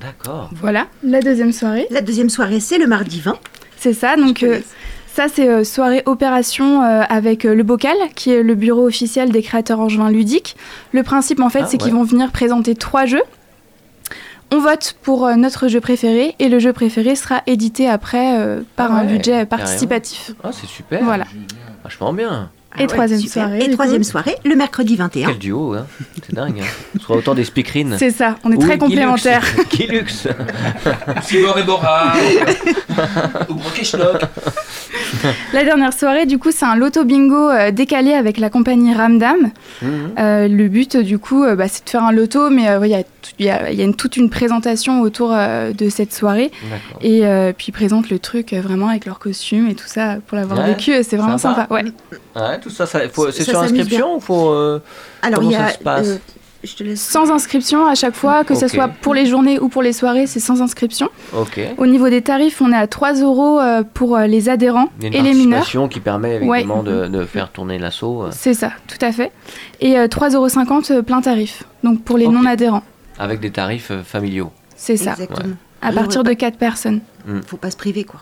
D'accord. 0.00 0.50
Voilà, 0.54 0.86
la 1.04 1.20
deuxième 1.20 1.52
soirée. 1.52 1.86
La 1.90 2.00
deuxième 2.00 2.30
soirée, 2.30 2.60
c'est 2.60 2.78
le 2.78 2.86
mardi 2.86 3.20
20. 3.20 3.36
C'est 3.76 3.92
ça, 3.92 4.16
donc 4.16 4.42
euh, 4.42 4.60
ça 5.14 5.26
c'est 5.28 5.48
euh, 5.48 5.64
soirée 5.64 6.02
opération 6.06 6.82
euh, 6.82 7.02
avec 7.08 7.44
euh, 7.44 7.54
le 7.54 7.62
bocal, 7.62 7.96
qui 8.14 8.30
est 8.30 8.42
le 8.42 8.54
bureau 8.54 8.86
officiel 8.86 9.30
des 9.30 9.42
créateurs 9.42 9.80
angevins 9.80 10.10
ludiques. 10.10 10.56
Le 10.92 11.02
principe 11.02 11.40
en 11.40 11.50
fait 11.50 11.62
Ah, 11.62 11.66
c'est 11.66 11.78
qu'ils 11.78 11.92
vont 11.92 12.04
venir 12.04 12.30
présenter 12.32 12.74
trois 12.74 13.04
jeux. 13.04 13.22
On 14.50 14.58
vote 14.60 14.96
pour 15.02 15.28
notre 15.36 15.68
jeu 15.68 15.80
préféré 15.80 16.34
et 16.38 16.48
le 16.48 16.58
jeu 16.58 16.74
préféré 16.74 17.14
sera 17.14 17.42
édité 17.46 17.88
après 17.88 18.36
par 18.76 18.92
Ah 18.92 18.96
un 18.96 19.06
ouais, 19.06 19.12
budget 19.12 19.46
participatif. 19.46 20.32
Ah, 20.44 20.50
c'est 20.52 20.66
super. 20.66 21.02
Voilà. 21.02 21.24
Vachement 21.82 22.12
bien. 22.12 22.50
Ah 22.74 22.80
ouais, 22.80 22.86
troisième 22.86 23.20
soirée, 23.20 23.58
Et 23.64 23.70
troisième 23.70 24.02
coup. 24.02 24.08
soirée, 24.08 24.36
le 24.44 24.54
mercredi 24.56 24.96
21. 24.96 25.28
Quel 25.28 25.38
duo, 25.38 25.74
hein 25.74 25.86
C'est 26.22 26.34
dingue. 26.34 26.60
Hein. 26.62 26.66
Ce 26.96 27.02
sera 27.02 27.14
autant 27.16 27.34
des 27.34 27.44
speakerines. 27.44 27.96
C'est 27.98 28.10
ça, 28.10 28.36
on 28.44 28.52
est 28.52 28.56
très 28.58 28.78
complémentaires. 28.78 29.44
Qui 29.68 29.86
luxe 29.86 30.26
Sibor 31.22 31.58
et 31.58 31.62
Bora. 31.64 32.12
Ou. 33.50 33.56
La 35.52 35.64
dernière 35.64 35.92
soirée, 35.92 36.26
du 36.26 36.38
coup, 36.38 36.50
c'est 36.50 36.64
un 36.64 36.76
loto 36.76 37.04
bingo 37.04 37.50
euh, 37.50 37.70
décalé 37.70 38.12
avec 38.12 38.38
la 38.38 38.50
compagnie 38.50 38.94
Ramdam. 38.94 39.50
Mhm. 39.82 39.90
Euh, 40.18 40.48
le 40.48 40.68
but, 40.68 40.96
du 40.96 41.18
coup, 41.18 41.44
euh, 41.44 41.54
bah, 41.54 41.66
c'est 41.68 41.84
de 41.84 41.90
faire 41.90 42.04
un 42.04 42.12
loto, 42.12 42.50
mais 42.50 42.68
euh, 42.68 42.78
ouais, 42.80 42.88
il 42.88 42.92
y 42.92 42.96
a, 42.96 43.02
tout- 43.02 43.08
il 43.38 43.46
y 43.46 43.50
a- 43.50 43.70
il 43.70 43.78
y 43.78 43.82
a 43.82 43.84
une- 43.84 43.94
toute 43.94 44.16
une 44.16 44.30
présentation 44.30 45.00
autour 45.02 45.30
euh, 45.32 45.72
de 45.72 45.88
cette 45.88 46.12
soirée. 46.14 46.50
Et 47.02 47.26
euh, 47.26 47.52
puis 47.56 47.66
ils 47.68 47.72
présentent 47.72 48.10
le 48.10 48.18
truc 48.18 48.52
euh, 48.52 48.60
vraiment 48.60 48.88
avec 48.88 49.06
leur 49.06 49.18
costume 49.18 49.68
et 49.68 49.74
tout 49.74 49.86
ça 49.86 50.16
pour 50.26 50.36
l'avoir 50.36 50.60
Ouais, 50.60 50.66
vécu. 50.74 50.92
C'est 51.02 51.16
vraiment 51.16 51.38
sympa. 51.38 51.62
sympa. 51.62 51.74
Ouais. 51.74 51.84
Ouais, 52.34 52.58
tout 52.60 52.70
ça, 52.70 52.86
ça 52.86 53.00
faut- 53.10 53.30
c'est 53.30 53.44
sur 53.44 53.58
inscription 53.60 54.16
ou 54.16 54.20
faut. 54.20 54.50
euh, 54.50 54.80
Alors, 55.22 55.38
Comment 55.40 55.50
il 55.50 55.52
y 55.52 55.56
a. 55.56 55.68
ça 55.68 55.74
se 55.74 55.78
passe 55.82 56.08
euh, 56.08 56.16
je 56.64 56.74
te 56.76 56.84
laisse. 56.84 57.00
Sans 57.02 57.30
inscription 57.32 57.86
à 57.86 57.94
chaque 57.96 58.14
fois, 58.14 58.44
que 58.44 58.54
ce 58.54 58.66
Ok. 58.66 58.70
soit 58.70 58.86
pour 58.88 59.14
les 59.14 59.26
journées 59.26 59.58
ou 59.58 59.68
pour 59.68 59.82
les 59.82 59.92
soirées, 59.92 60.28
c'est 60.28 60.38
sans 60.38 60.62
inscription. 60.62 61.08
Ok. 61.36 61.60
Au 61.76 61.86
niveau 61.86 62.08
des 62.08 62.22
tarifs, 62.22 62.60
on 62.62 62.70
est 62.72 62.76
à 62.76 62.86
3 62.86 63.14
euros 63.14 63.58
euh, 63.58 63.82
pour 63.82 64.16
euh, 64.16 64.26
les 64.28 64.48
adhérents 64.48 64.86
Il 65.00 65.12
y 65.12 65.16
a 65.16 65.18
une 65.20 65.26
et 65.26 65.28
les 65.28 65.34
mineurs. 65.34 65.58
participation 65.58 65.88
qui 65.88 65.98
permet 65.98 66.38
Ouais. 66.40 66.60
évidemment 66.60 66.84
de, 66.84 67.08
de 67.08 67.24
faire 67.24 67.50
tourner 67.50 67.78
l'assaut 67.80 68.26
C'est 68.30 68.54
ça, 68.54 68.70
tout 68.86 69.04
à 69.04 69.10
fait. 69.10 69.32
Et 69.80 69.98
euh, 69.98 70.06
3,50 70.06 70.92
euros 70.92 71.02
plein 71.02 71.20
tarif, 71.20 71.64
donc 71.82 72.02
pour 72.02 72.16
les 72.16 72.28
non-adhérents. 72.28 72.84
avec 73.18 73.40
des 73.40 73.50
tarifs 73.50 73.90
familiaux. 74.04 74.52
C'est 74.76 74.96
ça, 74.96 75.12
Exactement. 75.12 75.54
à 75.82 75.90
partir 75.92 76.22
de 76.22 76.32
4 76.32 76.56
personnes. 76.58 77.00
Faut 77.46 77.56
pas 77.56 77.70
se 77.72 77.76
priver, 77.76 78.04
quoi. 78.04 78.20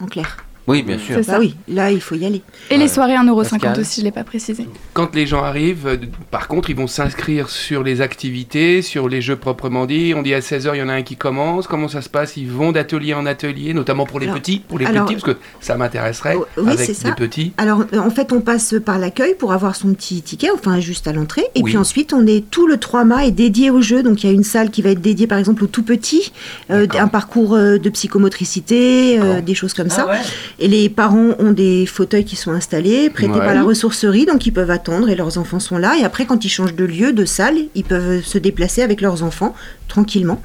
En 0.00 0.06
clair. 0.06 0.36
Oui, 0.70 0.82
bien 0.82 0.98
sûr. 0.98 1.16
C'est 1.16 1.24
ça. 1.24 1.32
Bah 1.32 1.38
oui, 1.40 1.56
là, 1.68 1.90
il 1.90 2.00
faut 2.00 2.14
y 2.14 2.24
aller. 2.24 2.42
Et 2.70 2.76
les 2.76 2.86
soirées 2.88 3.14
1,50€ 3.14 3.50
Pascal 3.50 3.80
aussi, 3.80 3.96
je 4.00 4.00
ne 4.02 4.04
l'ai 4.06 4.12
pas 4.12 4.22
précisé. 4.24 4.66
Quand 4.92 5.14
les 5.14 5.26
gens 5.26 5.42
arrivent, 5.42 5.86
euh, 5.86 5.96
par 6.30 6.46
contre, 6.48 6.70
ils 6.70 6.76
vont 6.76 6.86
s'inscrire 6.86 7.50
sur 7.50 7.82
les 7.82 8.00
activités, 8.00 8.80
sur 8.82 9.08
les 9.08 9.20
jeux 9.20 9.36
proprement 9.36 9.86
dit. 9.86 10.12
On 10.16 10.22
dit 10.22 10.32
à 10.32 10.40
16h, 10.40 10.70
il 10.74 10.78
y 10.78 10.82
en 10.82 10.88
a 10.88 10.92
un 10.94 11.02
qui 11.02 11.16
commence. 11.16 11.66
Comment 11.66 11.88
ça 11.88 12.02
se 12.02 12.08
passe? 12.08 12.36
Ils 12.36 12.48
vont 12.50 12.70
d'atelier 12.72 13.14
en 13.14 13.26
atelier, 13.26 13.74
notamment 13.74 14.06
pour 14.06 14.20
les 14.20 14.26
Alors- 14.26 14.38
petits, 14.38 14.60
pour 14.60 14.78
les 14.78 14.86
alors- 14.86 15.06
petits, 15.06 15.14
parce 15.20 15.34
que 15.34 15.38
ça 15.60 15.76
m'intéresserait 15.76 16.36
Oh, 16.38 16.46
oui, 16.58 16.72
avec 16.72 16.86
c'est 16.86 16.94
ça. 16.94 17.08
des 17.10 17.14
petits. 17.16 17.52
Alors, 17.58 17.84
euh, 17.92 17.98
en 17.98 18.10
fait, 18.10 18.32
on 18.32 18.40
passe 18.40 18.74
par 18.84 18.98
l'accueil 18.98 19.34
pour 19.34 19.52
avoir 19.52 19.74
son 19.74 19.92
petit 19.94 20.22
ticket, 20.22 20.50
enfin, 20.54 20.78
juste 20.78 21.08
à 21.08 21.12
l'entrée. 21.12 21.42
Et 21.56 21.62
Oui. 21.62 21.70
puis 21.70 21.76
ensuite, 21.78 22.12
on 22.12 22.26
est 22.26 22.48
tout 22.48 22.66
le 22.68 22.76
3 22.78 23.04
mâts 23.04 23.24
est 23.26 23.30
dédié 23.32 23.70
au 23.70 23.80
jeu. 23.82 24.02
Donc, 24.04 24.22
il 24.22 24.28
y 24.28 24.30
a 24.30 24.32
une 24.32 24.44
salle 24.44 24.70
qui 24.70 24.82
va 24.82 24.90
être 24.90 25.00
dédiée, 25.00 25.26
par 25.26 25.38
exemple, 25.38 25.64
aux 25.64 25.68
tout 25.68 25.82
petits, 25.82 26.32
euh, 26.70 26.86
un 26.98 27.08
parcours 27.08 27.54
euh, 27.54 27.78
de 27.78 27.88
psychomotricité, 27.90 29.18
euh, 29.20 29.40
des 29.40 29.54
choses 29.54 29.74
comme 29.74 29.88
Ah 29.90 29.94
ça. 29.94 30.06
ouais. 30.06 30.18
Et 30.60 30.68
les 30.68 30.88
parents 30.90 31.30
ont 31.38 31.52
des 31.52 31.86
fauteuils 31.86 32.24
qui 32.26 32.36
sont 32.36 32.50
installés, 32.52 33.08
prêtés 33.10 33.32
Ouais. 33.32 33.38
par 33.38 33.54
la 33.54 33.62
ressourcerie, 33.62 34.26
donc 34.26 34.44
ils 34.46 34.52
peuvent 34.52 34.70
attendre 34.70 35.08
et 35.08 35.14
leurs 35.16 35.38
enfants 35.38 35.58
sont 35.58 35.78
là. 35.78 35.94
Et 35.98 36.04
après, 36.04 36.26
quand 36.26 36.44
ils 36.44 36.50
changent 36.50 36.74
de 36.74 36.84
lieu, 36.84 37.12
de 37.14 37.24
salle, 37.24 37.56
ils 37.74 37.84
peuvent 37.84 38.22
se 38.22 38.36
déplacer 38.38 38.82
avec 38.82 39.00
leurs 39.00 39.22
enfants 39.22 39.54
tranquillement. 39.88 40.40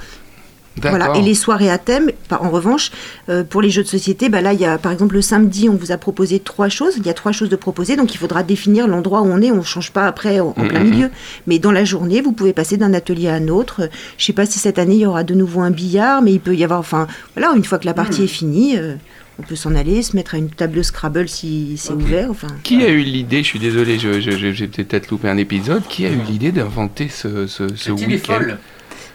Voilà. 0.81 1.15
Et 1.15 1.21
les 1.21 1.35
soirées 1.35 1.69
à 1.69 1.77
thème, 1.77 2.11
par- 2.27 2.43
en 2.43 2.49
revanche, 2.49 2.91
euh, 3.29 3.45
pour 3.45 3.61
les 3.61 3.69
jeux 3.69 3.83
de 3.83 3.87
société, 3.87 4.27
bah 4.27 4.41
là, 4.41 4.51
il 4.51 4.59
y 4.59 4.65
a, 4.65 4.77
par 4.77 4.91
exemple, 4.91 5.15
le 5.15 5.21
samedi, 5.21 5.69
on 5.69 5.75
vous 5.75 5.93
a 5.93 5.97
proposé 5.97 6.39
trois 6.39 6.67
choses. 6.67 6.95
Il 6.97 7.05
y 7.05 7.09
a 7.09 7.13
trois 7.13 7.31
choses 7.31 7.47
de 7.47 7.55
proposer, 7.55 7.95
donc 7.95 8.13
il 8.13 8.17
faudra 8.17 8.43
définir 8.43 8.85
l'endroit 8.85 9.21
où 9.21 9.25
on 9.27 9.41
est. 9.41 9.51
On 9.51 9.57
ne 9.57 9.61
change 9.61 9.91
pas 9.93 10.05
après 10.05 10.41
en, 10.41 10.53
en 10.57 10.61
Mhm, 10.63 10.67
plein 10.67 10.79
mhm. 10.83 10.89
milieu. 10.89 11.09
Mais 11.47 11.59
dans 11.59 11.71
la 11.71 11.85
journée, 11.85 12.19
vous 12.19 12.33
pouvez 12.33 12.51
passer 12.51 12.75
d'un 12.75 12.93
atelier 12.93 13.29
à 13.29 13.35
un 13.35 13.47
autre. 13.47 13.89
Je 14.17 14.23
ne 14.23 14.25
sais 14.27 14.33
pas 14.33 14.45
si 14.45 14.59
cette 14.59 14.77
année, 14.77 14.95
il 14.95 15.01
y 15.01 15.05
aura 15.05 15.23
de 15.23 15.33
nouveau 15.33 15.61
un 15.61 15.71
billard, 15.71 16.21
mais 16.21 16.33
il 16.33 16.39
peut 16.41 16.55
y 16.55 16.63
avoir, 16.65 16.79
enfin, 16.81 17.07
voilà, 17.37 17.53
une 17.55 17.63
fois 17.63 17.79
que 17.79 17.85
la 17.85 17.93
partie 17.93 18.23
est 18.23 18.27
finie, 18.27 18.77
euh, 18.77 18.95
on 19.39 19.43
peut 19.43 19.55
s'en 19.55 19.75
aller, 19.75 20.01
se 20.01 20.15
mettre 20.15 20.35
à 20.35 20.37
une 20.37 20.49
table 20.49 20.73
de 20.77 20.81
Scrabble 20.81 21.27
si 21.27 21.75
c'est 21.77 21.93
ouvert. 21.93 22.29
Enfin, 22.31 22.47
Qui 22.63 22.83
a 22.83 22.89
eu 22.89 23.01
l'idée, 23.01 23.39
je 23.43 23.47
suis 23.47 23.59
désolé, 23.59 23.99
je- 23.99 24.21
je- 24.21 24.31
je- 24.31 24.51
j'ai 24.51 24.67
peut-être 24.67 25.09
loupé 25.09 25.27
un 25.29 25.37
épisode, 25.37 25.83
qui 25.89 26.05
a 26.05 26.09
eu 26.09 26.19
l'idée 26.27 26.51
d'inventer 26.51 27.09
ce, 27.09 27.45
ce, 27.47 27.67
ce 27.75 27.91
week-end. 27.91 28.39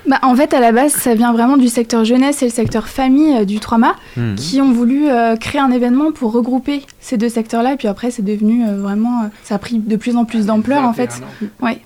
Bah, 0.09 0.19
en 0.23 0.35
fait, 0.35 0.55
à 0.55 0.61
la 0.61 0.73
base, 0.73 0.93
ça 0.93 1.15
vient 1.15 1.33
vraiment 1.35 1.59
du 1.59 1.69
secteur 1.69 2.05
jeunesse 2.07 2.41
et 2.43 2.47
le 2.47 2.51
secteur 2.51 2.89
famille 2.89 3.37
euh, 3.37 3.45
du 3.45 3.61
3 3.61 3.97
Mhm. 4.17 4.35
qui 4.35 4.59
ont 4.63 4.73
voulu 4.73 5.09
euh, 5.11 5.37
créer 5.37 5.61
un 5.61 5.71
événement 5.71 6.11
pour 6.11 6.33
regrouper 6.33 6.83
ces 7.01 7.19
deux 7.19 7.29
secteurs-là. 7.29 7.75
Et 7.75 7.77
puis 7.77 7.87
après, 7.87 8.11
c'est 8.11 8.23
devenu 8.25 8.65
euh, 8.67 8.81
vraiment. 8.81 9.25
euh, 9.25 9.27
ça 9.45 9.57
a 9.57 9.59
pris 9.59 9.79
de 9.79 9.97
plus 9.97 10.17
en 10.17 10.25
plus 10.25 10.47
d'ampleur, 10.47 10.85
en 10.85 10.95
fait. 10.95 11.11
21 11.11 11.27
ans. 11.27 11.51
Ouais. 11.61 11.81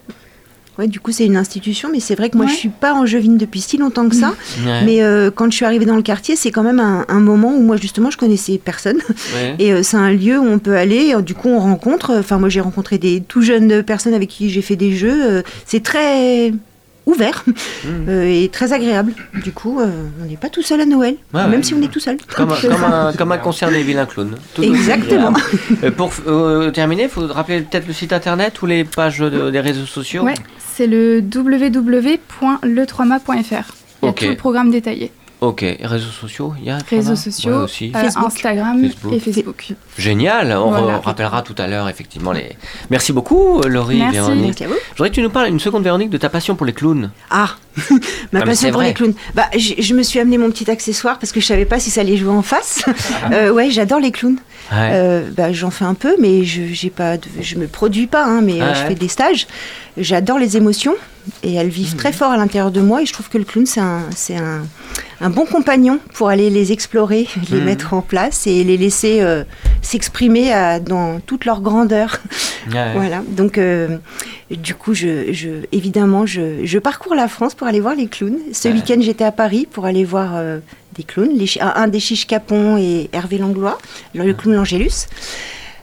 Ouais, 0.79 0.87
du 0.87 1.01
coup, 1.01 1.13
c'est 1.13 1.25
une 1.27 1.37
institution, 1.37 1.89
mais 1.93 2.01
c'est 2.01 2.15
vrai 2.15 2.31
que 2.31 2.37
moi, 2.37 2.47
Ouais. 2.47 2.53
je 2.53 2.57
suis 2.57 2.69
pas 2.69 2.93
angevine 2.95 3.37
depuis 3.39 3.61
si 3.61 3.77
longtemps 3.77 4.09
que 4.09 4.17
ça. 4.17 4.35
Ouais. 4.65 4.85
Mais 4.85 5.03
euh, 5.03 5.31
quand 5.35 5.51
je 5.51 5.57
suis 5.57 5.65
arrivée 5.65 5.85
dans 5.87 5.97
le 5.97 6.03
quartier, 6.03 6.37
c'est 6.37 6.51
quand 6.51 6.63
même 6.63 6.81
un, 6.81 7.05
un 7.09 7.21
moment 7.21 7.55
où 7.55 7.61
moi, 7.63 7.77
justement, 7.77 8.11
je 8.11 8.19
connaissais 8.19 8.59
personne. 8.63 8.99
Ouais. 9.35 9.55
Et 9.59 9.73
euh, 9.73 9.83
c'est 9.83 9.97
un 9.97 10.11
lieu 10.13 10.39
où 10.39 10.45
on 10.47 10.59
peut 10.59 10.77
aller. 10.77 11.15
euh, 11.15 11.21
Du 11.23 11.35
coup, 11.35 11.49
on 11.49 11.59
rencontre. 11.61 12.15
Enfin, 12.19 12.39
moi, 12.39 12.49
j'ai 12.49 12.61
rencontré 12.61 12.99
des 12.99 13.21
tout 13.27 13.43
jeunes 13.43 13.83
personnes 13.83 14.15
avec 14.15 14.29
qui 14.29 14.51
j'ai 14.51 14.63
fait 14.63 14.77
des 14.77 14.93
jeux. 14.95 15.25
euh, 15.25 15.43
c'est 15.67 15.83
très 15.83 16.53
ouvert 17.07 17.45
euh, 18.09 18.25
et 18.25 18.49
très 18.49 18.73
agréable. 18.73 19.13
Du 19.45 19.53
coup, 19.53 19.79
euh, 19.79 19.89
on 20.23 20.27
n'est 20.27 20.39
pas 20.39 20.49
tout 20.49 20.63
seul 20.63 20.81
à 20.81 20.87
Noël, 20.87 21.17
Ouais, 21.35 21.43
même 21.43 21.57
ouais. 21.57 21.63
si 21.63 21.75
on 21.75 21.83
est 21.83 21.89
tout 21.93 22.01
seul. 22.01 22.17
Comme, 22.35 22.51
un- 22.51 22.57
comme 22.57 22.85
un, 22.85 23.13
comme 23.13 23.33
un 23.33 23.37
concert 23.49 23.71
des 23.71 23.83
vilains 23.83 24.07
clowns. 24.07 24.37
Tout 24.55 24.63
Exactement. 24.63 25.35
Euh, 25.83 25.91
pour 25.91 26.11
euh, 26.27 26.71
terminer, 26.71 27.03
il 27.03 27.09
faut 27.11 27.27
rappeler 27.27 27.61
peut-être 27.61 27.87
le 27.87 27.93
site 27.93 28.15
internet 28.15 28.61
ou 28.63 28.67
les 28.67 28.85
pages 28.85 29.19
de- 29.19 29.51
des 29.51 29.61
réseaux 29.61 29.85
sociaux. 29.85 30.23
Ouais, 30.23 30.33
c'est 30.77 30.87
le 30.87 31.21
www.le3ma.fr. 31.21 33.75
Il 34.03 34.07
y 34.07 34.09
a 34.09 34.11
Ok. 34.11 34.19
tout 34.19 34.27
le 34.27 34.37
programme 34.37 34.71
détaillé. 34.71 35.11
Ok, 35.49 35.63
et 35.63 35.79
réseaux 35.83 36.11
sociaux, 36.11 36.55
il 36.59 36.65
y 36.67 36.71
a 36.71 36.79
Réseaux 36.89 37.11
Ouais, 37.11 37.17
sociaux, 37.17 37.65
aussi. 37.65 37.93
euh, 37.95 37.99
Facebook. 38.01 38.27
Instagram 38.27 38.81
Facebook. 38.83 39.13
et 39.13 39.21
Facebook. 39.21 39.67
Génial, 39.99 40.53
on 40.53 40.71
Voilà. 40.71 40.99
re- 40.99 41.01
rappellera 41.03 41.43
tout 41.43 41.55
à 41.59 41.67
l'heure 41.67 41.89
effectivement 41.89 42.33
les. 42.33 42.57
Merci 42.91 43.13
beaucoup 43.13 43.61
Laurie, 43.63 43.99
Merci. 43.99 44.15
Véronique. 44.17 44.45
Merci 44.61 44.65
à 44.65 44.69
vous. 44.69 44.75
Je 44.75 44.97
voudrais 44.97 45.11
que 45.11 45.15
tu 45.15 45.23
nous 45.23 45.31
parles 45.31 45.49
une 45.49 45.61
seconde 45.61 45.85
Véronique 45.85 46.11
de 46.11 46.17
ta 46.19 46.29
passion 46.29 46.55
pour 46.57 46.67
les 46.67 46.73
clowns. 46.73 47.11
Ah, 47.31 47.51
ma 48.33 48.43
passion 48.43 48.69
pour 48.71 48.79
vrai. 48.79 48.89
les 48.89 48.95
clowns. 48.95 49.15
Bah, 49.35 49.47
je, 49.57 49.95
me 49.95 50.03
suis 50.03 50.19
amené 50.21 50.39
mon 50.39 50.51
petit 50.51 50.71
accessoire 50.71 51.19
parce 51.19 51.33
que 51.33 51.41
je 51.41 51.47
savais 51.47 51.65
pas 51.67 51.79
si 51.81 51.91
ça 51.91 52.01
allait 52.03 52.17
jouer 52.17 52.31
en 52.33 52.43
face. 52.43 52.85
Ah. 52.87 52.93
Euh, 53.35 53.51
ouais, 53.53 53.71
j'adore 53.71 54.01
les 54.01 54.13
clowns. 54.13 54.37
Ouais. 54.71 54.91
Euh, 54.93 55.31
bah, 55.37 55.53
j'en 55.53 55.71
fais 55.71 55.85
un 55.85 55.95
peu, 55.95 56.17
mais 56.21 56.45
je 56.45 56.63
j'ai 56.73 56.91
pas, 56.91 57.17
de- 57.17 57.25
je 57.41 57.57
me 57.57 57.67
produis 57.67 58.07
pas, 58.07 58.25
hein, 58.25 58.41
mais 58.43 58.61
euh, 58.63 58.67
Ah 58.71 58.75
je 58.75 58.81
ouais. 58.83 58.89
fais 58.89 58.95
des 58.95 59.09
stages. 59.09 59.47
J'adore 59.97 60.39
les 60.39 60.57
émotions 60.57 60.95
et 61.43 61.55
elles 61.55 61.69
vivent 61.69 61.93
Mhm. 61.93 61.99
très 61.99 62.13
fort 62.13 62.31
à 62.33 62.37
l'intérieur 62.37 62.71
de 62.71 62.81
moi. 62.81 63.03
Et 63.03 63.07
je 63.07 63.13
trouve 63.13 63.29
que 63.29 63.39
le 63.39 63.45
clown 63.45 63.67
c'est 63.67 63.81
un, 63.81 64.01
c'est 64.15 64.37
un, 64.37 64.63
un 65.21 65.31
bon 65.31 65.47
compagnon 65.47 65.99
pour 66.15 66.29
aller 66.29 66.51
les 66.51 66.73
explorer, 66.73 67.27
les 67.51 67.59
Mhm. 67.59 67.65
mettre 67.65 67.95
en 67.95 68.03
place 68.03 68.47
et 68.47 68.63
les 68.65 68.77
laisser 68.77 69.21
euh, 69.21 69.45
s'exprimer 69.83 70.53
à- 70.53 70.81
dans 70.81 71.21
toute 71.21 71.45
leur 71.45 71.61
grandeur. 71.61 72.21
Voilà. 72.95 73.23
Donc, 73.29 73.59
euh, 73.59 73.99
du 74.51 74.75
coup, 74.75 74.95
je, 74.95 75.33
je- 75.35 75.67
évidemment, 75.71 76.25
je, 76.25 76.65
je 76.65 76.79
parcours 76.79 77.15
la 77.15 77.29
France 77.29 77.55
pour 77.55 77.67
aller 77.67 77.81
voir 77.81 77.95
les 77.95 78.07
clowns. 78.07 78.39
Ce 78.55 78.69
week-end, 78.69 78.97
j'étais 79.01 79.25
à 79.25 79.33
Paris 79.33 79.69
pour 79.71 79.85
aller 79.85 80.03
voir 80.05 80.31
euh, 80.35 80.61
des 80.97 81.03
clowns, 81.03 81.29
les 81.37 81.47
un, 81.61 81.89
des 81.89 82.01
Chiches 82.01 82.27
Capon 82.27 82.79
et 82.79 83.11
Hervé 83.13 83.37
Langlois, 83.37 83.79
le, 84.15 84.25
le 84.25 84.33
clown 84.33 84.57
Langélus. 84.57 85.09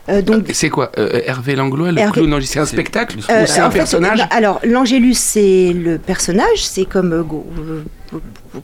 Euh, 0.08 0.20
donc, 0.22 0.46
C'est 0.52 0.68
quoi 0.68 0.90
euh, 0.98 1.20
Hervé 1.26 1.54
Langlois, 1.54 1.92
le 1.92 1.98
Hervé- 1.98 2.12
clown 2.12 2.40
C'est 2.42 2.58
un 2.58 2.66
spectacle 2.66 3.18
euh, 3.30 3.44
ou 3.44 3.46
c'est 3.46 3.60
un 3.60 3.70
fait, 3.70 3.78
personnage 3.78 4.18
bah, 4.18 4.28
Alors, 4.30 4.60
l'Angélus, 4.64 5.14
c'est 5.14 5.72
le 5.72 5.98
personnage, 5.98 6.58
c'est 6.64 6.84
comme. 6.86 7.12
euh, 7.12 7.22
go- 7.22 7.46
euh, 7.58 7.82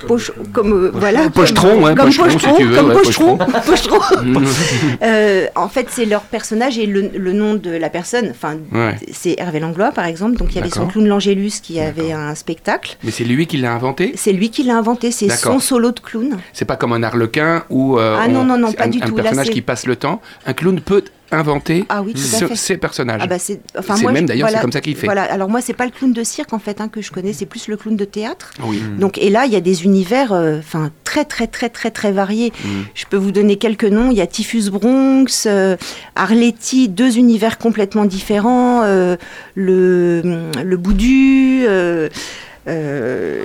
poche- 0.06 0.32
comme 0.52 0.72
euh, 0.72 0.90
voilà 0.92 1.30
Pochetron, 1.30 1.68
comme, 1.70 1.82
ouais, 1.84 1.94
comme 1.94 2.06
Pochetron, 2.06 2.28
si 2.28 2.36
Pochetron, 2.36 2.56
tu 2.56 2.64
veux, 2.64 2.76
comme 2.76 2.88
ouais, 2.88 2.94
Pochetron, 2.94 3.38
Pochetron. 3.38 3.98
Euh, 5.02 5.46
en 5.54 5.68
fait 5.68 5.86
c'est 5.90 6.04
leur 6.04 6.22
personnage 6.22 6.78
et 6.78 6.86
le, 6.86 7.08
le 7.16 7.32
nom 7.32 7.54
de 7.54 7.70
la 7.70 7.88
personne 7.88 8.28
enfin 8.30 8.56
Ouais. 8.72 8.96
c'est 9.12 9.36
Hervé 9.38 9.60
Langlois 9.60 9.92
par 9.92 10.04
exemple 10.06 10.36
donc 10.36 10.48
il 10.52 10.56
y 10.56 10.60
avait 10.60 10.70
son 10.70 10.86
clown 10.86 11.06
l'Angélus 11.06 11.60
qui 11.62 11.80
avait 11.80 12.12
un 12.12 12.34
spectacle 12.34 12.96
Mais 13.04 13.10
c'est 13.10 13.24
lui 13.24 13.46
qui 13.46 13.56
l'a 13.58 13.72
inventé 13.72 14.12
c'est 14.16 14.32
lui 14.32 14.50
qui 14.50 14.64
l'a 14.64 14.76
inventé 14.76 15.10
c'est 15.10 15.28
son 15.30 15.60
solo 15.60 15.92
de 15.92 16.00
clown 16.00 16.36
C'est 16.52 16.64
pas 16.64 16.76
comme 16.76 16.92
un 16.92 17.02
arlequin 17.02 17.64
où 17.70 17.98
euh, 17.98 18.18
Ah 18.20 18.28
non, 18.28 18.44
non, 18.44 18.58
non, 18.58 18.72
pas 18.72 18.84
un, 18.84 18.88
du 18.88 19.00
un 19.02 19.06
tout. 19.06 19.14
Personnage 19.14 19.50
qui 19.50 19.62
passe 19.62 19.86
le 19.86 19.96
temps. 19.96 20.20
Un 20.46 20.52
clown 20.52 20.80
peut 20.80 21.02
inventer 21.30 21.84
ah 21.88 22.02
oui 22.02 22.12
tout 22.12 22.18
ce- 22.18 22.44
à 22.44 22.48
fait 22.48 22.56
ses 22.56 22.76
personnages. 22.76 23.20
Ah 23.22 23.26
bah 23.26 23.38
c'est 23.38 23.60
enfin 23.78 23.96
C'est 23.96 24.02
moi 24.02 24.12
même 24.12 24.26
d'ailleurs, 24.26 24.48
c'est 24.48 24.52
voilà, 24.52 24.62
comme 24.62 24.72
ça 24.72 24.80
qu'il 24.80 24.96
fait. 24.96 25.06
Voilà, 25.06 25.22
alors 25.24 25.48
moi 25.48 25.60
c'est 25.60 25.74
pas 25.74 25.84
le 25.84 25.90
clown 25.90 26.12
de 26.12 26.24
cirque 26.24 26.52
en 26.52 26.58
fait 26.58 26.80
hein, 26.80 26.88
que 26.88 27.02
je 27.02 27.10
connais, 27.10 27.32
c'est 27.32 27.46
plus 27.46 27.68
le 27.68 27.76
clown 27.76 27.96
de 27.96 28.04
théâtre. 28.04 28.52
Oui. 28.62 28.80
Donc 28.98 29.18
et 29.18 29.30
là 29.30 29.44
il 29.46 29.52
y 29.52 29.56
a 29.56 29.60
des 29.60 29.84
univers 29.84 30.32
euh, 30.32 30.58
enfin 30.58 30.90
très 31.04 31.24
très 31.24 31.46
très 31.46 31.68
très 31.68 31.90
très 31.90 32.12
variés. 32.12 32.52
Mm. 32.64 32.68
Je 32.94 33.04
peux 33.06 33.16
vous 33.16 33.32
donner 33.32 33.56
quelques 33.56 33.84
noms, 33.84 34.10
il 34.10 34.16
y 34.16 34.20
a 34.20 34.26
Typhus 34.26 34.70
Bronx, 34.70 35.26
euh, 35.46 35.76
Arletty, 36.16 36.88
deux 36.88 37.18
univers 37.18 37.58
complètement 37.58 38.04
différents, 38.04 38.82
euh, 38.84 39.16
le 39.54 40.22
le 40.62 40.76
Boudu 40.76 41.64
euh, 41.66 42.08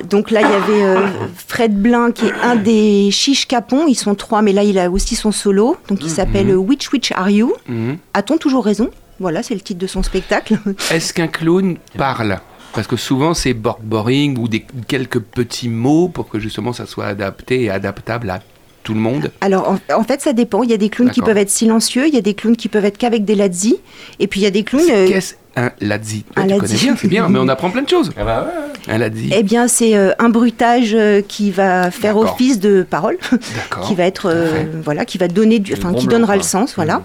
donc 0.03 0.31
là, 0.31 0.41
il 0.41 0.49
y 0.49 0.53
avait 0.53 0.83
euh, 0.83 1.07
Fred 1.47 1.75
Blin, 1.75 2.11
qui 2.11 2.25
est 2.25 2.33
un 2.43 2.55
des 2.55 3.09
chiches 3.11 3.47
capons. 3.47 3.87
Ils 3.87 3.95
sont 3.95 4.15
trois, 4.15 4.41
mais 4.41 4.53
là, 4.53 4.63
il 4.63 4.77
a 4.77 4.89
aussi 4.89 5.15
son 5.15 5.31
solo. 5.31 5.77
Donc, 5.87 6.03
il 6.03 6.09
s'appelle 6.09 6.49
euh, 6.49 6.55
Which 6.55 6.91
Which 6.91 7.11
Are 7.13 7.29
You? 7.29 7.53
Mhm. 7.67 7.97
A-t-on 8.13 8.37
toujours 8.37 8.65
raison? 8.65 8.89
Voilà, 9.19 9.43
c'est 9.43 9.53
le 9.53 9.61
titre 9.61 9.79
de 9.79 9.87
son 9.87 10.03
spectacle. 10.03 10.57
Est-ce 10.91 11.13
qu'un 11.13 11.27
clown 11.27 11.77
parle? 11.97 12.39
Parce 12.73 12.87
que 12.87 12.97
souvent 12.97 13.35
c'est 13.35 13.53
boring 13.53 14.37
ou 14.39 14.47
des 14.47 14.65
quelques 14.87 15.19
petits 15.19 15.69
mots 15.69 16.07
pour 16.07 16.27
que 16.27 16.39
justement 16.39 16.73
ça 16.73 16.87
soit 16.87 17.05
adapté 17.05 17.61
et 17.65 17.69
adaptable 17.69 18.31
à 18.31 18.39
tout 18.83 18.93
le 18.93 18.99
monde 18.99 19.31
Alors 19.41 19.69
en, 19.69 19.79
en 19.99 20.03
fait, 20.03 20.21
ça 20.21 20.33
dépend. 20.33 20.63
Il 20.63 20.69
y 20.69 20.73
a 20.73 20.77
des 20.77 20.89
clowns 20.89 21.09
qui 21.09 21.19
D'accord. 21.21 21.33
peuvent 21.33 21.41
être 21.43 21.49
silencieux, 21.49 22.07
il 22.07 22.13
y 22.13 22.17
a 22.17 22.21
des 22.21 22.33
clowns 22.33 22.55
qui 22.57 22.67
peuvent 22.69 22.85
être 22.85 22.97
qu'avec 22.97 23.25
des 23.25 23.35
ladzi, 23.35 23.77
et 24.19 24.27
puis 24.27 24.41
il 24.41 24.43
y 24.43 24.47
a 24.47 24.51
des 24.51 24.63
clowns. 24.63 24.89
euh, 24.91 25.07
Qu'est-ce 25.07 25.35
un 25.55 25.71
ladzi 25.81 26.25
Un 26.35 26.41
Tu 26.43 26.47
connais 26.47 26.57
ladzi. 26.61 26.85
bien, 26.85 26.95
c'est 26.97 27.07
bien, 27.07 27.29
mais 27.29 27.37
on 27.39 27.47
apprend 27.47 27.69
plein 27.69 27.83
de 27.83 27.89
choses. 27.89 28.11
Ah 28.17 28.23
bah 28.23 28.47
ouais. 28.47 28.91
Un 28.93 28.97
ladzi, 28.97 29.29
eh 29.33 29.43
bien, 29.43 29.67
c'est 29.67 29.95
euh, 29.95 30.11
un 30.17 30.29
bruitage 30.29 30.93
euh, 30.95 31.21
qui 31.21 31.51
va 31.51 31.91
faire 31.91 32.17
office 32.17 32.59
de 32.59 32.81
parole, 32.81 33.17
d'accord. 33.31 33.83
qui 33.87 33.93
va 33.93 34.03
être, 34.05 34.31
euh, 34.33 34.63
voilà, 34.83 35.05
qui 35.05 35.19
va 35.19 35.27
donner, 35.27 35.59
du, 35.59 35.73
enfin, 35.73 35.93
qui 35.93 36.07
donnera 36.07 36.35
le 36.35 36.41
sens, 36.41 36.73
voilà. 36.75 37.03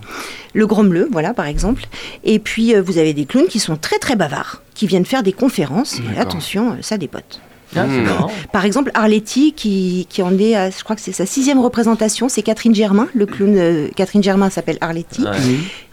Le 0.54 0.66
grommeleux, 0.66 1.08
voilà, 1.12 1.34
par 1.34 1.44
exemple. 1.46 1.84
Et 2.24 2.38
puis 2.38 2.74
euh, 2.74 2.80
vous 2.80 2.96
avez 2.96 3.12
des 3.12 3.26
clowns 3.26 3.48
qui 3.48 3.58
sont 3.58 3.76
très 3.76 3.98
très 3.98 4.16
bavards, 4.16 4.62
qui 4.74 4.86
viennent 4.86 5.04
faire 5.04 5.22
des 5.22 5.32
conférences. 5.32 6.00
Et 6.16 6.18
attention, 6.18 6.78
ça 6.80 6.96
dépote. 6.96 7.40
Ah, 7.76 7.86
marrant. 7.86 8.30
Par 8.52 8.64
exemple, 8.64 8.90
Arletty, 8.94 9.52
qui, 9.52 10.06
qui 10.08 10.22
en 10.22 10.36
est, 10.38 10.54
à, 10.54 10.70
je 10.70 10.82
crois 10.84 10.96
que 10.96 11.02
c'est 11.02 11.12
sa 11.12 11.26
sixième 11.26 11.58
représentation, 11.60 12.28
c'est 12.28 12.42
Catherine 12.42 12.74
Germain. 12.74 13.08
Le 13.14 13.26
clown 13.26 13.54
euh, 13.56 13.88
Catherine 13.94 14.22
Germain 14.22 14.50
s'appelle 14.50 14.78
Arletty, 14.80 15.22
Ouais. 15.22 15.36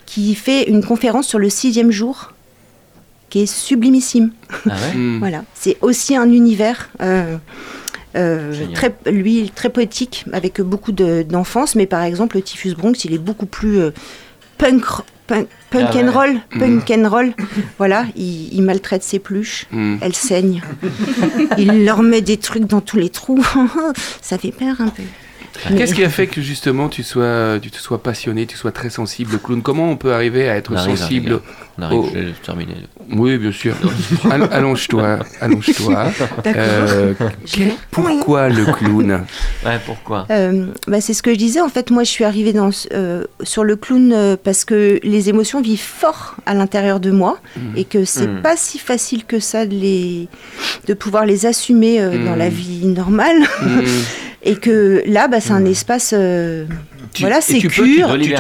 qui 0.05 0.35
fait 0.35 0.63
une 0.69 0.83
conférence 0.83 1.27
sur 1.27 1.39
le 1.39 1.49
sixième 1.49 1.91
jour, 1.91 2.31
qui 3.29 3.41
est 3.41 3.45
sublimissime. 3.45 4.31
Ah 4.69 4.69
ouais 4.69 4.93
Hmm. 4.97 5.17
Voilà, 5.19 5.43
c'est 5.53 5.77
aussi 5.81 6.15
un 6.15 6.31
univers. 6.31 6.89
euh, 7.01 7.37
euh, 8.15 8.53
très, 8.73 8.95
lui, 9.11 9.51
très 9.53 9.69
poétique, 9.69 10.23
avec 10.31 10.61
beaucoup 10.61 10.93
de- 10.93 11.23
d'enfance, 11.23 11.75
mais 11.75 11.85
par 11.85 12.01
exemple, 12.03 12.37
le 12.37 12.41
Typhus 12.43 12.73
Bronx, 12.73 12.93
il 13.03 13.13
est 13.13 13.17
beaucoup 13.17 13.45
plus 13.45 13.79
euh, 13.79 13.91
punk, 14.57 14.85
punk, 15.27 15.47
punk 15.77 15.89
Ah 15.91 15.95
ouais. 15.95 16.03
and 16.03 16.11
roll, 16.11 16.33
Mhm. 16.53 16.59
punk 16.59 16.91
and 16.91 17.09
roll. 17.09 17.33
Voilà, 17.77 18.05
il, 18.15 18.53
il 18.53 18.61
maltraite 18.63 19.03
ses 19.03 19.19
pluches, 19.19 19.65
Hmm. 19.71 19.97
elles 20.01 20.15
saignent. 20.15 20.61
il 21.57 21.85
leur 21.85 22.01
met 22.03 22.21
des 22.21 22.37
trucs 22.37 22.65
dans 22.65 22.81
tous 22.81 22.97
les 22.97 23.09
trous. 23.09 23.43
Ça 24.21 24.37
fait 24.37 24.51
peur 24.51 24.75
un 24.79 24.87
peu. 24.89 25.03
Qu'est-ce 25.77 25.93
qui 25.95 26.03
a 26.03 26.09
fait 26.09 26.27
que 26.27 26.41
justement 26.41 26.89
tu 26.89 27.03
sois, 27.03 27.59
tu 27.61 27.71
te 27.71 27.77
sois 27.77 28.01
passionné, 28.01 28.45
tu 28.45 28.57
sois 28.57 28.71
très 28.71 28.89
sensible 28.89 29.35
au 29.35 29.37
clown? 29.39 29.61
Comment 29.61 29.89
on 29.89 29.97
peut 29.97 30.13
arriver 30.13 30.49
à 30.49 30.55
être 30.55 30.71
On 30.73 30.75
arrive, 30.77 30.95
sensible 30.97 31.31
arrive. 31.33 31.41
On 31.77 31.81
arrive, 31.81 31.99
Oh. 31.99 32.09
je 32.13 32.19
vais 32.19 32.33
terminer. 32.43 32.75
Oui, 33.11 33.37
bien 33.37 33.51
sûr. 33.51 33.75
All- 34.31 34.47
Allonge-toi, 34.51 35.19
allonge-toi. 35.41 36.05
D'accord. 36.43 36.61
Euh, 36.61 37.13
pourquoi 37.91 38.49
le 38.49 38.65
clown? 38.65 39.25
Ouais, 39.65 39.79
pourquoi? 39.85 40.25
Euh, 40.29 40.67
bah, 40.87 41.01
c'est 41.01 41.13
ce 41.13 41.21
que 41.21 41.31
je 41.33 41.37
disais. 41.37 41.61
En 41.61 41.69
fait, 41.69 41.91
moi, 41.91 42.03
je 42.03 42.09
suis 42.09 42.23
arrivée 42.23 42.53
dans, 42.53 42.69
euh, 42.93 43.23
sur 43.43 43.63
le 43.63 43.75
clown 43.75 44.37
parce 44.43 44.65
que 44.65 44.99
les 45.03 45.29
émotions 45.29 45.61
vivent 45.61 45.79
fort 45.81 46.35
à 46.45 46.53
l'intérieur 46.53 46.99
de 46.99 47.11
moi 47.11 47.37
et 47.75 47.83
que 47.85 48.05
c'est 48.05 48.27
Mm. 48.27 48.41
pas 48.41 48.55
si 48.57 48.79
facile 48.79 49.25
que 49.25 49.39
ça 49.39 49.65
de, 49.65 49.75
les, 49.75 50.27
de 50.87 50.93
pouvoir 50.93 51.25
les 51.25 51.45
assumer 51.45 52.01
euh, 52.01 52.25
dans 52.25 52.35
la 52.35 52.49
vie 52.49 52.85
normale. 52.87 53.43
Hmm. 54.45 54.49
et 54.51 54.55
que 54.55 55.03
là, 55.07 55.27
bah, 55.27 55.39
c'est 55.41 55.51
un 55.53 55.65
espace. 55.65 56.13
euh, 56.17 56.65
Tu- 57.13 57.21
voilà, 57.23 57.39
c'est 57.41 57.59
peux-. 57.59 57.85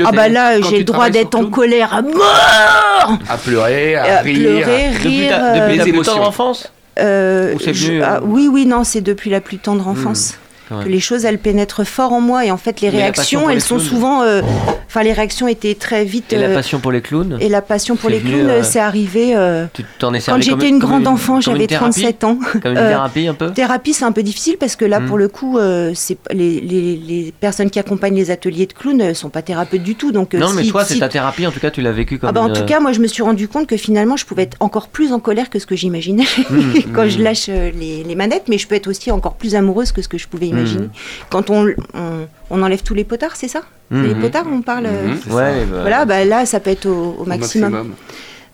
Ah 0.05 0.11
bah 0.11 0.27
là, 0.27 0.59
j'ai 0.61 0.79
le 0.79 0.83
droit 0.83 1.09
d'être 1.09 1.35
en 1.35 1.45
colère 1.45 1.93
à 1.93 2.01
mort, 2.01 3.19
À 3.29 3.37
pleurer, 3.37 3.95
à, 3.95 4.19
à 4.19 4.21
rire. 4.21 4.35
pleurer, 4.39 4.89
Depuis 4.93 5.07
rire. 5.21 5.29
ta, 5.29 5.43
euh, 5.43 5.53
depuis 5.59 5.71
Les 5.71 5.77
ta 5.77 5.83
plus 5.83 5.89
émotions. 5.93 6.13
tendre 6.13 6.27
enfance 6.27 6.71
euh, 6.99 7.53
Ou 7.55 7.59
c'est 7.59 7.73
je- 7.73 7.87
venu, 7.87 8.01
euh, 8.01 8.05
ah, 8.05 8.19
oui, 8.23 8.49
oui, 8.51 8.65
non, 8.65 8.83
c'est 8.83 9.01
depuis 9.01 9.29
la 9.29 9.41
plus 9.41 9.57
tendre 9.57 9.87
enfance. 9.87 10.33
quand 10.33 10.44
que 10.69 10.89
les 10.89 10.99
choses 10.99 11.25
elles 11.25 11.37
pénètrent 11.39 11.85
fort 11.85 12.13
en 12.13 12.21
moi 12.21 12.45
et 12.45 12.51
en 12.51 12.57
fait 12.57 12.81
les 12.81 12.89
Mais 12.91 12.97
réactions 12.97 13.49
elles 13.49 13.55
les 13.55 13.59
sont 13.61 13.75
clowns. 13.77 13.87
souvent 13.87 14.21
euh, 14.23 14.41
enfin 14.87 15.03
les 15.03 15.13
réactions 15.13 15.47
étaient 15.47 15.75
très 15.75 16.05
vite 16.05 16.33
Et 16.33 16.37
la 16.37 16.47
euh, 16.47 16.53
passion 16.55 16.79
pour 16.79 16.91
les 16.91 17.01
clowns 17.01 17.37
et 17.39 17.49
la 17.49 17.61
passion 17.61 17.95
pour 17.95 18.09
les 18.09 18.19
clowns 18.19 18.49
euh, 18.49 18.63
c'est 18.63 18.79
arrivé 18.79 19.35
Tu 19.73 19.83
t'en 19.99 20.13
es 20.13 20.19
quand 20.19 20.33
comme 20.33 20.41
j'étais 20.41 20.69
une 20.69 20.79
comme 20.79 20.89
grande 20.89 21.07
enfant 21.07 21.33
comme 21.33 21.41
j'avais 21.43 21.59
une 21.61 21.67
thérapie 21.67 22.01
37 22.01 22.23
ans 22.23 22.39
Comme 22.63 22.71
une 22.71 22.77
thérapie 22.77 23.27
un 23.27 23.33
peu 23.33 23.51
thérapie 23.51 23.93
c'est 23.93 24.05
un 24.05 24.11
peu 24.11 24.23
difficile 24.23 24.57
parce 24.59 24.75
que 24.75 24.85
là 24.85 24.99
Mm. 24.99 25.05
pour 25.07 25.17
le 25.17 25.27
coup 25.27 25.59
c'est 25.93 26.17
les, 26.31 26.59
les, 26.61 26.95
les 26.95 27.33
personnes 27.39 27.69
qui 27.69 27.79
accompagnent 27.79 28.15
les 28.15 28.31
ateliers 28.31 28.65
de 28.65 28.73
clowns 28.73 28.97
ne 28.97 29.13
sont 29.13 29.29
pas 29.29 29.41
thérapeutes 29.41 29.83
du 29.83 29.95
tout 29.95 30.11
donc 30.11 30.33
Non, 30.33 30.51
mais 30.53 30.63
si- 30.63 30.71
toi, 30.71 30.83
c'est 30.85 30.99
ta 30.99 31.09
thérapie, 31.09 31.45
en 31.45 31.51
tout 31.51 31.59
cas, 31.59 31.69
tu 31.69 31.81
l'as 31.81 31.91
vécu 31.91 32.17
comme 32.17 32.29
ah 32.29 32.31
bah, 32.31 32.41
en 32.41 32.47
une- 32.47 32.53
tout 32.53 32.65
cas, 32.65 32.79
moi, 32.79 32.91
je 32.93 32.99
me 33.01 33.07
suis 33.07 33.21
rendu 33.23 33.47
compte 33.47 33.67
que 33.67 33.77
finalement, 33.77 34.15
je 34.17 34.25
pouvais 34.25 34.43
être 34.43 34.57
encore 34.61 34.87
plus 34.87 35.11
en 35.11 35.19
colère 35.19 35.49
que 35.49 35.59
ce 35.59 35.65
que 35.65 35.75
j'imaginais 35.75 36.23
Mm, 36.49 36.71
quand 36.95 37.05
mm. 37.05 37.09
je 37.09 37.19
lâche 37.21 37.47
les, 37.47 38.03
les 38.07 38.15
manettes, 38.15 38.43
mais 38.47 38.57
je 38.57 38.67
peux 38.67 38.75
être 38.75 38.87
aussi 38.87 39.11
encore 39.11 39.35
plus 39.35 39.53
amoureuse 39.55 39.91
que 39.91 40.01
ce 40.01 40.07
que 40.07 40.17
je 40.17 40.27
pouvais 40.27 40.47
imaginer. 40.47 40.54
Mm. 40.63 40.89
Quand 41.29 41.49
on, 41.49 41.67
on, 41.93 42.27
on 42.49 42.61
enlève 42.63 42.83
tous 42.83 42.93
les 42.93 43.03
potards, 43.03 43.35
c'est 43.35 43.47
ça 43.47 43.61
Mhm. 43.91 44.07
Les 44.07 44.15
potards, 44.15 44.45
on 44.51 44.61
parle. 44.63 44.87
Mhm. 44.87 45.33
Ouais, 45.33 45.63
bah, 45.65 45.81
Voilà, 45.81 46.05
bah, 46.05 46.25
là, 46.25 46.45
ça 46.47 46.59
peut 46.59 46.71
être 46.71 46.87
au, 46.87 47.23
maximum. 47.25 47.93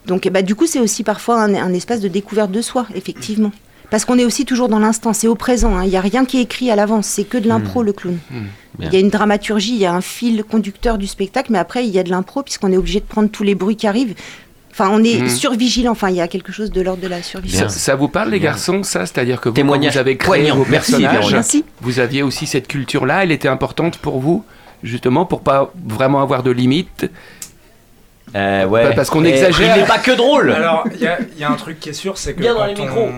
Donc, 0.06 0.28
bah, 0.28 0.42
du 0.42 0.54
coup, 0.54 0.66
c'est 0.66 0.80
aussi 0.80 1.04
parfois 1.04 1.40
un, 1.42 1.54
un 1.54 1.72
espace 1.72 2.00
de 2.00 2.08
découverte 2.08 2.50
de 2.50 2.60
soi, 2.60 2.86
effectivement. 2.94 3.50
Parce 3.90 4.04
qu'on 4.04 4.18
est 4.18 4.24
aussi 4.24 4.44
toujours 4.44 4.68
dans 4.68 4.78
l'instant, 4.78 5.12
c'est 5.12 5.28
au 5.28 5.34
présent. 5.34 5.76
hein. 5.76 5.84
Il 5.84 5.90
n'y 5.90 5.96
a 5.96 6.00
rien 6.02 6.24
qui 6.24 6.38
est 6.38 6.42
écrit 6.42 6.70
à 6.70 6.76
l'avance, 6.76 7.06
c'est 7.06 7.24
que 7.24 7.38
de 7.38 7.46
l'impro, 7.48 7.82
le 7.82 7.92
clown. 7.92 8.18
Il 8.78 8.92
y 8.92 8.96
a 8.96 8.98
une 9.00 9.10
dramaturgie, 9.10 9.72
il 9.74 9.80
y 9.80 9.86
a 9.86 9.92
un 9.94 10.00
fil 10.00 10.44
conducteur 10.44 10.96
du 10.98 11.06
spectacle, 11.06 11.52
mais 11.52 11.58
après, 11.58 11.86
il 11.86 11.90
y 11.94 11.98
a 11.98 12.02
de 12.02 12.10
l'impro, 12.10 12.42
puisqu'on 12.42 12.72
est 12.72 12.76
obligé 12.78 13.00
de 13.00 13.04
prendre 13.06 13.30
tous 13.30 13.42
les 13.42 13.54
bruits 13.54 13.76
qui 13.76 13.86
arrivent. 13.86 14.14
Enfin, 14.72 14.88
on 14.90 15.04
est 15.04 15.20
Mm. 15.22 15.28
survigilant, 15.28 15.92
enfin, 15.92 16.08
il 16.08 16.16
y 16.16 16.20
a 16.20 16.28
quelque 16.28 16.50
chose 16.50 16.70
de 16.70 16.80
l'ordre 16.80 17.02
de 17.02 17.08
la 17.08 17.22
survigilance. 17.22 17.72
ça 17.74 17.94
vous 17.94 18.08
parle 18.08 18.30
les 18.30 18.38
Bien. 18.40 18.50
garçons, 18.50 18.82
ça 18.82 19.04
C'est-à-dire 19.06 19.40
que 19.40 19.48
vous, 19.50 19.54
Témoignage 19.54 19.92
vous 19.94 19.98
avez 19.98 20.16
créé 20.16 20.26
poignant. 20.28 20.56
vos 20.56 20.64
personnages. 20.64 21.30
Merci. 21.32 21.64
vous 21.82 21.98
aviez 22.00 22.22
aussi 22.22 22.46
cette 22.46 22.68
culture-là, 22.68 23.22
elle 23.22 23.32
était 23.32 23.48
importante 23.48 23.98
pour 23.98 24.18
vous 24.18 24.44
justement 24.82 25.26
pour 25.26 25.42
pas 25.42 25.72
vraiment 25.86 26.22
avoir 26.22 26.42
de 26.42 26.50
limites. 26.50 27.10
Euh, 28.34 28.66
ouais. 28.66 28.94
Parce 28.94 29.10
qu'on 29.10 29.24
exagère. 29.24 29.76
Il 29.76 29.82
n'est 29.82 29.86
pas 29.86 29.98
que 29.98 30.12
drôle 30.12 30.52
Alors, 30.52 30.84
il 30.94 31.00
y, 31.00 31.06
a- 31.06 31.18
il 31.34 31.38
y 31.40 31.44
a 31.44 31.50
un 31.50 31.54
truc 31.56 31.78
qui 31.78 31.90
est 31.90 31.92
sûr, 31.92 32.16
c'est 32.16 32.32
que 32.32 32.40
Bien 32.40 32.54
dans 32.54 32.60
quand, 32.60 32.66
les 32.84 32.90
on, 32.90 33.12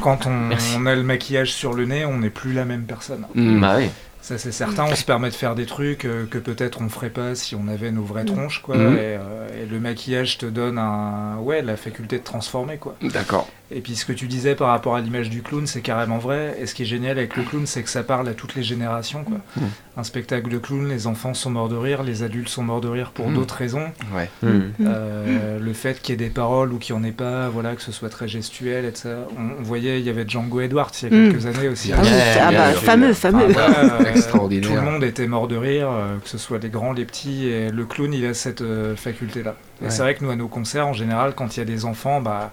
quand 0.00 0.26
on, 0.26 0.86
a 0.86 0.94
le 0.94 1.02
maquillage 1.02 1.52
sur 1.52 1.72
le 1.74 1.84
nez, 1.84 2.04
on 2.04 2.18
n'est 2.18 2.30
plus 2.30 2.52
la 2.52 2.64
même 2.64 2.82
personne. 2.84 3.26
Hmm. 3.34 3.60
Bah 3.60 3.74
oui. 3.78 3.88
Ça, 4.30 4.38
c'est 4.38 4.52
certain. 4.52 4.84
On 4.84 4.94
se 4.94 5.02
permet 5.02 5.28
de 5.28 5.34
faire 5.34 5.56
des 5.56 5.66
trucs 5.66 6.04
euh, 6.04 6.24
que 6.24 6.38
peut-être 6.38 6.80
on 6.80 6.88
ferait 6.88 7.10
pas 7.10 7.34
si 7.34 7.56
on 7.56 7.66
avait 7.66 7.90
nos 7.90 8.04
vraies 8.04 8.24
tronches, 8.24 8.62
quoi. 8.62 8.76
Et, 8.76 8.78
euh, 8.78 9.48
et 9.60 9.66
le 9.66 9.80
maquillage 9.80 10.38
te 10.38 10.46
donne 10.46 10.78
un, 10.78 11.38
ouais, 11.38 11.62
la 11.62 11.76
faculté 11.76 12.18
de 12.18 12.22
transformer, 12.22 12.76
quoi. 12.76 12.94
D'accord. 13.02 13.48
Et 13.72 13.80
puis 13.80 13.94
ce 13.94 14.04
que 14.04 14.12
tu 14.12 14.26
disais 14.26 14.56
par 14.56 14.68
rapport 14.68 14.96
à 14.96 15.00
l'image 15.00 15.30
du 15.30 15.42
clown, 15.42 15.66
c'est 15.66 15.80
carrément 15.80 16.18
vrai. 16.18 16.56
Et 16.60 16.66
ce 16.66 16.74
qui 16.74 16.82
est 16.82 16.86
génial 16.86 17.18
avec 17.18 17.36
le 17.36 17.44
clown, 17.44 17.66
c'est 17.66 17.82
que 17.82 17.90
ça 17.90 18.02
parle 18.02 18.28
à 18.28 18.34
toutes 18.34 18.54
les 18.56 18.64
générations. 18.64 19.22
Quoi. 19.22 19.38
Mhm. 19.56 19.68
Un 19.96 20.02
spectacle 20.02 20.48
de 20.48 20.58
clown, 20.58 20.88
les 20.88 21.06
enfants 21.06 21.34
sont 21.34 21.50
morts 21.50 21.68
de 21.68 21.76
rire, 21.76 22.02
les 22.02 22.22
adultes 22.22 22.48
sont 22.48 22.62
morts 22.62 22.80
de 22.80 22.88
rire 22.88 23.12
pour 23.12 23.28
d'autres 23.30 23.54
raisons. 23.54 23.86
Ouais. 24.14 24.28
Hmm. 24.42 24.60
Euh, 24.80 25.58
le 25.58 25.72
fait 25.72 26.00
qu'il 26.00 26.12
y 26.12 26.14
ait 26.14 26.28
des 26.28 26.30
paroles 26.32 26.72
ou 26.72 26.78
qu'il 26.78 26.96
n'y 26.96 27.02
en 27.02 27.04
ait 27.04 27.12
pas, 27.12 27.48
voilà, 27.48 27.74
que 27.74 27.82
ce 27.82 27.92
soit 27.92 28.08
très 28.08 28.26
gestuel, 28.26 28.84
et 28.84 28.92
ça. 28.94 29.26
On, 29.38 29.60
on 29.60 29.62
voyait, 29.62 30.00
il 30.00 30.06
y 30.06 30.10
avait 30.10 30.24
Django 30.26 30.60
Edwards 30.60 30.90
il 31.02 31.04
y 31.04 31.06
a 31.06 31.30
quelques 31.30 31.46
années 31.46 31.68
aussi. 31.68 31.92
Ah 31.92 32.00
oui, 32.02 32.08
ah 32.40 32.52
bah, 32.52 32.72
fameux, 32.72 33.12
fameux. 33.12 33.46
Ah, 33.56 33.68
bah, 33.68 33.98
euh, 34.06 34.19
Extraordinaire. 34.24 34.68
Tout 34.68 34.74
le 34.76 34.82
monde 34.82 35.04
était 35.04 35.26
mort 35.26 35.48
de 35.48 35.56
rire, 35.56 35.88
euh, 35.90 36.16
que 36.22 36.28
ce 36.28 36.38
soit 36.38 36.58
les 36.58 36.68
grands, 36.68 36.92
les 36.92 37.04
petits, 37.04 37.46
et 37.46 37.70
le 37.70 37.84
clown, 37.84 38.12
il 38.12 38.24
a 38.26 38.34
cette 38.34 38.62
euh, 38.62 38.96
faculté-là. 38.96 39.56
Et 39.80 39.84
Ouais. 39.84 39.90
c'est 39.90 40.02
vrai 40.02 40.14
que 40.14 40.24
nous, 40.24 40.30
à 40.30 40.36
nos 40.36 40.48
concerts, 40.48 40.86
en 40.86 40.92
général, 40.92 41.34
quand 41.34 41.56
il 41.56 41.60
y 41.60 41.62
a 41.62 41.66
des 41.66 41.84
enfants, 41.84 42.20
bah, 42.20 42.52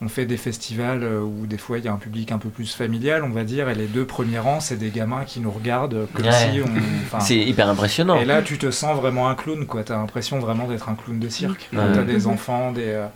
on 0.00 0.08
fait 0.08 0.26
des 0.26 0.36
festivals 0.36 1.02
euh, 1.02 1.20
où 1.20 1.46
des 1.46 1.58
fois 1.58 1.78
il 1.78 1.84
y 1.84 1.88
a 1.88 1.92
un 1.92 1.96
public 1.96 2.30
un 2.30 2.38
peu 2.38 2.50
plus 2.50 2.72
familial, 2.72 3.24
on 3.24 3.30
va 3.30 3.42
dire, 3.42 3.68
et 3.68 3.74
les 3.74 3.86
deux 3.86 4.04
premiers 4.04 4.38
rangs, 4.38 4.60
c'est 4.60 4.76
des 4.76 4.90
gamins 4.90 5.24
qui 5.26 5.40
nous 5.40 5.50
regardent 5.50 6.06
comme 6.14 6.24
Ouais. 6.26 6.30
si 6.32 6.60
on. 6.62 7.20
C'est 7.20 7.36
hyper 7.36 7.68
impressionnant. 7.68 8.14
et 8.20 8.24
là, 8.24 8.40
tu 8.42 8.58
te 8.58 8.70
sens 8.70 8.96
vraiment 8.96 9.28
un 9.28 9.34
clown, 9.34 9.66
quoi. 9.66 9.82
T'as 9.82 9.96
l'impression 9.96 10.38
vraiment 10.38 10.68
d'être 10.68 10.88
un 10.88 10.94
clown 10.94 11.18
de 11.18 11.28
cirque. 11.28 11.68
Ouais. 11.72 11.80
T'as 11.94 12.02
des 12.04 12.26
enfants, 12.28 12.70
des. 12.70 13.06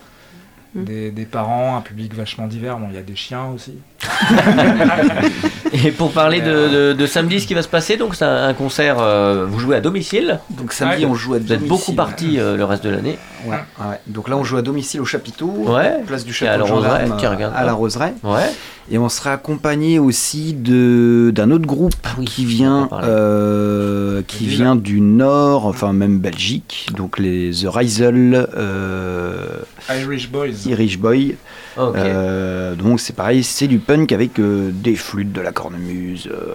Des, 0.74 1.10
des 1.10 1.24
parents, 1.26 1.76
un 1.76 1.80
public 1.82 2.14
vachement 2.14 2.46
divers. 2.46 2.78
Bon, 2.78 2.86
il 2.90 2.94
y 2.94 2.98
a 2.98 3.02
des 3.02 3.16
chiens 3.16 3.46
aussi. 3.54 3.74
Et 5.72 5.90
pour 5.90 6.12
parler 6.12 6.40
de, 6.40 6.68
de- 6.68 6.92
de 6.92 7.06
samedi, 7.06 7.40
ce 7.40 7.46
qui 7.46 7.54
va 7.54 7.62
se 7.62 7.68
passer, 7.68 7.96
donc 7.96 8.14
c'est 8.14 8.24
un 8.24 8.52
concert, 8.54 8.96
euh, 8.98 9.46
vous 9.48 9.58
jouez 9.58 9.76
à 9.76 9.80
domicile. 9.80 10.40
Donc 10.50 10.72
samedi, 10.72 11.04
Ouais. 11.04 11.10
on 11.10 11.14
joue 11.14 11.34
à 11.34 11.38
Vous 11.38 11.44
domicile. 11.44 11.64
êtes 11.64 11.68
beaucoup 11.68 11.92
partis 11.94 12.38
euh, 12.38 12.56
le 12.56 12.64
reste 12.64 12.84
de 12.84 12.90
l'année. 12.90 13.18
Ouais, 13.46 13.56
ouais. 13.80 13.98
Donc 14.06 14.28
là, 14.28 14.36
on 14.36 14.44
joue 14.44 14.56
à 14.56 14.62
domicile 14.62 15.00
au 15.00 15.04
chapiteau, 15.04 15.48
Ouais. 15.50 16.02
place 16.06 16.24
du 16.24 16.32
château 16.32 16.52
à 16.52 16.56
la 16.58 16.66
gendarme, 16.66 17.02
Roseraie, 17.02 17.16
tiens, 17.18 17.30
regarde 17.30 17.54
à 17.54 17.58
ça. 17.58 17.64
la 17.64 17.72
Roseraie. 17.72 18.14
Ouais. 18.22 18.50
Et 18.90 18.98
on 18.98 19.08
sera 19.08 19.32
accompagné 19.32 19.98
aussi 19.98 20.54
de 20.54 21.30
d'un 21.34 21.50
autre 21.52 21.66
groupe 21.66 21.94
Ah 22.04 22.10
oui, 22.18 22.24
qui 22.24 22.44
vient 22.44 22.88
euh, 22.92 24.22
qui 24.26 24.46
vient 24.46 24.74
du 24.76 25.00
nord, 25.00 25.66
enfin 25.66 25.92
même 25.92 26.18
Belgique, 26.18 26.88
donc 26.96 27.18
les 27.18 27.50
The 27.52 27.66
Riesel 27.68 28.48
euh, 28.56 29.46
Irish 29.88 30.28
Boys. 30.30 30.66
Irish 30.66 30.98
Boy. 30.98 31.36
Ok. 31.78 31.96
Euh, 31.96 32.74
donc 32.74 33.00
c'est 33.00 33.14
pareil, 33.14 33.42
c'est 33.44 33.68
du 33.68 33.78
punk 33.78 34.12
avec 34.12 34.38
euh, 34.38 34.70
des 34.72 34.96
flûtes, 34.96 35.32
de 35.32 35.40
la 35.40 35.52
cornemuse, 35.52 36.28
euh, 36.30 36.54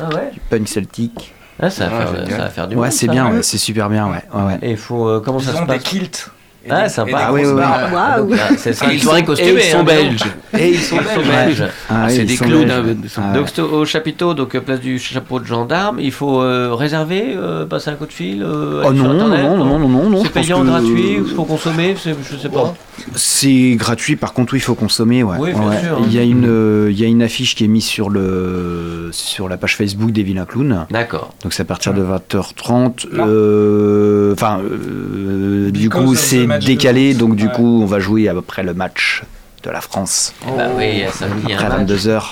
Ah 0.00 0.08
ouais. 0.14 0.30
du 0.32 0.40
punk 0.48 0.68
celtique. 0.68 1.34
Ah, 1.60 1.70
ça, 1.70 1.88
va 1.88 1.98
Ah, 2.00 2.06
faire, 2.06 2.30
ça 2.30 2.38
va 2.38 2.50
faire 2.50 2.68
du 2.68 2.74
Ouais, 2.76 2.82
monde, 2.88 2.92
c'est 2.92 3.08
bien, 3.08 3.30
ouais, 3.30 3.42
c'est 3.42 3.58
super 3.58 3.88
bien, 3.88 4.10
ouais. 4.10 4.22
ouais, 4.34 4.42
ouais. 4.44 4.58
Et 4.62 4.70
il 4.72 4.76
faut. 4.76 5.06
euh, 5.08 5.20
comment 5.20 5.38
Ils 5.38 5.44
ça 5.44 5.52
se 5.52 5.58
ont 5.58 5.66
des 5.66 5.74
passe? 5.74 5.82
kilts. 5.84 6.28
Ah, 6.70 6.82
des- 6.84 6.88
sympa. 6.88 7.18
Ah 7.18 7.32
oui, 7.32 7.42
oui, 7.44 7.50
oui. 7.50 7.56
barbes. 7.60 7.92
Waouh. 7.92 8.34
Ah, 8.38 8.54
C'est 8.56 8.70
une 8.84 8.90
ils 8.92 9.00
soirée 9.02 9.20
sont- 9.20 9.26
costumée. 9.26 9.50
et 9.50 9.54
ils 9.66 9.70
sont 9.70 9.82
belges. 9.82 10.24
Et 10.58 10.68
ils 10.70 10.78
sont 10.78 10.96
belges. 10.96 11.64
Ah, 11.90 12.08
c'est 12.08 12.24
des 12.24 12.36
clowns. 12.36 12.70
hein, 12.70 12.84
sont- 13.08 13.22
Ah, 13.24 13.32
Donc 13.36 13.48
au 13.72 13.84
chapiteau, 13.84 14.34
donc 14.34 14.54
euh, 14.54 14.60
place 14.60 14.80
du 14.80 14.98
chapeau 14.98 15.40
de 15.40 15.46
gendarme, 15.46 15.98
il 16.00 16.12
faut 16.12 16.40
euh, 16.40 16.74
réserver, 16.74 17.34
euh, 17.36 17.64
passer 17.66 17.90
un 17.90 17.94
coup 17.94 18.06
de 18.06 18.12
fil. 18.12 18.42
euh, 18.42 18.82
Oh 18.86 18.92
non, 18.92 19.04
non, 19.14 19.26
Internet, 19.26 19.42
non, 19.44 19.56
non, 19.64 19.78
non, 19.78 19.88
non, 19.88 20.10
non. 20.10 20.22
C'est 20.22 20.30
payant, 20.30 20.60
que- 20.62 20.66
gratuit, 20.66 21.16
il 21.18 21.34
faut 21.34 21.44
consommer, 21.44 21.94
je 21.96 22.36
sais 22.38 22.48
pas. 22.48 22.74
C'est 23.16 23.74
gratuit, 23.76 24.16
par 24.16 24.32
contre, 24.32 24.52
oui, 24.52 24.58
il 24.58 24.62
faut 24.62 24.74
consommer. 24.74 25.22
Ouais. 25.22 25.36
Oui, 25.40 25.52
bien 25.52 25.62
Ouais. 25.68 25.80
sûr, 25.80 25.96
hein. 25.98 26.02
Il, 26.06 26.12
y 26.14 26.18
a 26.18 26.22
une, 26.22 26.46
euh, 26.46 26.88
il 26.90 26.98
y 27.00 27.04
a 27.04 27.08
une 27.08 27.22
affiche 27.22 27.54
qui 27.54 27.64
est 27.64 27.68
mise 27.68 27.84
sur, 27.84 28.10
le, 28.10 29.08
sur 29.12 29.48
la 29.48 29.56
page 29.56 29.76
Facebook 29.76 30.10
des 30.12 30.22
Vilains 30.22 30.44
Clowns. 30.44 30.86
D'accord. 30.90 31.32
Donc 31.42 31.52
c'est 31.54 31.62
à 31.62 31.66
partir 31.66 31.94
de 31.94 32.02
20h30. 32.02 33.06
Là. 33.12 33.26
Euh, 33.26 34.32
Enfin, 34.32 34.60
euh, 34.64 35.70
du 35.70 35.88
coup, 35.90 36.14
c'est 36.14 36.46
décalé. 36.58 37.14
Donc 37.14 37.36
du 37.36 37.46
Ouais. 37.46 37.52
coup, 37.52 37.80
on 37.82 37.86
va 37.86 37.98
jouer 38.00 38.28
après 38.28 38.62
le 38.62 38.74
match 38.74 39.22
de 39.62 39.70
la 39.70 39.80
France. 39.80 40.32
Bah 40.56 40.64
oui, 40.76 41.04
samedi, 41.12 41.42
il 41.44 41.50
y 41.50 41.52
a 41.52 41.56
Après 41.60 41.66
un 41.66 41.78
match. 41.78 41.88
22h. 41.88 42.22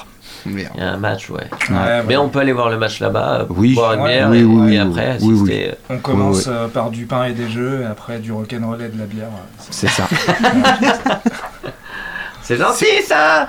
Merde. 0.47 0.73
Il 0.75 0.81
y 0.81 0.85
a 0.85 0.93
un 0.93 0.97
match, 0.97 1.29
ouais. 1.29 1.37
Ouais, 1.43 1.49
Mais 1.69 2.01
voilà. 2.03 2.23
on 2.23 2.29
peut 2.31 2.39
aller 2.39 2.53
voir 2.53 2.71
le 2.71 2.79
match 2.79 2.99
là-bas, 3.01 3.41
euh, 3.41 3.45
Oui. 3.51 3.75
boire 3.75 3.93
une 3.93 4.01
Ouais, 4.01 4.09
bière 4.15 4.31
oui, 4.31 4.39
et, 4.39 4.45
oui, 4.45 4.57
et 4.57 4.65
oui, 4.71 4.79
après 4.79 5.19
oui, 5.21 5.35
oui. 5.35 5.51
assister. 5.53 5.75
On 5.91 5.99
commence 5.99 6.47
euh, 6.49 6.67
par 6.69 6.89
du 6.91 7.05
pain 7.05 7.25
et 7.25 7.33
des 7.33 7.51
jeux, 7.51 7.83
et 7.83 7.85
après 7.85 8.19
du 8.21 8.33
rock'n'roll 8.33 8.81
et 8.81 8.89
de 8.89 8.99
la 8.99 9.05
bière. 9.05 9.29
C'est 9.71 9.89
ça. 9.89 10.09
C'est 12.43 12.57
gentil 12.57 12.87
ça 13.07 13.49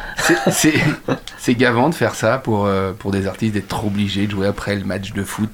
C'est- 0.52 1.56
gavant 1.56 1.90
de 1.90 1.96
faire 1.96 2.14
ça 2.14 2.38
pour, 2.38 2.66
euh, 2.66 2.92
pour 2.98 3.12
des 3.12 3.26
artistes 3.26 3.54
d'être 3.54 3.68
trop 3.70 3.88
obligés 3.88 4.26
de 4.28 4.32
jouer 4.32 4.48
après 4.48 4.76
le 4.76 4.84
match 4.84 5.14
de 5.14 5.24
foot. 5.24 5.50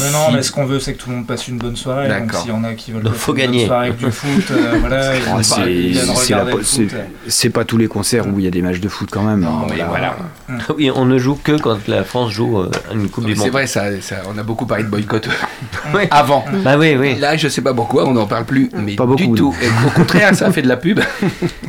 Mais 0.00 0.10
non, 0.10 0.26
Si- 0.28 0.34
mais 0.34 0.42
ce 0.42 0.52
qu'on 0.52 0.66
veut, 0.66 0.78
c'est 0.80 0.92
que 0.94 0.98
tout 1.02 1.08
le 1.10 1.16
monde 1.16 1.26
passe 1.26 1.48
une 1.48 1.56
bonne 1.58 1.76
soirée. 1.76 2.08
Donc 2.08 2.18
D'accord. 2.26 2.40
s'il 2.42 2.50
y 2.50 2.54
en 2.54 2.64
a 2.64 2.74
qui 2.74 2.92
veulent 2.92 3.02
Donc, 3.02 3.14
faut 3.14 3.32
une 3.32 3.38
gagner. 3.40 3.58
bonne 3.60 3.66
soirée 3.68 3.86
avec 3.88 3.98
du 3.98 4.10
foot, 4.10 4.44
euh, 4.50 4.76
voilà, 4.80 5.16
ils, 5.16 5.22
Oh, 5.28 5.36
vont 5.36 5.42
c'est- 5.42 6.34
pas- 6.34 6.44
c'est 6.62 6.88
c'est-. 6.88 7.50
C'est 7.50 7.66
tous 7.66 7.76
les 7.78 7.86
concerts 7.88 8.26
où 8.26 8.38
il 8.38 8.44
y 8.44 8.48
a 8.48 8.50
des 8.50 8.60
matchs 8.62 8.80
de 8.80 8.88
foot 8.88 9.08
quand 9.10 9.22
même. 9.22 9.40
Non, 9.40 9.66
mais 9.68 9.82
voilà. 9.88 10.16
Oui, 10.76 10.90
on 10.94 11.04
ne 11.06 11.16
joue 11.18 11.36
que 11.42 11.52
quand 11.58 11.78
la 11.88 12.04
France 12.04 12.32
joue 12.32 12.58
euh, 12.60 12.70
une 12.92 13.08
Coupe 13.08 13.24
du 13.26 13.34
C'est 13.34 13.40
Monde. 13.44 13.50
vrai, 13.50 13.66
ça, 13.66 13.84
ça- 14.00 14.22
on 14.32 14.36
a 14.38 14.42
beaucoup 14.42 14.66
parlé 14.66 14.84
de 14.84 14.88
boycott 14.88 15.28
Ouais. 15.94 16.08
avant. 16.10 16.44
Bah 16.64 16.76
oui, 16.78 16.94
oui. 16.98 17.16
Là, 17.18 17.36
je 17.36 17.48
sais 17.48 17.62
pas 17.62 17.72
pourquoi, 17.74 18.06
on 18.06 18.12
n'en 18.12 18.26
parle 18.26 18.44
plus, 18.44 18.70
mais 18.76 18.94
Pas 18.96 19.06
beaucoup, 19.06 19.18
du 19.26 19.32
tout. 19.34 19.54
Au 19.86 19.90
contraire, 19.90 20.34
ça 20.34 20.46
a 20.48 20.52
fait 20.52 20.62
de 20.62 20.68
la 20.68 20.76
pub. 20.76 21.00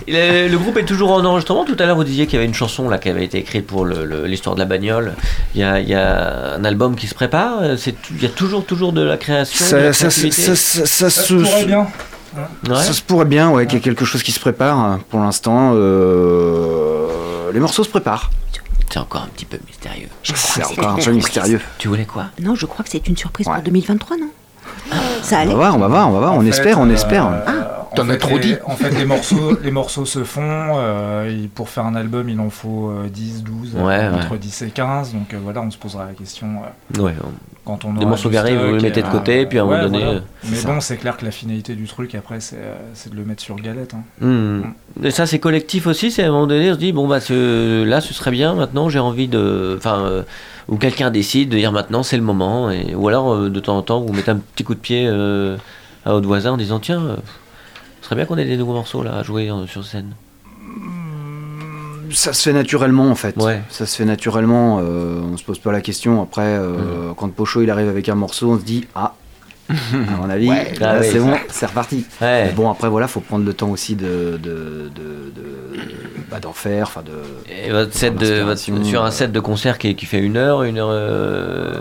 Le, 0.08 0.49
le 0.49 0.58
groupe 0.58 0.78
est 0.78 0.84
toujours 0.86 1.12
en 1.14 1.24
enregistrement. 1.24 1.64
Tout 1.64 1.78
à 1.80 1.86
l'heure, 1.86 1.95
vous 1.95 2.04
disiez 2.04 2.26
qu'il 2.26 2.36
y 2.36 2.38
avait 2.38 2.45
une 2.47 2.54
chanson 2.54 2.89
là 2.89 2.97
qui 2.97 3.08
avait 3.10 3.24
été 3.24 3.38
écrite 3.38 3.66
pour 3.66 3.86
l'histoire 3.86 4.56
de 4.56 4.60
la 4.60 4.66
bagnole. 4.66 5.14
Il 5.56 5.62
y, 5.62 5.64
a, 5.64 5.80
il 5.80 5.88
y 5.88 5.93
a 5.95 6.56
un 6.56 6.66
album 6.66 6.95
qui 6.95 7.08
se 7.08 7.16
prépare. 7.16 7.60
euh, 7.62 7.76
C'est 7.78 7.93
il 8.12 8.24
y 8.24 8.26
a 8.26 8.30
toujours, 8.30 8.66
toujours 8.66 8.94
de 8.94 9.02
la 9.02 9.18
création. 9.18 9.66
de 9.66 9.76
la 9.82 9.94
Ça, 9.94 10.10
ça, 10.10 10.32
ça, 10.32 10.32
ça, 10.32 10.56
ça, 10.56 10.86
ça 10.86 11.10
Ça 11.10 11.22
se 11.24 11.34
pourrait 11.34 11.66
bien. 11.66 11.88
Ouais. 12.36 12.76
ça 12.76 12.94
se 12.94 13.02
pourrait 13.02 13.26
bien, 13.26 13.52
ouais, 13.52 13.66
qu'il 13.68 13.76
y 13.76 13.78
ait 13.78 13.84
quelque 13.84 14.06
chose 14.06 14.24
qui 14.24 14.32
se 14.32 14.39
prépare. 14.39 14.78
hein. 14.80 15.00
Pour 15.10 15.20
l'instant, 15.20 15.72
euh, 15.76 17.52
les 17.54 17.60
morceaux 17.60 17.84
se 17.84 17.89
préparent. 17.89 18.32
C'est 18.89 19.00
encore 19.00 19.24
un 19.24 19.28
petit 19.28 19.46
peu 19.46 19.58
mystérieux. 19.68 20.08
C'est 20.24 20.64
encore 20.64 20.89
un 20.91 20.96
peu 20.96 21.12
mystérieux. 21.12 21.60
Tu 21.80 21.88
voulais 21.88 22.06
quoi? 22.06 22.26
Non, 22.39 22.54
je 22.56 22.66
crois 22.68 22.84
que 22.86 22.91
c'est 22.91 23.08
une 23.08 23.18
surprise 23.18 23.48
Ouais. 23.48 23.54
pour 23.56 23.64
2023, 23.64 24.18
non? 24.18 24.30
Ça 25.24 25.38
On 25.38 25.39
allait 25.39 25.50
va 25.50 25.56
voir, 25.56 25.76
on 25.76 25.80
va 25.80 25.88
voir, 25.88 26.10
on 26.10 26.12
va 26.12 26.20
voir. 26.20 26.34
En 26.34 26.38
On 26.38 26.41
fait, 26.41 26.48
espère, 26.50 26.80
on 26.80 26.89
euh, 26.89 26.94
espère. 26.94 27.26
en 27.26 27.34
T'en 27.96 28.10
as 28.10 28.18
trop 28.18 28.38
dit. 28.39 28.56
En 28.66 28.76
fait, 28.76 28.89
les 28.91 29.06
morceaux, 29.06 29.58
les 29.64 29.72
morceaux 29.72 30.06
se 30.06 30.24
font. 30.24 30.41
euh, 30.44 31.46
pour 31.56 31.70
faire 31.70 31.86
un 31.86 31.96
album, 31.96 32.30
il 32.30 32.39
en 32.39 32.50
faut 32.50 32.89
euh, 32.89 33.08
10, 33.10 33.44
12, 33.44 33.76
euh, 33.76 33.84
Ouais, 33.84 34.08
entre 34.16 34.32
ouais. 34.34 34.38
10 34.38 34.62
et 34.64 34.70
15. 34.70 35.14
Donc 35.14 35.34
euh, 35.34 35.39
voilà, 35.44 35.62
on 35.62 35.72
se 35.72 35.78
posera 35.78 36.06
la 36.06 36.14
question 36.14 36.62
euh, 36.98 37.02
Ouais, 37.02 37.14
on- 37.24 37.28
quand 37.66 37.86
on 37.86 37.93
Des 37.93 38.05
morceaux 38.05 38.36
arrivent, 38.36 38.59
vous 38.59 38.76
les 38.76 38.82
mettez 38.82 38.99
et, 38.99 39.03
de 39.03 39.07
côté, 39.07 39.45
puis 39.45 39.57
à 39.59 39.61
un 39.64 39.66
moment 39.66 39.82
donné, 39.84 40.03
euh, 40.03 40.20
Mais 40.49 40.61
bon, 40.64 40.80
c'est 40.82 40.97
clair 40.97 41.16
que 41.18 41.24
la 41.26 41.32
finalité 41.32 41.76
du 41.76 41.88
truc, 41.88 42.14
après, 42.16 42.39
c'est 42.41 42.57
euh, 42.59 43.09
de 43.09 43.16
le 43.16 43.24
mettre 43.24 43.41
sur 43.41 43.55
galette. 43.55 43.93
hein. 43.93 44.03
Hmm. 44.26 44.61
Et 45.03 45.11
ça, 45.11 45.26
c'est 45.26 45.39
collectif 45.39 45.88
aussi. 45.88 46.11
C'est 46.11 46.24
à 46.24 46.28
un 46.28 46.32
moment 46.32 46.47
donné, 46.47 46.70
on 46.72 46.74
se 46.74 46.80
dit 46.80 46.91
bon 46.91 47.07
bah 47.07 47.20
ce- 47.22 47.84
là, 47.84 48.01
ce 48.01 48.14
serait 48.14 48.32
bien. 48.32 48.53
Maintenant, 48.55 48.89
j'ai 48.89 48.99
envie 48.99 49.28
de, 49.28 49.76
enfin, 49.78 49.99
euh, 50.05 50.24
ou 50.68 50.78
quelqu'un 50.78 51.09
décide 51.09 51.49
de 51.49 51.57
dire 51.57 51.72
maintenant, 51.72 52.03
c'est 52.03 52.18
le 52.18 52.24
moment. 52.24 52.70
Et 52.70 52.93
ou 52.95 53.07
alors 53.07 53.34
euh, 53.34 53.49
de 53.49 53.59
temps 53.59 53.78
en 53.78 53.82
temps, 53.82 54.01
vous 54.01 54.11
mettez 54.14 54.32
un 54.32 54.38
petit 54.38 54.64
coup 54.64 54.76
de 54.76 54.80
pied 54.80 55.05
euh, 55.07 55.57
à 56.05 56.11
votre 56.11 56.28
voisin 56.28 56.51
en 56.51 56.57
disant 56.57 56.80
tiens, 56.80 57.01
euh, 57.01 57.16
ce 58.01 58.05
serait 58.07 58.16
bien 58.18 58.26
qu'on 58.26 58.38
ait 58.38 58.45
des 58.45 58.57
nouveaux 58.57 58.74
morceaux 58.74 59.03
là 59.03 59.16
à 59.18 59.24
jouer 59.24 59.49
euh, 59.49 59.66
sur 59.68 59.86
scène. 59.86 60.11
Ça 62.14 62.32
se 62.34 62.43
fait 62.43 62.53
naturellement 62.53 63.09
en 63.09 63.16
fait. 63.16 63.36
Ouais. 63.38 63.61
Ça 63.70 63.86
se 63.86 63.95
fait 63.97 64.05
naturellement. 64.05 64.80
euh, 64.82 65.20
on 65.34 65.36
se 65.38 65.43
pose 65.43 65.59
pas 65.59 65.72
la 65.72 65.82
question. 65.82 66.22
Après, 66.22 66.41
euh, 66.45 67.11
quand 67.18 67.30
Pocho 67.34 67.61
il 67.61 67.70
arrive 67.70 67.89
avec 67.89 68.07
un 68.09 68.16
morceau, 68.16 68.51
on 68.51 68.59
se 68.59 68.64
dit 68.64 68.86
ah. 68.95 69.14
à 69.70 70.18
mon 70.22 70.30
avis, 70.30 70.49
Ouais. 70.49 70.74
là, 70.80 70.95
Ah 70.95 70.99
oui, 71.01 71.07
c'est 71.11 71.20
bon, 71.20 71.34
c'est 71.49 71.66
reparti. 71.66 72.05
Ouais. 72.22 72.45
Mais 72.45 72.51
bon, 72.51 72.70
après 72.70 72.89
voilà, 72.89 73.07
faut 73.07 73.22
prendre 73.22 73.45
le 73.45 73.53
temps 73.53 73.70
aussi 73.70 73.95
de, 73.95 74.38
de, 74.41 74.91
de- 74.93 75.32
de- 75.34 75.82
bah, 76.30 76.39
d'en 76.41 76.51
faire, 76.53 76.88
enfin 76.88 77.01
de. 77.01 77.11
Et 77.68 77.72
votre 77.72 77.93
set 77.93 78.16
de, 78.16 78.41
votre- 78.41 78.59
sur 78.59 79.03
un 79.03 79.07
euh, 79.07 79.11
set 79.11 79.32
de 79.32 79.39
concert 79.39 79.78
qui, 79.78 79.95
qui 79.95 80.05
fait 80.05 80.20
une 80.20 80.36
heure, 80.38 80.64
une 80.64 80.78
heure. 80.80 80.89
euh, 80.91 81.78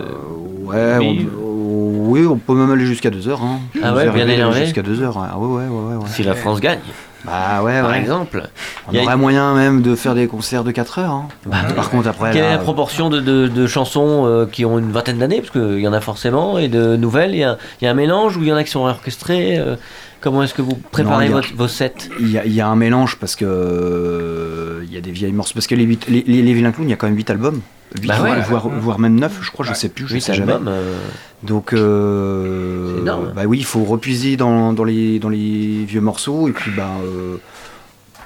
Ouais, 0.63 0.97
oui. 0.99 1.27
on, 1.43 2.09
oui, 2.09 2.25
on 2.25 2.37
peut 2.37 2.53
même 2.55 2.71
aller 2.71 2.85
jusqu'à 2.85 3.09
deux 3.09 3.27
heures. 3.27 3.41
Hein. 3.43 3.59
Ah 3.83 3.93
ouais, 3.93 4.09
bien 4.09 4.27
énervé 4.29 4.61
Jusqu'à 4.63 4.81
deux 4.81 5.01
heures. 5.01 5.17
Ah 5.17 5.37
ouais, 5.37 5.45
ouais, 5.47 5.67
ouais. 5.67 5.95
ouais. 5.95 6.05
Si 6.07 6.23
la 6.23 6.35
France 6.35 6.61
gagne, 6.61 6.79
Bah 7.25 7.63
ouais, 7.63 7.79
par 7.81 7.91
ouais. 7.91 7.99
exemple. 7.99 8.43
On 8.87 8.91
Il 8.91 8.97
y 8.97 8.99
a- 8.99 9.03
aurait 9.03 9.15
moyen 9.17 9.53
même 9.53 9.81
de 9.81 9.95
faire 9.95 10.13
des 10.15 10.27
concerts 10.27 10.63
de 10.63 10.71
4 10.71 10.99
heures. 10.99 11.11
hein. 11.11 11.27
Bah, 11.45 11.57
Par 11.75 11.89
contre, 11.89 12.07
après. 12.09 12.31
Quelle 12.31 12.43
est 12.43 12.51
la 12.51 12.57
proportion 12.57 13.09
de, 13.09 13.19
de- 13.19 13.47
de 13.47 13.67
chansons 13.67 14.25
euh, 14.25 14.45
qui 14.45 14.65
ont 14.65 14.77
une 14.79 14.91
vingtaine 14.91 15.17
d'années? 15.19 15.39
Parce 15.41 15.51
qu'il 15.51 15.79
y 15.79 15.87
en 15.87 15.93
a 15.93 16.01
forcément, 16.01 16.57
et 16.57 16.67
de 16.67 16.95
nouvelles, 16.97 17.31
il 17.33 17.37
y 17.37 17.83
y 17.83 17.87
a 17.87 17.91
un 17.91 17.93
mélange 17.93 18.35
ou 18.37 18.41
il 18.41 18.47
y 18.49 18.53
en 18.53 18.55
a 18.57 18.63
qui 18.63 18.71
sont 18.71 18.81
orchestrés 18.81 19.57
euh, 19.57 19.75
Comment 20.21 20.41
est-ce 20.43 20.53
que 20.53 20.61
vous 20.61 20.75
préparez 20.91 21.27
a- 21.27 21.31
votre- 21.31 21.53
vos 21.55 21.67
sets? 21.67 21.93
Il 22.19 22.29
y, 22.29 22.49
y 22.53 22.61
a 22.61 22.67
un 22.69 22.77
mélange 22.77 23.17
parce 23.19 23.35
que 23.35 23.43
euh, 23.45 24.81
il 24.85 24.93
y 24.93 24.97
a 24.97 25.01
des 25.01 25.11
vieilles 25.11 25.33
morceaux. 25.33 25.53
Parce 25.53 25.67
que 25.67 25.75
les, 25.75 25.85
les, 25.85 26.23
les, 26.25 26.41
les 26.41 26.53
Vilains 26.53 26.71
Clowns, 26.71 26.87
il 26.87 26.91
y 26.91 26.93
a 26.93 26.95
quand 26.95 27.07
même 27.07 27.15
8 27.17 27.29
albums. 27.29 27.59
Huit, 28.01 28.07
Bah 28.07 28.21
ouais. 28.23 28.41
voire, 28.41 28.67
voire 28.69 28.99
même 28.99 29.19
9, 29.19 29.39
je 29.41 29.51
crois, 29.51 29.65
je 29.65 29.73
sais 29.73 29.89
plus, 29.89 30.07
je 30.07 30.17
sais 30.19 30.33
jamais. 30.33 30.53
euh, 30.67 30.97
Donc, 31.43 31.73
euh, 31.73 32.95
C'est 32.95 33.01
énorme. 33.01 33.33
bah 33.35 33.43
oui, 33.45 33.59
il 33.59 33.65
faut 33.65 33.83
repuiser 33.83 34.35
dans, 34.37 34.73
dans, 34.73 34.83
les, 34.83 35.19
dans 35.19 35.29
les 35.29 35.85
vieux 35.85 36.01
morceaux. 36.01 36.47
Et 36.47 36.51
puis, 36.51 36.71
bah, 36.75 36.89
euh, 37.05 37.37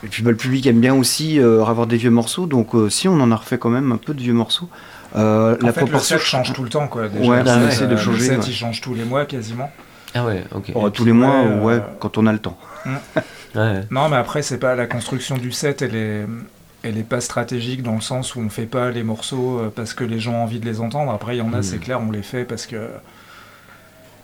et 0.03 0.07
puis 0.07 0.23
bah, 0.23 0.31
le 0.31 0.37
public 0.37 0.65
aime 0.67 0.79
bien 0.79 0.93
aussi 0.95 1.39
euh, 1.39 1.63
avoir 1.65 1.87
des 1.87 1.97
vieux 1.97 2.11
morceaux. 2.11 2.45
Donc, 2.45 2.75
euh, 2.75 2.89
si 2.89 3.07
on 3.07 3.19
en 3.19 3.31
a 3.31 3.35
refait 3.35 3.57
quand 3.57 3.69
même 3.69 3.91
un 3.91 3.97
peu 3.97 4.13
de 4.13 4.21
vieux 4.21 4.33
morceaux. 4.33 4.69
Euh, 5.15 5.55
En 5.61 5.65
la 5.65 5.73
fait, 5.73 5.81
proportion. 5.81 6.15
le 6.15 6.19
set 6.21 6.27
change 6.29 6.53
tout 6.53 6.63
le 6.63 6.69
temps, 6.69 6.87
quoi. 6.87 7.07
Déjà, 7.09 7.29
Ouais, 7.29 7.41
on 7.41 7.45
set, 7.45 7.67
essaie 7.69 7.87
de 7.87 7.95
changer, 7.97 8.19
Le 8.19 8.23
set, 8.25 8.37
ouais. 8.39 8.45
il 8.47 8.53
change 8.53 8.81
tous 8.81 8.93
les 8.93 9.03
mois, 9.05 9.25
quasiment. 9.25 9.69
Ah 10.15 10.25
ouais, 10.25 10.43
ok. 10.55 10.71
Oh, 10.75 10.89
tous 10.89 11.03
les 11.05 11.11
mois, 11.13 11.41
ouais, 11.41 11.47
euh, 11.47 11.61
ouais, 11.63 11.81
quand 11.99 12.17
on 12.17 12.25
a 12.27 12.31
le 12.31 12.39
temps. 12.39 12.57
Ouais. 13.55 13.81
Non, 13.91 14.07
mais 14.09 14.15
après, 14.17 14.41
c'est 14.41 14.57
pas 14.59 14.75
la 14.75 14.85
construction 14.85 15.37
du 15.37 15.51
set, 15.51 15.81
elle 15.81 15.95
est, 15.95 16.25
elle 16.83 16.97
est 16.97 17.03
pas 17.07 17.21
stratégique 17.21 17.81
dans 17.83 17.95
le 17.95 18.01
sens 18.01 18.35
où 18.35 18.39
on 18.39 18.49
fait 18.49 18.65
pas 18.67 18.91
les 18.91 19.03
morceaux 19.03 19.59
euh, 19.59 19.73
parce 19.75 19.93
que 19.93 20.03
les 20.03 20.19
gens 20.19 20.33
ont 20.33 20.43
envie 20.43 20.59
de 20.59 20.65
les 20.65 20.79
entendre. 20.79 21.11
Après, 21.11 21.35
il 21.35 21.39
y 21.39 21.41
en 21.41 21.53
a, 21.53 21.59
Mm. 21.59 21.63
c'est 21.63 21.77
clair, 21.79 21.99
on 22.01 22.11
les 22.11 22.23
fait 22.23 22.43
parce 22.45 22.65
que. 22.67 22.89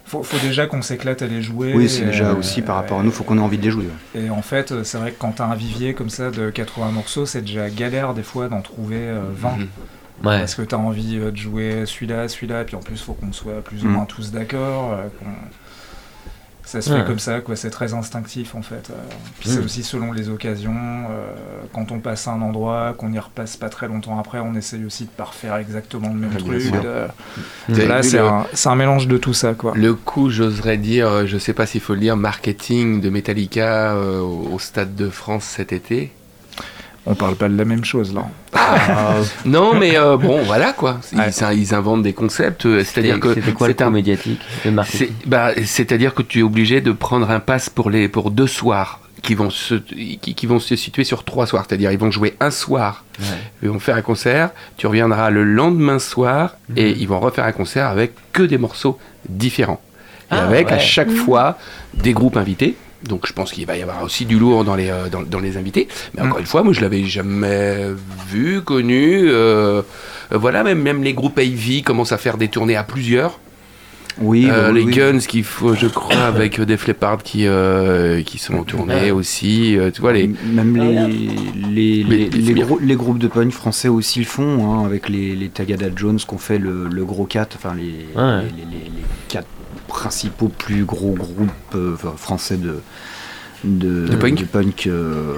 Faut, 0.06 0.22
faut 0.22 0.38
déjà 0.46 0.68
qu'on 0.68 0.82
s'éclate 0.82 1.22
à 1.22 1.28
les 1.28 1.42
jouer. 1.42 1.74
Oui, 1.74 1.90
c'est 1.90 2.06
déjà 2.06 2.30
euh, 2.30 2.36
aussi 2.36 2.62
par 2.62 2.76
rapport 2.76 3.00
à 3.00 3.04
nous, 3.04 3.12
faut 3.12 3.24
qu'on 3.24 3.38
ait 3.38 3.42
envie 3.42 3.58
de 3.58 3.64
les 3.64 3.72
jouer. 3.72 3.86
Et 4.16 4.30
en 4.30 4.42
fait, 4.42 4.72
euh, 4.72 4.84
c'est 4.84 4.98
vrai 4.98 5.12
que 5.12 5.18
quand 5.18 5.32
t'as 5.32 5.46
un 5.46 5.56
vivier 5.56 5.94
comme 5.94 6.10
ça 6.10 6.30
de 6.30 6.50
80 6.50 6.92
morceaux, 6.92 7.26
c'est 7.26 7.42
déjà 7.42 7.70
galère 7.70 8.14
des 8.14 8.22
fois 8.22 8.48
d'en 8.50 8.62
trouver 8.62 8.98
euh, 9.00 9.22
20. 9.34 9.50
Mhm. 9.58 9.68
Ouais. 10.24 10.40
Parce 10.40 10.56
que 10.56 10.62
t'as 10.62 10.78
envie 10.78 11.18
de 11.18 11.36
jouer 11.36 11.84
celui-là, 11.86 12.28
celui-là, 12.28 12.62
et 12.62 12.66
puis 12.66 12.76
en 12.76 12.80
plus, 12.82 13.02
faut 13.02 13.14
qu'on 13.14 13.32
soit 13.34 13.62
plus 13.64 13.84
ou 13.84 13.88
Mm. 13.88 13.92
moins 13.92 14.06
tous 14.06 14.32
d'accord. 14.32 14.92
euh, 14.94 15.08
qu'on- 15.20 15.26
Ça 16.66 16.82
se 16.82 16.90
Ouais. 16.92 17.00
fait 17.02 17.06
comme 17.06 17.20
ça, 17.20 17.42
quoi. 17.42 17.56
C'est 17.58 17.70
très 17.70 17.94
instinctif, 17.94 18.56
en 18.56 18.62
fait. 18.62 18.90
euh. 18.90 18.94
Puis 19.40 19.50
c'est 19.50 19.60
Mm. 19.60 19.66
aussi 19.66 19.84
selon 19.84 20.12
les 20.14 20.30
occasions. 20.30 20.74
euh, 20.74 21.28
quand 21.74 21.92
on 21.92 22.00
passe 22.00 22.28
à 22.28 22.32
un 22.32 22.42
endroit, 22.42 22.94
qu'on 22.98 23.12
y 23.12 23.20
repasse 23.20 23.58
pas 23.58 23.70
très 23.70 23.88
longtemps 23.88 24.18
après, 24.18 24.40
on 24.40 24.56
essaye 24.56 24.86
aussi 24.86 25.04
de 25.04 25.10
pas 25.10 25.26
refaire 25.26 25.56
exactement 25.58 26.08
le 26.08 26.16
même 26.16 26.32
Ah, 26.34 26.40
truc. 26.40 26.62
Vous 27.68 27.76
avez 27.80 27.88
Là, 27.88 28.02
c'est 28.04 28.18
le- 28.18 28.24
un, 28.24 28.46
c'est 28.54 28.70
un 28.70 28.76
mélange 28.76 29.08
de 29.08 29.18
tout 29.18 29.34
ça, 29.34 29.54
quoi. 29.54 29.74
Le 29.76 29.94
coup, 29.94 30.30
j'oserais 30.30 30.78
dire, 30.78 31.08
euh, 31.08 31.26
je 31.26 31.38
sais 31.38 31.54
pas 31.54 31.66
s'il 31.66 31.82
faut 31.82 31.94
le 31.94 32.00
dire, 32.00 32.16
marketing 32.18 33.02
de 33.02 33.10
Metallica 33.10 33.94
euh, 33.94 34.22
au 34.22 34.58
Stade 34.60 34.96
de 34.96 35.10
France 35.10 35.44
cet 35.44 35.74
été. 35.74 36.12
On 37.06 37.16
parle 37.16 37.36
pas 37.36 37.50
de 37.50 37.58
la 37.58 37.66
même 37.66 37.84
chose, 37.84 38.14
là. 38.14 38.26
Non, 39.46 39.74
mais 39.76 39.98
euh, 39.98 40.16
bon, 40.18 40.42
voilà 40.44 40.72
quoi. 40.74 41.00
Ils, 41.12 41.18
Ouais. 41.20 41.32
ça- 41.32 41.54
ils 41.54 41.74
inventent 41.74 42.04
des 42.04 42.14
concepts. 42.14 42.66
euh, 42.66 42.84
C'est-à-dire 42.84 43.20
que 43.20 43.34
C'était 43.34 43.52
quoi 43.52 43.68
le 43.68 43.74
c'est 43.78 43.84
un- 43.84 43.90
médiatique 43.90 44.40
c'est- 44.86 45.10
bah, 45.28 45.52
c'est-à-dire 45.66 46.14
que 46.14 46.22
tu 46.22 46.40
es 46.40 46.44
obligé 46.44 46.82
de 46.82 46.92
prendre 46.92 47.30
un 47.30 47.40
pass 47.40 47.70
pour 47.70 47.90
les 47.90 48.08
pour 48.08 48.32
deux 48.32 48.48
soirs 48.48 49.00
qui 49.22 49.36
vont 49.36 49.50
se 49.50 49.76
qui, 49.76 50.18
qui 50.36 50.46
vont 50.46 50.60
se 50.60 50.76
situer 50.76 51.04
sur 51.04 51.24
trois 51.26 51.46
soirs. 51.46 51.66
C'est-à-dire 51.68 51.92
ils 51.92 52.00
vont 52.00 52.12
jouer 52.12 52.36
un 52.40 52.52
soir, 52.52 53.04
Ouais. 53.20 53.26
ils 53.64 53.70
vont 53.70 53.80
faire 53.80 53.96
un 53.98 54.02
concert. 54.02 54.52
Tu 54.78 54.88
reviendras 54.88 55.30
le 55.30 55.44
lendemain 55.44 56.00
soir 56.00 56.56
et 56.78 56.92
ils 56.92 57.08
vont 57.08 57.20
refaire 57.20 57.46
un 57.46 57.52
concert 57.52 57.88
avec 57.88 58.14
que 58.32 58.44
des 58.44 58.58
morceaux 58.58 58.98
différents 59.28 59.82
et 60.32 60.36
Ah, 60.36 60.46
avec 60.46 60.72
à 60.72 60.80
chaque 60.80 61.12
fois 61.12 61.58
des 61.94 62.14
groupes 62.14 62.38
invités. 62.38 62.76
Donc 63.08 63.28
je 63.28 63.34
pense 63.34 63.52
qu'il 63.52 63.66
va 63.66 63.76
y 63.78 63.82
avoir 63.82 64.02
aussi 64.04 64.26
du 64.26 64.40
lourd 64.40 64.64
dans 64.64 64.76
les, 64.76 64.90
euh, 64.90 65.10
dans, 65.10 65.22
dans 65.24 65.40
les 65.40 65.58
invités. 65.58 65.88
Mais 66.16 66.22
encore 66.24 66.40
une 66.40 66.46
fois, 66.46 66.64
moi 66.64 66.74
je 66.74 66.82
l'avais 66.82 67.04
jamais 67.04 67.88
vu, 68.30 68.62
connu. 68.62 69.24
euh, 69.26 69.82
voilà, 70.32 70.64
même, 70.64 70.82
même 70.82 71.04
les 71.04 71.14
groupes 71.14 71.38
AV 71.38 71.82
commencent 71.84 72.12
à 72.14 72.18
faire 72.18 72.38
des 72.38 72.48
tournées 72.48 72.76
à 72.76 72.84
plusieurs. 72.84 73.40
Oui, 74.20 74.48
Euh, 74.48 74.68
bah 74.68 74.70
oui, 74.72 74.80
les 74.82 74.86
oui. 74.86 74.94
Guns 74.94 75.18
qu'il 75.28 75.44
faut, 75.44 75.74
je 75.74 75.88
crois, 75.88 76.16
avec 76.26 76.60
euh, 76.60 76.66
Def 76.66 76.86
Leppard 76.88 77.24
qui, 77.24 77.48
euh, 77.48 78.22
qui 78.22 78.38
sont 78.38 78.54
en 78.54 78.64
tournée 78.64 79.10
aussi. 79.12 79.76
euh, 79.76 79.90
tu 79.90 80.02
vois, 80.02 80.14
les... 80.14 80.28
Même 80.28 80.78
les, 80.78 82.04
les, 82.04 82.04
les, 82.04 82.30
les 82.30 82.54
grou- 82.54 82.78
les 82.80 82.96
groupes 82.96 83.18
de 83.18 83.28
punk 83.28 83.52
français 83.52 83.88
aussi 83.90 84.20
le 84.20 84.26
font, 84.26 84.72
hein, 84.72 84.86
avec 84.86 85.10
les, 85.10 85.36
les 85.36 85.50
Tagada 85.50 85.88
Jones 85.96 86.20
qu'on 86.28 86.38
fait 86.38 86.60
le, 86.60 86.88
le 86.92 87.06
gros 87.06 87.26
4, 87.26 87.56
enfin 87.56 87.74
les, 87.76 88.06
Ouais. 88.16 88.42
les, 88.44 88.50
les- 88.50 88.72
les- 88.72 88.86
les 88.86 89.04
quatre 89.30 89.48
principaux 89.94 90.48
plus 90.50 90.86
gros 90.86 91.12
groupes 91.14 91.52
euh, 91.76 91.96
français 92.18 92.58
de, 92.58 92.80
de, 93.64 94.08
De 94.08 94.16
punk. 94.46 94.88
euh, 94.88 95.36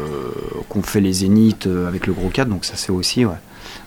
qu'on 0.70 0.82
fait 0.82 1.02
les 1.02 1.12
Zéniths 1.12 1.68
euh, 1.68 1.88
avec 1.90 2.08
le 2.08 2.14
gros 2.14 2.30
4, 2.30 2.48
donc 2.48 2.64
ça 2.66 2.74
c'est 2.76 2.92
aussi, 2.92 3.26
ouais. 3.26 3.36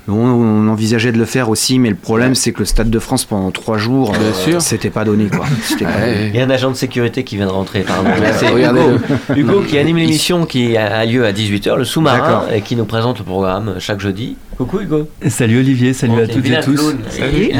On, 0.09 0.13
on 0.15 0.69
envisageait 0.69 1.13
de 1.13 1.19
le 1.19 1.25
faire 1.25 1.49
aussi, 1.51 1.79
mais 1.79 1.89
le 1.91 1.95
problème 1.97 2.35
c'est 2.35 2.53
que 2.53 2.59
le 2.61 2.65
Stade 2.65 2.91
de 2.91 2.99
France 2.99 3.25
pendant 3.25 3.51
trois 3.51 3.79
jours, 3.79 4.11
Bien 4.13 4.21
euh, 4.21 4.33
sûr. 4.33 4.61
c'était 4.63 4.91
pas 4.91 5.05
donné 5.05 5.29
quoi. 5.29 5.47
Pas 5.79 5.85
donné. 5.85 6.29
Il 6.33 6.37
y 6.37 6.41
a 6.41 6.45
un 6.45 6.51
agent 6.51 6.71
de 6.71 6.77
sécurité 6.77 7.25
qui 7.25 7.37
vient 7.37 7.47
de 7.47 7.51
rentrer, 7.53 7.81
pardon. 7.83 8.11
Là. 8.11 8.71
Hugo, 8.71 8.99
Hugo 9.37 9.61
qui 9.63 9.79
anime 9.79 9.97
l'émission 9.97 10.45
qui 10.47 10.77
a 10.77 11.05
lieu 11.07 11.25
à 11.25 11.33
18h, 11.33 11.77
le 11.77 11.85
sous-marin, 11.85 12.19
D'accord. 12.19 12.53
et 12.53 12.61
qui 12.63 12.75
nous 12.77 12.85
présente 12.87 13.19
le 13.19 13.25
programme 13.25 13.77
chaque 13.79 14.01
jeudi. 14.01 14.37
Coucou 14.59 14.81
Hugo. 14.81 15.09
Salut 15.29 15.61
Olivier, 15.61 15.93
salut 15.93 16.15
Bon, 16.15 16.19
à 16.25 16.27
t'es 16.27 16.33
toutes 16.35 16.47
et 16.47 16.61
tous. 16.65 16.93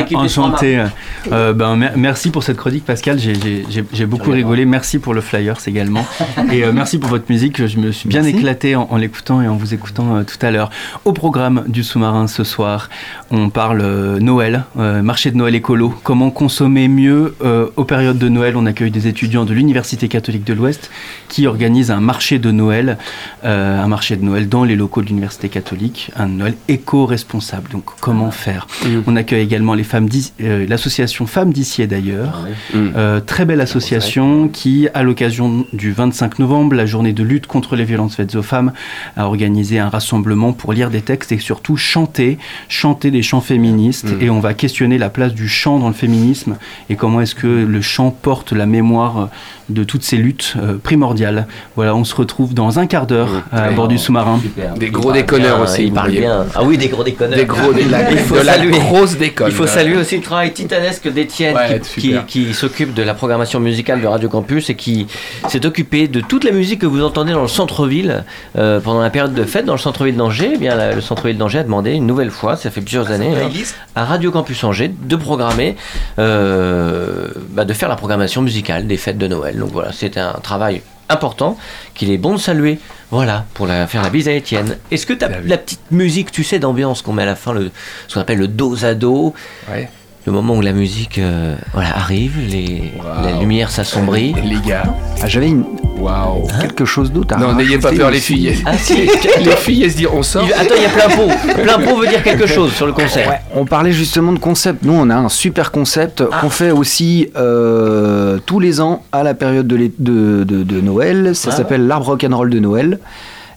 des 0.09 0.17
Enchanté. 0.17 0.85
Euh, 1.31 1.53
ben, 1.53 1.77
mer- 1.77 1.93
merci 1.97 2.31
pour 2.31 2.43
cette 2.43 2.57
chronique 2.57 2.85
Pascal, 2.85 3.21
j'ai- 3.21 4.07
beaucoup 4.07 4.33
rigolé. 4.33 4.65
Merci 4.65 4.99
pour 4.99 5.15
le 5.15 5.21
flyers 5.21 5.59
également. 5.69 6.05
et 6.53 6.65
euh, 6.65 6.73
merci 6.73 6.99
pour 6.99 7.09
votre 7.09 7.27
musique, 7.31 7.65
je 7.65 7.79
me 7.79 7.93
suis 7.93 8.09
bien 8.09 8.23
Merci. 8.23 8.37
éclaté 8.37 8.75
en, 8.75 8.89
en 8.91 8.97
l'écoutant 8.97 9.41
et 9.41 9.47
en 9.47 9.55
vous 9.55 9.75
écoutant 9.75 10.17
euh, 10.17 10.23
tout 10.25 10.45
à 10.45 10.51
l'heure. 10.51 10.71
Au 11.05 11.13
programme 11.13 11.63
du 11.69 11.85
sous-marin 11.85 12.27
ce 12.27 12.43
soir, 12.43 12.91
on 13.31 13.49
parle 13.49 13.81
euh, 13.81 14.19
Noël, 14.19 14.65
euh, 14.77 15.01
marché 15.01 15.31
de 15.31 15.37
Noël 15.37 15.55
écolo, 15.55 15.95
comment 16.03 16.31
consommer 16.31 16.89
mieux 16.89 17.37
euh, 17.45 17.69
aux 17.77 17.85
périodes 17.85 18.19
de 18.19 18.29
Noël? 18.29 18.57
On 18.57 18.67
accueille 18.67 18.91
des 18.91 19.07
étudiants 19.07 19.45
de 19.45 19.55
l'Université 19.55 20.09
catholique 20.09 20.43
de 20.45 20.53
l'Ouest 20.53 20.91
qui 21.29 21.47
organisent 21.47 21.93
un 21.93 22.01
marché 22.01 22.41
de 22.41 22.51
Noël, 22.51 22.99
euh, 23.45 23.81
un 23.85 23.87
marché 23.87 24.17
de 24.17 24.25
Noël 24.25 24.49
dans 24.49 24.65
les 24.65 24.75
locaux 24.75 25.03
de 25.03 25.07
l'Université 25.07 25.49
catholique, 25.49 26.11
un 26.17 26.27
Noël 26.27 26.55
éco-responsable. 26.89 27.71
Donc 27.71 27.85
comment 28.01 28.31
faire 28.31 28.67
Mhm. 28.85 29.03
On 29.07 29.17
accueille 29.17 29.43
également 29.43 29.75
les 29.75 29.85
femmes 29.85 30.09
euh, 30.41 30.67
l'association 30.69 31.27
Femmes 31.27 31.53
d'ici 31.53 31.83
et 31.83 31.87
d'ailleurs. 31.87 32.47
Mhm. 32.73 32.93
Euh, 32.97 33.21
très 33.21 33.45
belle 33.45 33.61
association 33.61 34.49
qui, 34.49 34.89
à 34.95 35.03
l'occasion 35.03 35.67
du 35.73 35.93
25 35.93 36.39
novembre, 36.39 36.75
la 36.75 36.87
journée 36.87 37.13
de 37.13 37.23
lutte 37.23 37.47
contre 37.47 37.77
les 37.77 37.85
violences 37.85 38.17
faites 38.17 38.35
aux 38.35 38.43
femmes, 38.43 38.73
a 39.17 39.27
organisé 39.27 39.79
un 39.79 39.89
rassemblement 39.89 40.53
pour 40.53 40.73
lire 40.73 40.91
des 40.91 41.03
textes 41.03 41.33
et 41.33 41.39
surtout 41.39 41.77
chanter, 41.77 42.39
chanter 42.69 43.11
des 43.11 43.23
chants 43.23 43.41
féministes. 43.41 44.11
Mhm. 44.13 44.23
Et 44.23 44.31
on 44.31 44.41
va 44.41 44.55
questionner 44.55 44.97
la 44.99 45.11
place 45.11 45.35
du 45.35 45.49
chant 45.49 45.79
dans 45.79 45.89
le 45.89 45.95
féminisme 45.95 46.57
et 46.89 46.97
comment 46.97 47.21
est-ce 47.21 47.35
que 47.35 47.47
le 47.47 47.81
chant 47.83 48.11
porte 48.11 48.53
la 48.53 48.67
mémoire 48.67 49.29
de 49.69 49.85
toutes 49.85 50.03
ces 50.03 50.17
luttes 50.17 50.55
euh, 50.57 50.79
primordiales. 50.79 51.47
Voilà, 51.77 51.95
on 51.95 52.05
se 52.05 52.15
retrouve 52.15 52.55
dans 52.55 52.79
un 52.79 52.87
quart 52.87 53.07
d'heure 53.07 53.45
à 53.53 53.71
bord 53.71 53.89
du 53.89 53.99
sous-marin. 53.99 54.41
Des 54.79 54.91
gros 54.91 55.13
déconneurs 55.13 55.57
bien, 55.57 55.65
aussi, 55.65 55.85
Il 55.85 55.93
parle 55.93 56.13
bien. 56.13 56.47
Ah 56.55 56.63
oui, 56.65 56.78
des 56.79 56.89
gros 56.89 57.05
déconneurs. 57.05 57.37
Des 57.39 57.45
gros, 57.45 57.73
de 57.73 57.91
la, 57.91 58.11
Il 58.11 58.19
faut 58.19 58.35
de 58.37 58.41
la 58.41 58.55
saluer. 58.55 58.71
grosse 58.79 59.17
déconne. 59.17 59.49
Il 59.49 59.55
faut 59.55 59.67
saluer 59.67 59.97
aussi 59.97 60.17
le 60.17 60.23
travail 60.23 60.53
titanesque 60.53 61.09
d'Étienne 61.13 61.55
Ouais, 61.55 61.81
qui, 61.81 62.01
super. 62.01 62.27
qui- 62.27 62.47
qui 62.47 62.55
s'occupe 62.55 62.95
de 62.95 63.03
la 63.03 63.15
programmation 63.15 63.61
musicale 63.61 64.01
de 64.01 64.07
Radio 64.07 64.29
Campus 64.29 64.71
et 64.71 64.75
qui 64.75 65.07
s'est 65.49 65.65
occupé 65.67 66.09
de 66.09 66.21
toute 66.21 66.45
la 66.45 66.53
musique 66.53 66.81
que 66.81 66.87
vous 66.87 67.03
entendez 67.03 67.33
dans 67.33 67.43
le 67.43 67.49
centre-ville 67.49 68.25
euh, 68.57 68.81
pendant 68.81 69.01
la 69.03 69.11
période 69.11 69.35
de 69.35 69.45
fête 69.45 69.65
dans 69.65 69.73
le 69.75 69.79
centre-ville 69.79 70.17
d'Angers. 70.17 70.53
Eh 70.55 70.59
bien, 70.59 70.75
la- 70.75 70.95
le 70.95 71.01
centre-ville 71.01 71.37
d'Angers 71.39 71.59
a 71.61 71.65
demandé 71.65 71.93
une 71.93 72.07
nouvelle 72.07 72.31
fois, 72.31 72.57
ça 72.57 72.71
fait 72.71 72.81
plusieurs 72.81 73.11
années, 73.11 73.33
hein, 73.37 73.51
à 73.95 74.05
Radio 74.05 74.31
Campus 74.31 74.63
Angers 74.65 74.91
de 75.01 75.17
programmer, 75.17 75.77
euh, 76.19 77.29
bah, 77.51 77.65
de 77.65 77.73
faire 77.73 77.89
la 77.89 77.97
programmation 77.97 78.43
musicale 78.43 78.87
des 78.87 78.97
fêtes 78.97 79.19
de 79.19 79.27
Noël. 79.27 79.59
Donc 79.59 79.71
voilà, 79.73 79.91
c'est 79.93 80.17
un 80.19 80.33
travail 80.43 80.83
important 81.09 81.57
qu'il 81.95 82.11
est 82.11 82.19
bon 82.19 82.35
de 82.35 82.39
saluer. 82.39 82.79
Voilà, 83.11 83.47
pour 83.55 83.67
la, 83.67 83.87
faire 83.87 84.03
la 84.03 84.11
bise 84.11 84.29
à 84.29 84.33
Étienne. 84.33 84.77
Est-ce 84.91 85.07
que 85.07 85.15
tu 85.15 85.25
as 85.25 85.29
Bah 85.29 85.37
la 85.45 85.57
petite 85.59 85.91
musique, 85.91 86.31
tu 86.31 86.45
sais, 86.45 86.59
d'ambiance 86.59 87.01
qu'on 87.03 87.13
met 87.13 87.23
à 87.23 87.27
la 87.27 87.37
fin, 87.37 87.53
le, 87.53 87.71
ce 88.07 88.15
qu'on 88.15 88.21
appelle 88.21 88.39
le 88.39 88.49
dos 88.49 88.85
à 88.85 88.95
dos? 88.95 89.35
Ouais. 89.71 89.89
Le 90.29 90.35
moment 90.35 90.57
où 90.57 90.61
la 90.61 90.73
musique 90.75 91.19
euh, 91.19 91.57
voilà, 91.73 91.97
arrive, 91.97 92.35
les, 92.51 92.93
la 93.25 93.39
lumière 93.41 93.71
s'assombrit. 93.71 94.35
Les 94.45 94.61
gars, 94.61 94.83
Ah, 95.23 95.27
J'avais 95.27 95.49
une- 95.49 95.65
waouh. 95.99 96.47
quelque 96.61 96.85
chose 96.85 97.11
d'autre 97.11 97.35
à 97.35 97.39
Non, 97.39 97.55
n'ayez 97.55 97.79
pas 97.79 97.93
peur, 97.93 98.11
les 98.11 98.19
aussi. 98.19 98.35
filles. 98.35 98.63
Ah 98.67 98.77
si, 98.77 98.95
Les 99.43 99.57
filles, 99.57 99.85
elles 99.85 99.91
se 99.93 99.97
disent 99.97 100.09
on 100.13 100.23
sort. 100.23 100.45
il- 100.47 100.53
attends, 100.53 100.75
il 100.77 100.83
y 100.83 100.87
a 100.87 100.91
plein 100.91 101.09
pot. 101.17 101.63
Plein 101.63 101.79
pot 101.79 101.97
veut 101.97 102.07
dire 102.09 102.23
quelque 102.23 102.47
chose 102.57 102.73
sur 102.75 102.87
le 102.87 102.93
concert. 102.93 103.27
Ouais, 103.27 103.41
on 103.55 103.65
parlait 103.65 103.93
justement 103.93 104.33
de 104.33 104.39
concept. 104.39 104.85
Nous, 104.85 104.93
on 104.93 105.09
a 105.09 105.17
un 105.17 105.31
super 105.31 105.73
concept 105.73 106.23
Ah. 106.31 106.39
qu'on 106.43 106.51
fait 106.51 106.73
aussi 106.73 107.31
euh, 107.37 108.39
tous 108.45 108.61
les 108.61 108.83
ans 108.83 109.03
à 109.13 109.23
la 109.23 109.33
période 109.33 109.67
de, 109.67 109.91
de, 109.99 110.45
de- 110.45 110.63
de 110.63 110.81
Noël. 110.83 111.35
Ça 111.35 111.51
Ah. 111.53 111.57
s'appelle 111.57 111.87
l'arbre 111.87 112.07
rock'n'roll 112.09 112.51
de 112.51 112.59
Noël. 112.59 112.99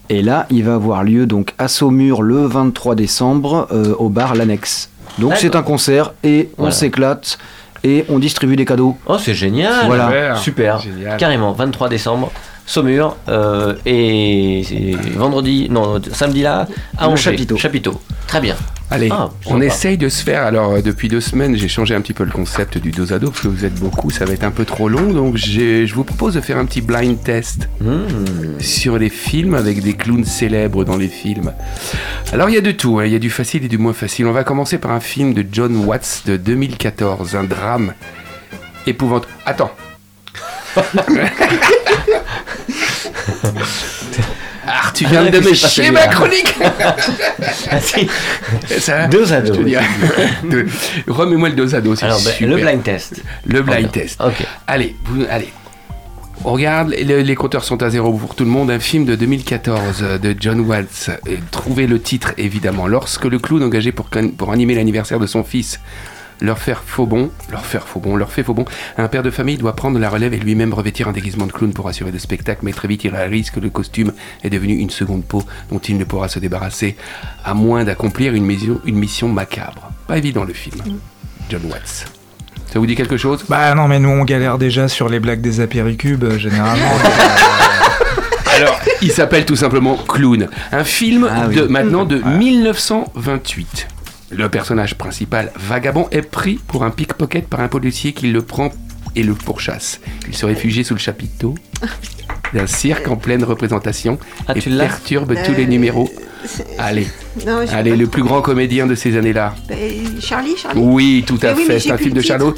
Et 0.10 0.22
là, 0.22 0.46
il 0.50 0.64
va 0.64 0.76
avoir 0.76 1.04
lieu 1.04 1.26
donc 1.26 1.54
à 1.58 1.68
Saumur 1.68 2.22
le 2.22 2.46
23 2.46 2.96
décembre 2.96 3.68
euh, 3.74 3.94
au 4.00 4.08
bar 4.10 4.36
L'Annexe. 4.36 4.90
Donc 5.20 5.34
c'est 5.38 5.56
un 5.56 5.64
concert 5.64 6.14
et 6.24 6.50
on 6.58 6.64
Voilà. 6.64 6.72
s'éclate 6.76 7.38
et 7.84 8.06
on 8.10 8.20
distribue 8.20 8.56
des 8.56 8.66
cadeaux. 8.66 8.98
Oh, 9.08 9.18
c'est 9.18 9.34
génial. 9.34 9.86
Voilà. 9.88 10.06
Super. 10.06 10.38
Super. 10.38 10.80
Génial. 10.80 11.18
Carrément, 11.18 11.52
23 11.52 11.90
décembre, 11.90 12.32
Saumur, 12.72 13.18
euh, 13.28 13.76
et 13.86 14.64
vendredi, 15.18 15.68
non, 15.70 16.00
samedi 16.14 16.42
là, 16.42 16.68
à 16.98 17.10
Angers. 17.10 17.22
Chapiteau. 17.24 17.58
Chapiteau. 17.58 18.02
Très 18.28 18.40
bien. 18.40 18.56
Allez, 18.90 19.10
Ah, 19.12 19.30
on 19.48 19.60
essaye 19.62 19.98
de 19.98 20.08
se 20.08 20.24
faire. 20.24 20.44
Alors, 20.44 20.72
euh, 20.72 20.82
depuis 20.82 21.10
deux 21.10 21.20
semaines, 21.20 21.58
j'ai 21.58 21.68
changé 21.68 21.96
un 21.96 22.00
petit 22.02 22.14
peu 22.14 22.24
le 22.24 22.32
concept 22.32 22.78
du 22.78 22.92
dos 22.92 23.12
à 23.12 23.20
dos 23.20 23.30
parce 23.30 23.42
que 23.42 23.50
vous 23.50 23.66
êtes 23.66 23.76
beaucoup, 23.76 24.10
ça 24.10 24.24
va 24.24 24.32
être 24.34 24.44
un 24.46 24.52
peu 24.52 24.64
trop 24.64 24.88
long. 24.88 25.12
Donc, 25.12 25.36
je 25.36 25.94
vous 25.94 26.06
propose 26.06 26.36
de 26.36 26.42
faire 26.42 26.58
un 26.58 26.66
petit 26.66 26.80
blind 26.82 27.22
test 27.22 27.68
Mmh. 27.82 28.60
sur 28.62 28.98
les 28.98 29.10
films 29.10 29.54
avec 29.56 29.82
des 29.82 29.94
clowns 29.94 30.24
célèbres 30.26 30.86
dans 30.86 30.98
les 30.98 31.08
films. 31.10 31.52
Alors, 32.32 32.48
il 32.50 32.56
y 32.56 32.58
a 32.58 32.62
de 32.62 32.72
tout. 32.72 33.00
hein. 33.00 33.06
Il 33.06 33.12
y 33.12 33.16
a 33.16 33.20
du 33.20 33.30
facile 33.30 33.66
et 33.66 33.68
du 33.68 33.78
moins 33.78 33.94
facile. 33.94 34.28
On 34.28 34.32
va 34.34 34.46
commencer 34.46 34.78
par 34.78 34.92
un 34.92 35.02
film 35.02 35.34
de 35.34 35.46
John 35.52 35.76
Watts 35.86 36.24
de 36.26 36.38
2014, 36.38 37.36
un 37.36 37.44
drame 37.44 37.94
épouvantable. 38.88 39.32
Attends. 39.46 39.72
Ah, 44.68 44.92
tu 44.94 45.06
viens 45.06 45.26
Ah, 45.26 45.30
de 45.30 45.40
me 45.40 45.54
chier 45.54 45.92
ma 45.92 46.08
chronique 46.08 46.54
Ah, 47.72 47.80
si. 47.80 48.08
Ça, 48.80 49.08
Deux 49.08 49.34
à 49.34 49.42
te 49.42 49.52
deux. 49.52 50.68
Remets-moi 51.08 51.50
le 51.50 51.56
dos 51.56 51.76
à 51.76 51.82
dos, 51.82 51.96
Alors, 52.04 52.22
ben, 52.24 52.48
le 52.48 52.56
blind 52.58 52.84
test. 52.84 53.22
Le 53.46 53.62
blind 53.64 53.92
test. 53.92 54.22
Allez, 54.68 54.96
vous, 55.06 55.26
allez. 55.30 55.50
On 56.44 56.54
regarde, 56.54 56.90
les, 56.90 57.24
les 57.24 57.36
compteurs 57.36 57.64
sont 57.64 57.82
à 57.84 57.90
zéro 57.90 58.14
pour 58.14 58.36
tout 58.36 58.44
le 58.44 58.50
monde. 58.50 58.72
Un 58.72 58.80
film 58.80 59.06
de 59.06 59.16
2014 59.16 59.98
euh, 60.02 60.18
de 60.18 60.36
John 60.40 60.62
Watts. 60.62 61.12
Et 61.28 61.38
Trouvez 61.52 61.86
le 61.86 62.00
titre, 62.02 62.34
évidemment. 62.38 62.88
Lorsque 62.88 63.26
le 63.26 63.38
clown 63.40 63.64
engagé 63.64 63.92
pour, 63.92 64.10
pour 64.38 64.52
animer 64.52 64.76
l'anniversaire 64.76 65.20
de 65.20 65.28
son 65.28 65.44
fils 65.44 65.80
leur 66.42 66.58
faire 66.60 66.84
faux 66.86 67.06
bon, 67.06 67.32
leur 67.52 67.66
faire 67.66 67.88
faux 67.88 68.00
bon, 68.00 68.16
leur 68.16 68.32
fait 68.32 68.44
faux 68.44 68.54
bon, 68.54 68.66
un 68.98 69.08
père 69.08 69.24
de 69.24 69.30
famille 69.30 69.58
doit 69.58 69.76
prendre 69.76 70.00
la 70.00 70.10
relève 70.10 70.34
et 70.34 70.38
lui-même 70.38 70.74
revêtir 70.74 71.08
un 71.08 71.12
déguisement 71.12 71.46
de 71.46 71.52
clown 71.52 71.72
pour 71.74 71.88
assurer 71.88 72.12
le 72.12 72.20
spectacle, 72.20 72.62
mais 72.64 72.74
très 72.74 72.88
vite 72.88 73.04
il 73.04 73.14
réalise 73.16 73.52
que 73.52 73.60
le 73.60 73.70
costume 73.70 74.12
est 74.44 74.50
devenu 74.50 74.74
une 74.76 74.90
seconde 74.90 75.24
peau 75.24 75.44
dont 75.72 75.80
il 75.80 75.98
ne 75.98 76.04
pourra 76.04 76.28
se 76.28 76.40
débarrasser 76.40 76.96
à 77.46 77.54
moins 77.54 77.84
d'accomplir 77.84 78.34
une 78.34 78.46
mission, 78.46 78.82
une 78.86 78.96
mission 78.98 79.30
macabre. 79.30 79.92
Pas 80.08 80.18
évident 80.18 80.44
le 80.44 80.54
film. 80.54 80.82
John 81.50 81.62
Watts. 81.66 82.08
Ça 82.72 82.80
vous 82.80 82.86
dit 82.86 82.96
quelque 82.96 83.18
chose? 83.18 83.44
Bah 83.50 83.76
non, 83.76 83.88
mais 83.88 84.00
nous 84.00 84.10
on 84.10 84.24
galère 84.24 84.58
déjà 84.58 84.88
sur 84.88 85.10
les 85.10 85.20
blagues 85.20 85.42
des 85.42 85.60
apéricubes, 85.60 86.24
euh, 86.24 86.38
généralement. 86.40 86.92
Alors, 88.56 88.80
il 89.02 89.12
s'appelle 89.12 89.46
tout 89.46 89.56
simplement 89.56 89.98
Clown. 89.98 90.48
Un 90.72 90.84
film 90.84 91.28
Ah 91.30 91.46
oui. 91.50 91.56
de 91.56 91.64
maintenant 91.64 92.06
de 92.06 92.18
1928. 92.38 93.88
Le 94.32 94.48
personnage 94.50 94.96
principal, 94.96 95.52
Vagabond, 95.56 96.08
est 96.12 96.22
pris 96.22 96.56
pour 96.68 96.84
un 96.84 96.90
pickpocket 96.92 97.48
par 97.48 97.60
un 97.60 97.68
policier 97.68 98.14
qui 98.14 98.28
le 98.32 98.42
prend 98.42 98.72
et 99.16 99.24
le 99.24 99.34
pourchasse. 99.34 100.00
Il 100.28 100.36
se 100.36 100.46
réfugie 100.46 100.84
sous 100.86 100.94
le 100.94 101.00
chapiteau 101.00 101.56
d'un 102.54 102.68
cirque 102.68 103.08
en 103.10 103.18
pleine 103.18 103.44
représentation 103.44 104.18
Ah, 104.48 104.54
et 104.56 104.62
perturbe 104.62 105.34
tous 105.46 105.52
Euh, 105.52 105.58
les 105.58 105.68
numéros. 105.68 106.10
c'est- 106.46 106.66
Allez, 106.80 107.08
Non, 107.46 107.66
allez, 107.72 107.96
le 107.98 108.08
plus 108.08 108.24
grand 108.24 108.42
comédien 108.42 108.88
de 108.88 108.96
ces 108.96 109.18
années-là. 109.18 109.54
Euh, 109.70 109.76
Charlie, 110.22 110.56
Charlie. 110.58 110.80
Oui, 110.82 111.24
tout 111.28 111.40
à 111.44 111.48
Mais 111.48 111.58
oui, 111.58 111.66
fait. 111.66 111.80
C'est 111.80 111.92
un 111.92 111.98
film 111.98 112.14
de 112.14 112.22
Charlot. 112.22 112.56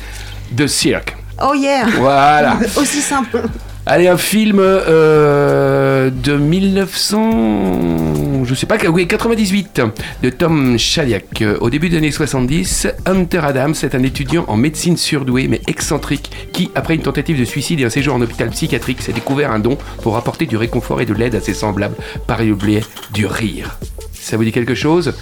De 0.52 0.68
cirque. 0.68 1.16
Oh 1.42 1.54
yeah. 1.56 1.88
Voilà. 1.98 2.60
Aussi 2.78 3.02
simple. 3.02 3.42
Allez, 3.86 4.08
un 4.08 4.16
film 4.18 4.60
euh, 4.62 6.10
de 6.10 6.38
1900, 6.38 8.46
je 8.46 8.56
sais 8.56 8.66
pas, 8.66 8.78
oui, 8.88 9.06
98, 9.08 9.82
de 10.24 10.30
Tom 10.30 10.80
Shadyac. 10.80 11.42
Euh, 11.42 11.58
Au 11.60 11.70
début 11.70 11.90
des 11.90 11.98
années 11.98 12.12
70, 12.12 12.88
Hunter 13.06 13.42
Adams 13.44 13.74
est 13.84 13.94
un 13.94 14.04
étudiant 14.04 14.46
en 14.48 14.56
médecine 14.56 14.96
surdoué 14.96 15.50
mais 15.50 15.60
excentrique 15.68 16.32
qui, 16.54 16.72
après 16.76 16.96
une 16.96 17.02
tentative 17.02 17.38
de 17.38 17.44
suicide 17.44 17.82
et 17.82 17.84
un 17.84 17.90
séjour 17.90 18.16
en 18.16 18.22
hôpital 18.22 18.50
psychiatrique, 18.52 19.02
s'est 19.02 19.12
découvert 19.12 19.52
un 19.52 19.60
don 19.60 19.78
pour 20.02 20.16
apporter 20.16 20.46
du 20.46 20.56
réconfort 20.56 21.02
et 21.02 21.06
de 21.06 21.14
l'aide 21.14 21.36
à 21.36 21.42
ses 21.42 21.54
semblables 21.54 21.96
par 22.26 22.42
le 22.42 22.56
biais 22.56 22.84
du 23.14 23.26
rire. 23.26 23.78
Ça 24.14 24.38
vous 24.38 24.46
dit 24.46 24.54
quelque 24.54 24.76
chose? 24.76 25.14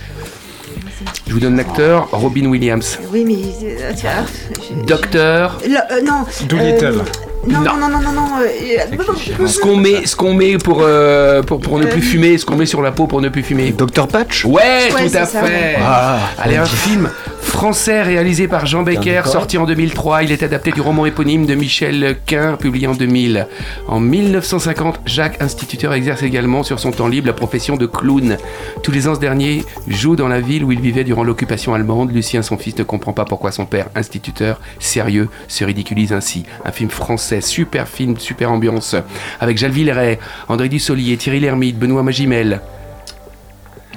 Je 1.28 1.34
vous 1.34 1.40
donne 1.40 1.56
l'acteur 1.58 2.10
Robin 2.12 2.46
Williams. 2.46 3.00
Oui, 3.12 3.26
mais. 3.26 3.38
euh, 3.68 3.92
tu 3.96 4.02
vois, 4.04 4.12
je- 4.54 4.86
Docteur. 4.86 5.58
je- 5.66 5.72
Là, 5.72 5.88
euh, 5.94 6.02
non. 6.04 6.26
Doolittle. 6.48 7.02
Euh, 7.48 7.52
non, 7.52 7.60
Non. 7.62 7.78
non, 7.78 7.90
non, 7.90 7.90
non, 7.90 8.00
non, 8.02 8.12
non. 8.12 8.28
euh, 8.42 9.46
Ce 9.48 9.60
qu'on 9.60 9.76
met, 9.76 10.06
ce 10.06 10.16
qu'on 10.16 10.34
met 10.34 10.58
pour, 10.58 10.80
euh, 10.82 11.42
pour, 11.42 11.60
pour 11.60 11.80
ne 11.80 11.86
plus 11.86 12.02
fumer, 12.02 12.38
ce 12.38 12.46
qu'on 12.46 12.56
met 12.56 12.66
sur 12.66 12.82
la 12.82 12.92
peau 12.92 13.08
pour 13.08 13.22
ne 13.22 13.30
plus 13.30 13.44
fumer. 13.44 13.72
Dr 13.72 14.08
Patch 14.08 14.46
Ouais, 14.46 14.92
Ouais, 14.94 15.10
tout 15.10 15.18
à 15.18 15.26
ça, 15.26 15.42
fait. 15.42 15.48
ouais. 15.48 15.76
Ah, 15.82 16.20
Allez, 16.40 16.58
un 16.58 16.66
film 16.66 17.10
français 17.42 18.02
réalisé 18.02 18.48
par 18.48 18.66
Jean 18.66 18.84
Becker, 18.84 19.24
sorti 19.26 19.58
en 19.58 19.66
2003. 19.66 20.24
Il 20.24 20.32
est 20.32 20.44
adapté 20.44 20.72
du 20.72 20.82
roman 20.82 21.06
éponyme 21.06 21.46
de 21.46 21.56
Michel 21.56 22.18
Quin, 22.26 22.56
publié 22.56 22.88
en 22.88 22.94
2000. 22.94 23.48
En 23.88 24.00
1950, 24.00 25.02
Jacques 25.06 25.42
Instituteur 25.42 25.94
exerce 25.94 26.24
également 26.24 26.64
sur 26.64 26.80
son 26.80 26.92
temps 26.92 27.08
libre 27.08 27.28
la 27.28 27.34
profession 27.34 27.78
de 27.78 27.86
clown. 27.86 28.38
Tous 28.84 28.92
les 28.92 29.08
ans, 29.08 29.16
ce 29.16 29.20
dernier 29.20 29.64
joue 29.88 30.16
dans 30.16 30.28
la 30.28 30.40
ville 30.40 30.64
où 30.64 30.72
il 30.72 30.80
vivait 30.80 31.04
durant 31.04 31.24
l'occupation 31.24 31.74
allemande. 31.74 32.12
Lucien, 32.12 32.42
son 32.42 32.58
fils, 32.58 32.78
ne 32.78 32.84
comprend 32.84 33.14
pas 33.14 33.26
pourquoi 33.26 33.52
son 33.52 33.66
père, 33.66 33.88
instituteur, 33.96 34.60
sérieux, 34.80 35.30
se 35.48 35.64
ridiculise 35.64 36.14
ainsi. 36.14 36.46
Un 36.66 36.72
film 36.72 36.90
français, 36.90 37.42
super 37.42 37.88
film, 37.88 38.18
super 38.18 38.52
ambiance, 38.52 38.96
avec 39.40 39.58
Jacques 39.58 39.74
Villeray, 39.74 40.20
André 40.48 40.70
Dussolier, 40.70 41.18
Thierry 41.18 41.40
Lhermitte, 41.40 41.78
Benoît 41.78 42.04
Magimel. 42.04 42.62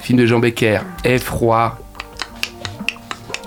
Film 0.00 0.18
de 0.18 0.26
Jean 0.26 0.38
Becker, 0.38 0.80
Effroi. 1.04 1.78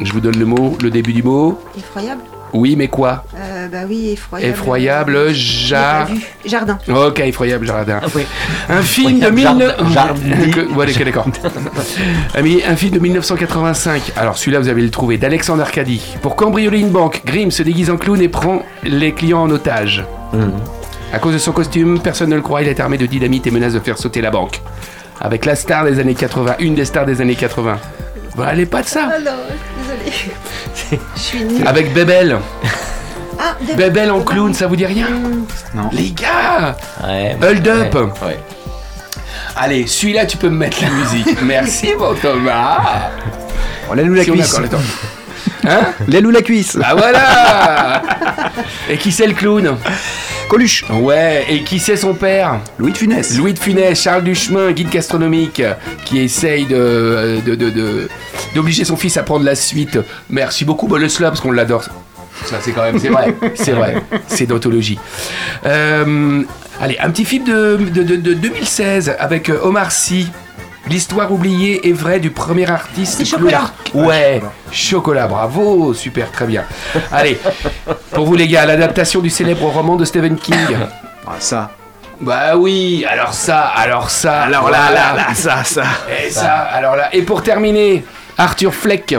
Je 0.02 0.12
vous 0.14 0.20
donne 0.22 0.38
le 0.38 0.46
mot, 0.46 0.78
le 0.82 0.90
début 0.90 1.14
du 1.14 1.24
mot. 1.24 1.60
Effroyable. 1.78 2.22
Oui, 2.54 2.76
mais 2.78 2.88
quoi 2.88 3.26
Euh, 3.36 3.68
bah 3.68 3.80
oui, 3.90 4.12
effroyable. 4.14 4.54
Effroyable, 4.54 5.34
ja- 5.34 6.06
j'ai 6.08 6.14
pas 6.14 6.14
vu. 6.14 6.26
Jardin. 6.46 6.78
Ok, 6.88 7.20
effroyable 7.20 7.66
jardin. 7.68 8.00
oui. 8.16 8.24
Un 8.70 8.82
film 8.82 9.20
de 9.20 9.38
Jardin- 9.38 9.74
19... 9.76 9.94
Jardi. 9.94 10.52
Que- 10.52 10.74
ouais, 10.74 10.86
d'accord. 11.04 11.26
Un 12.36 12.76
film 12.78 12.94
de 12.94 13.00
1985. 13.00 14.14
Alors 14.16 14.38
celui-là, 14.38 14.60
vous 14.62 14.70
allez 14.70 14.82
le 14.82 14.90
trouver, 14.92 15.18
d'Alexandre 15.18 15.62
Arcadi. 15.62 16.02
Pour 16.22 16.36
cambrioler 16.38 16.80
une 16.80 16.90
banque, 16.92 17.22
Grimm 17.26 17.52
se 17.52 17.64
déguise 17.64 17.90
en 17.90 17.98
clown 17.98 18.22
et 18.22 18.30
prend 18.30 18.62
les 18.84 19.12
clients 19.12 19.42
en 19.42 19.50
otage. 19.50 20.06
Mhm. 20.32 20.52
À 21.12 21.20
cause 21.20 21.34
de 21.34 21.38
son 21.40 21.52
costume, 21.52 22.00
personne 22.00 22.30
ne 22.30 22.36
le 22.36 22.42
croit, 22.42 22.62
il 22.62 22.68
est 22.70 22.80
armé 22.80 22.98
de 22.98 23.06
dynamite 23.06 23.46
et 23.48 23.52
menace 23.52 23.74
de 23.74 23.80
faire 23.80 23.98
sauter 23.98 24.22
la 24.22 24.32
banque. 24.32 24.62
Avec 25.20 25.46
la 25.46 25.56
star 25.56 25.84
des 25.86 26.00
années 26.00 26.16
80, 26.16 26.56
une 26.60 26.76
des 26.76 26.86
stars 26.86 27.06
des 27.06 27.20
années 27.22 27.36
80. 27.36 27.78
Vous 28.36 28.44
allez 28.44 28.66
pas 28.68 28.84
de 28.84 28.88
ça? 28.88 29.10
Ah. 29.12 29.18
Je 31.16 31.20
suis 31.22 31.44
nulle. 31.44 31.68
Avec 31.68 31.94
Bébel. 31.94 32.38
Ah, 33.40 33.56
des- 33.62 33.76
Bébel 33.76 34.10
en 34.10 34.22
clown, 34.22 34.52
ça 34.52 34.66
vous 34.66 34.76
dit 34.76 34.88
rien 34.88 35.10
Non. 35.76 35.90
Les 35.92 36.10
gars 36.10 36.76
Ouais. 37.06 37.38
Hold 37.40 37.68
up 37.68 37.94
Ouais, 37.94 38.02
ouais. 38.30 38.40
Allez, 39.56 39.86
celui-là, 39.86 40.26
tu 40.26 40.38
peux 40.38 40.50
me 40.50 40.58
mettre 40.58 40.78
la 40.82 40.90
musique. 40.90 41.40
Merci, 41.44 41.90
mon 42.00 42.16
Thomas. 42.16 43.12
Oh, 43.88 43.94
L'aile 43.94 44.10
ou 44.10 44.16
la 44.16 44.24
Si 44.24 44.32
on 44.32 44.34
a 44.34 44.38
cuisse 44.38 44.50
encore 44.54 44.62
le 44.62 44.70
temps. 44.70 44.78
Hein 45.68 45.80
L'aile 46.08 46.26
ou 46.28 46.32
la 46.32 46.42
cuisse 46.42 46.76
Bah 46.78 46.94
voilà 46.98 48.02
Et 48.90 48.98
qui 48.98 49.12
c'est 49.12 49.28
le 49.28 49.34
clown 49.34 49.76
Coluche 50.50 50.86
Ouais, 50.90 51.46
et 51.50 51.64
qui 51.64 51.78
c'est 51.80 51.98
son 51.98 52.14
père 52.14 52.60
Louis 52.80 52.92
de 52.94 52.98
Funès 52.98 53.38
Louis 53.38 53.54
de 53.54 53.60
Funès, 53.60 54.02
Charles 54.02 54.24
Duchemin, 54.24 54.72
guide 54.72 54.90
gastronomique, 54.90 55.62
qui 56.06 56.20
essaye 56.20 56.66
de 56.66 57.40
de- 57.46 57.56
de- 57.56 57.70
de- 57.70 58.10
d'obliger 58.56 58.86
son 58.86 58.96
fils 58.96 59.18
à 59.18 59.24
prendre 59.24 59.44
la 59.44 59.56
suite. 59.56 60.00
Merci 60.30 60.64
beaucoup, 60.64 60.88
bah, 60.88 60.98
le 61.00 61.10
slap, 61.10 61.32
parce 61.32 61.42
qu'on 61.42 61.52
l'adore. 61.52 61.84
Ça, 62.46 62.58
c'est 62.62 62.72
quand 62.72 62.84
même, 62.84 62.98
c'est 63.00 63.10
vrai, 63.10 63.36
c'est 63.56 63.72
vrai, 63.74 64.02
c'est 64.28 64.46
d'anthologie. 64.46 64.98
Euh, 65.66 66.44
allez, 66.80 66.98
un 67.00 67.10
petit 67.10 67.26
film 67.26 67.44
de, 67.44 67.78
de- 67.78 68.04
de- 68.04 68.16
de 68.16 68.34
2016 68.34 69.16
avec 69.20 69.52
Omar 69.64 69.92
Sy. 69.92 70.30
L'histoire 70.90 71.32
oubliée 71.32 71.88
et 71.88 71.94
vraie 71.94 72.20
du 72.20 72.32
premier 72.32 72.70
artiste. 72.70 73.26
Chocolat. 73.26 73.72
Ouais, 73.94 74.42
chocolat, 74.72 75.28
bravo, 75.28 75.94
super, 75.94 76.32
très 76.32 76.46
bien. 76.46 76.64
Allez, 77.12 77.38
pour 78.12 78.26
vous 78.26 78.36
les 78.36 78.48
gars, 78.48 78.66
l'adaptation 78.66 79.20
du 79.20 79.30
célèbre 79.30 79.66
roman 79.68 79.98
de 79.98 80.06
Stephen 80.06 80.38
King. 80.38 80.78
Ah, 81.28 81.36
ça. 81.40 81.72
Bah 82.22 82.56
oui, 82.56 83.06
alors 83.08 83.34
ça, 83.34 83.62
alors 83.62 84.10
ça. 84.10 84.44
Alors 84.44 84.70
là, 84.70 84.90
là, 84.92 85.14
là, 85.14 85.34
ça, 85.36 85.64
ça. 85.64 85.84
Et 86.26 86.30
ça, 86.30 86.54
alors 86.54 86.96
là. 86.96 87.14
Et 87.14 87.22
pour 87.22 87.44
terminer, 87.44 88.06
Arthur 88.38 88.74
Fleck, 88.74 89.16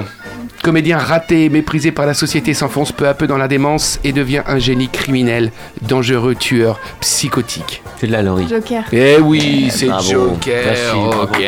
comédien 0.62 0.98
raté, 0.98 1.48
méprisé 1.48 1.92
par 1.92 2.06
la 2.06 2.14
société, 2.14 2.54
s'enfonce 2.54 2.92
peu 2.92 3.08
à 3.08 3.14
peu 3.14 3.26
dans 3.26 3.36
la 3.38 3.48
démence 3.48 3.98
et 4.04 4.12
devient 4.12 4.42
un 4.46 4.58
génie 4.58 4.88
criminel, 4.88 5.52
dangereux, 5.82 6.34
tueur, 6.34 6.78
psychotique. 7.00 7.82
C'est 7.98 8.06
de 8.06 8.12
la 8.12 8.22
Laurie. 8.22 8.46
Joker. 8.48 8.84
Eh 8.92 9.18
oui, 9.20 9.68
c'est 9.70 9.86
Bravo. 9.86 10.08
Joker. 10.08 10.64
Merci, 10.66 10.94
bravo. 10.94 11.22
ok. 11.24 11.38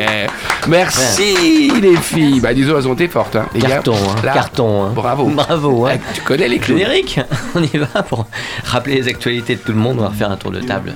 Merci 0.68 1.70
les 1.80 1.96
filles. 1.96 2.40
Bah 2.40 2.52
disons, 2.54 2.76
elles 2.78 2.88
ont 2.88 2.94
été 2.94 3.08
fortes, 3.08 3.36
hein, 3.36 3.46
les 3.54 3.60
gars. 3.60 3.68
Carton, 3.68 3.94
hein. 3.94 4.14
Là, 4.24 4.32
Carton. 4.32 4.84
Hein. 4.86 4.92
Bravo. 4.94 5.26
Bravo. 5.28 5.86
Hein. 5.86 5.92
Eh, 5.94 6.14
Tu 6.14 6.20
connais 6.22 6.48
les 6.48 6.58
clowns 6.58 6.78
Générique, 6.78 7.20
on 7.54 7.62
y 7.62 7.76
va 7.78 8.02
pour 8.02 8.26
rappeler 8.64 8.96
les 8.96 9.08
actualités 9.08 9.54
de 9.56 9.60
tout 9.60 9.72
le 9.72 9.78
monde. 9.78 9.98
On 9.98 10.02
va 10.02 10.08
refaire 10.08 10.30
un 10.30 10.36
tour 10.36 10.50
de 10.50 10.60
table. 10.60 10.94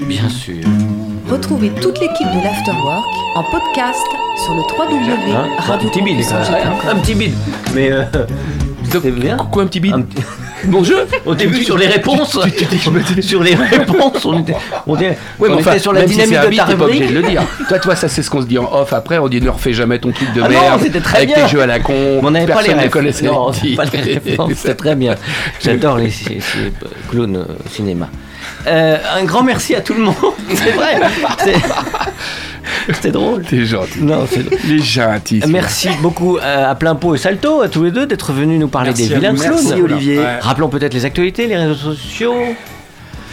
Bien 0.00 0.28
sûr. 0.28 0.64
Retrouvez 1.30 1.70
toute 1.70 2.00
l'équipe 2.00 2.26
de 2.28 2.42
l'Afterwork 2.42 3.04
en 3.34 3.42
podcast 3.44 4.06
sur 4.44 4.54
le 4.54 4.62
Hein 5.34 5.48
un 5.70 5.78
petit 5.78 6.00
bide, 6.00 6.20
quand 6.26 6.50
même. 6.52 6.72
un 6.88 7.00
petit 7.00 7.14
bide. 7.14 7.34
Mais 7.74 7.92
euh, 7.92 8.02
c'est 8.90 9.10
bien. 9.10 9.36
Quoi 9.50 9.64
un 9.64 9.66
petit 9.66 9.80
bide 9.80 9.92
Un 9.94 10.02
petit- 10.02 10.22
Bon 10.64 10.82
jeu 10.82 11.06
Au 11.24 11.34
début, 11.34 11.62
sur 11.62 11.76
les 11.78 11.86
réponses, 11.86 12.36
sur 13.20 13.42
les 13.42 13.54
réponses, 13.54 14.24
on 14.24 14.40
était, 14.40 14.56
on 14.88 14.96
était, 14.96 15.16
Ouais, 15.38 15.48
on 15.52 15.58
était 15.58 15.78
sur 15.78 15.92
la 15.92 16.04
dynamique 16.04 16.32
de 16.50 16.56
ta 16.56 16.64
t'es 16.66 16.74
pas 16.74 16.84
obligé 16.84 17.04
rubrique. 17.06 17.10
de 17.10 17.14
le 17.20 17.28
dire. 17.28 17.42
toi, 17.68 17.78
toi, 17.78 17.94
ça 17.94 18.08
c'est 18.08 18.22
ce 18.22 18.30
qu'on 18.30 18.40
se 18.40 18.46
dit 18.46 18.58
en 18.58 18.68
off. 18.72 18.92
Après, 18.92 19.18
on 19.18 19.28
dit 19.28 19.40
ne 19.40 19.50
refais 19.50 19.72
jamais 19.72 19.98
ton 20.00 20.10
truc 20.10 20.32
de 20.34 20.40
Ah 20.42 20.48
non, 20.48 20.50
merde. 20.50 20.80
c'était 20.82 21.00
très 21.00 21.18
avec 21.18 21.28
bien. 21.28 21.44
tes 21.44 21.48
jeux 21.52 21.60
à 21.62 21.66
la 21.66 21.78
con. 21.78 21.92
On 22.22 22.30
n'avait 22.30 22.46
pas 22.52 22.62
les 22.62 22.68
Personne 22.68 22.84
ne 22.84 22.90
connaissait 22.90 23.26
Non, 23.26 23.52
pas 23.52 23.84
les 23.84 23.90
titres. 23.90 24.14
références, 24.14 24.52
c'est 24.56 24.76
très 24.76 24.96
bien. 24.96 25.14
J'adore 25.62 25.98
les, 25.98 26.10
clowns 27.10 27.36
euh, 27.36 27.44
au 27.64 27.68
cinéma. 27.68 28.08
Euh, 28.66 28.96
un 29.16 29.24
grand 29.24 29.42
merci 29.42 29.74
à 29.74 29.80
tout 29.80 29.94
le 29.94 30.00
monde. 30.02 30.14
C'est 30.54 30.72
vrai. 30.72 31.00
C'est- 31.44 31.54
C'était 32.92 33.10
drôle. 33.10 33.42
T'es 33.44 33.64
gentil. 33.64 34.00
Non, 34.02 34.26
c'est 34.30 34.44
Les 34.66 34.78
gentils. 34.80 35.42
Merci 35.48 35.88
beaucoup 36.02 36.38
euh, 36.38 36.70
à 36.70 36.74
plein 36.74 36.94
pot 36.94 37.14
et 37.14 37.18
salto 37.18 37.60
à 37.62 37.68
tous 37.68 37.82
les 37.84 37.90
deux 37.90 38.06
d'être 38.06 38.32
venus 38.32 38.58
nous 38.60 38.68
parler 38.68 38.90
Merci 38.90 39.08
des 39.08 39.14
vilains 39.14 39.34
clowns. 39.34 39.50
Merci, 39.64 39.82
Olivier. 39.82 40.18
Ouais. 40.18 40.38
Rappelons 40.40 40.68
peut-être 40.68 40.94
les 40.94 41.04
actualités, 41.04 41.46
les 41.46 41.56
réseaux 41.56 41.74
sociaux 41.94 42.34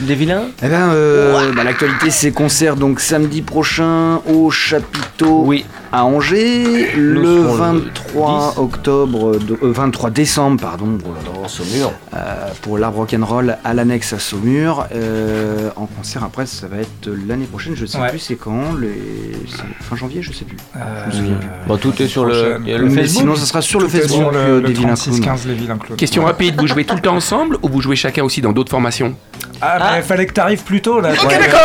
des 0.01 0.15
vilains. 0.15 0.43
Eh 0.63 0.67
ben, 0.67 0.89
euh, 0.91 1.51
bah, 1.55 1.63
l'actualité, 1.63 2.09
c'est 2.09 2.31
concert 2.31 2.75
donc 2.75 2.99
samedi 2.99 3.41
prochain 3.41 4.19
au 4.27 4.51
chapiteau 4.51 5.43
Oui. 5.45 5.65
À 5.91 6.05
Angers, 6.05 6.91
Nous 6.97 7.21
le 7.21 7.23
serons 7.43 7.73
le 7.73 7.79
23 7.79 8.51
10. 8.55 8.59
octobre, 8.59 9.37
de- 9.39 9.53
euh, 9.63 9.71
23 9.71 10.09
décembre, 10.09 10.61
pardon, 10.61 10.97
euh, 11.05 11.41
Dans 11.41 11.47
Saumur. 11.47 11.91
euh, 12.15 12.49
pour 12.61 12.77
l'arbre 12.77 12.97
rock'n'roll 12.99 13.57
à 13.63 13.73
l'annexe 13.73 14.13
à 14.13 14.19
Saumur. 14.19 14.87
Euh, 14.93 15.69
en 15.75 15.85
concert 15.85 16.23
après, 16.23 16.45
ça 16.45 16.67
va 16.67 16.77
être 16.77 17.09
l'année 17.27 17.45
prochaine, 17.45 17.75
je 17.75 17.85
sais 17.85 17.97
Ouais. 17.99 18.09
plus 18.09 18.19
c'est 18.19 18.35
quand, 18.35 18.73
les... 18.79 19.33
fin 19.81 19.95
janvier, 19.95 20.21
je 20.21 20.31
sais 20.33 20.45
plus. 20.45 20.57
Euh, 20.75 20.79
Je 21.11 21.17
me 21.17 21.21
souviens 21.21 21.35
plus. 21.37 21.47
Bon, 21.67 21.77
tout 21.77 22.01
est 22.01 22.07
sur 22.07 22.25
le, 22.25 22.57
le 22.57 22.59
Mais 22.59 23.01
Facebook. 23.01 23.07
sinon, 23.21 23.35
ça 23.35 23.45
sera 23.45 23.61
sur 23.61 23.79
le 23.79 23.87
Tout 23.87 23.95
est 23.95 23.99
Facebook 24.01 24.31
sur 24.33 24.39
euh, 24.39 24.55
le, 24.59 24.61
des 24.61 24.67
le 24.73 24.73
Vilains 24.79 24.93
Clowns. 24.95 25.19
36-15 25.19 25.47
les 25.47 25.53
vilains 25.53 25.77
clowns. 25.77 25.97
Question 25.97 26.21
Ouais. 26.23 26.27
rapide, 26.29 26.55
vous 26.59 26.67
jouez 26.67 26.83
tout 26.85 26.95
le 26.95 27.01
temps 27.01 27.15
ensemble 27.15 27.57
ou 27.61 27.69
vous 27.69 27.81
jouez 27.81 27.95
chacun 27.95 28.23
aussi 28.23 28.41
dans 28.41 28.51
d'autres 28.51 28.71
formations 28.71 29.15
Ah, 29.61 29.75
mais 29.79 29.85
Ah. 29.87 29.93
il 29.97 30.03
fallait 30.03 30.25
que 30.25 30.33
t'arrives 30.33 30.63
plus 30.63 30.81
tôt 30.81 30.99
là. 30.99 31.11
Ok, 31.13 31.29
Ouais. 31.29 31.37
d'accord 31.37 31.61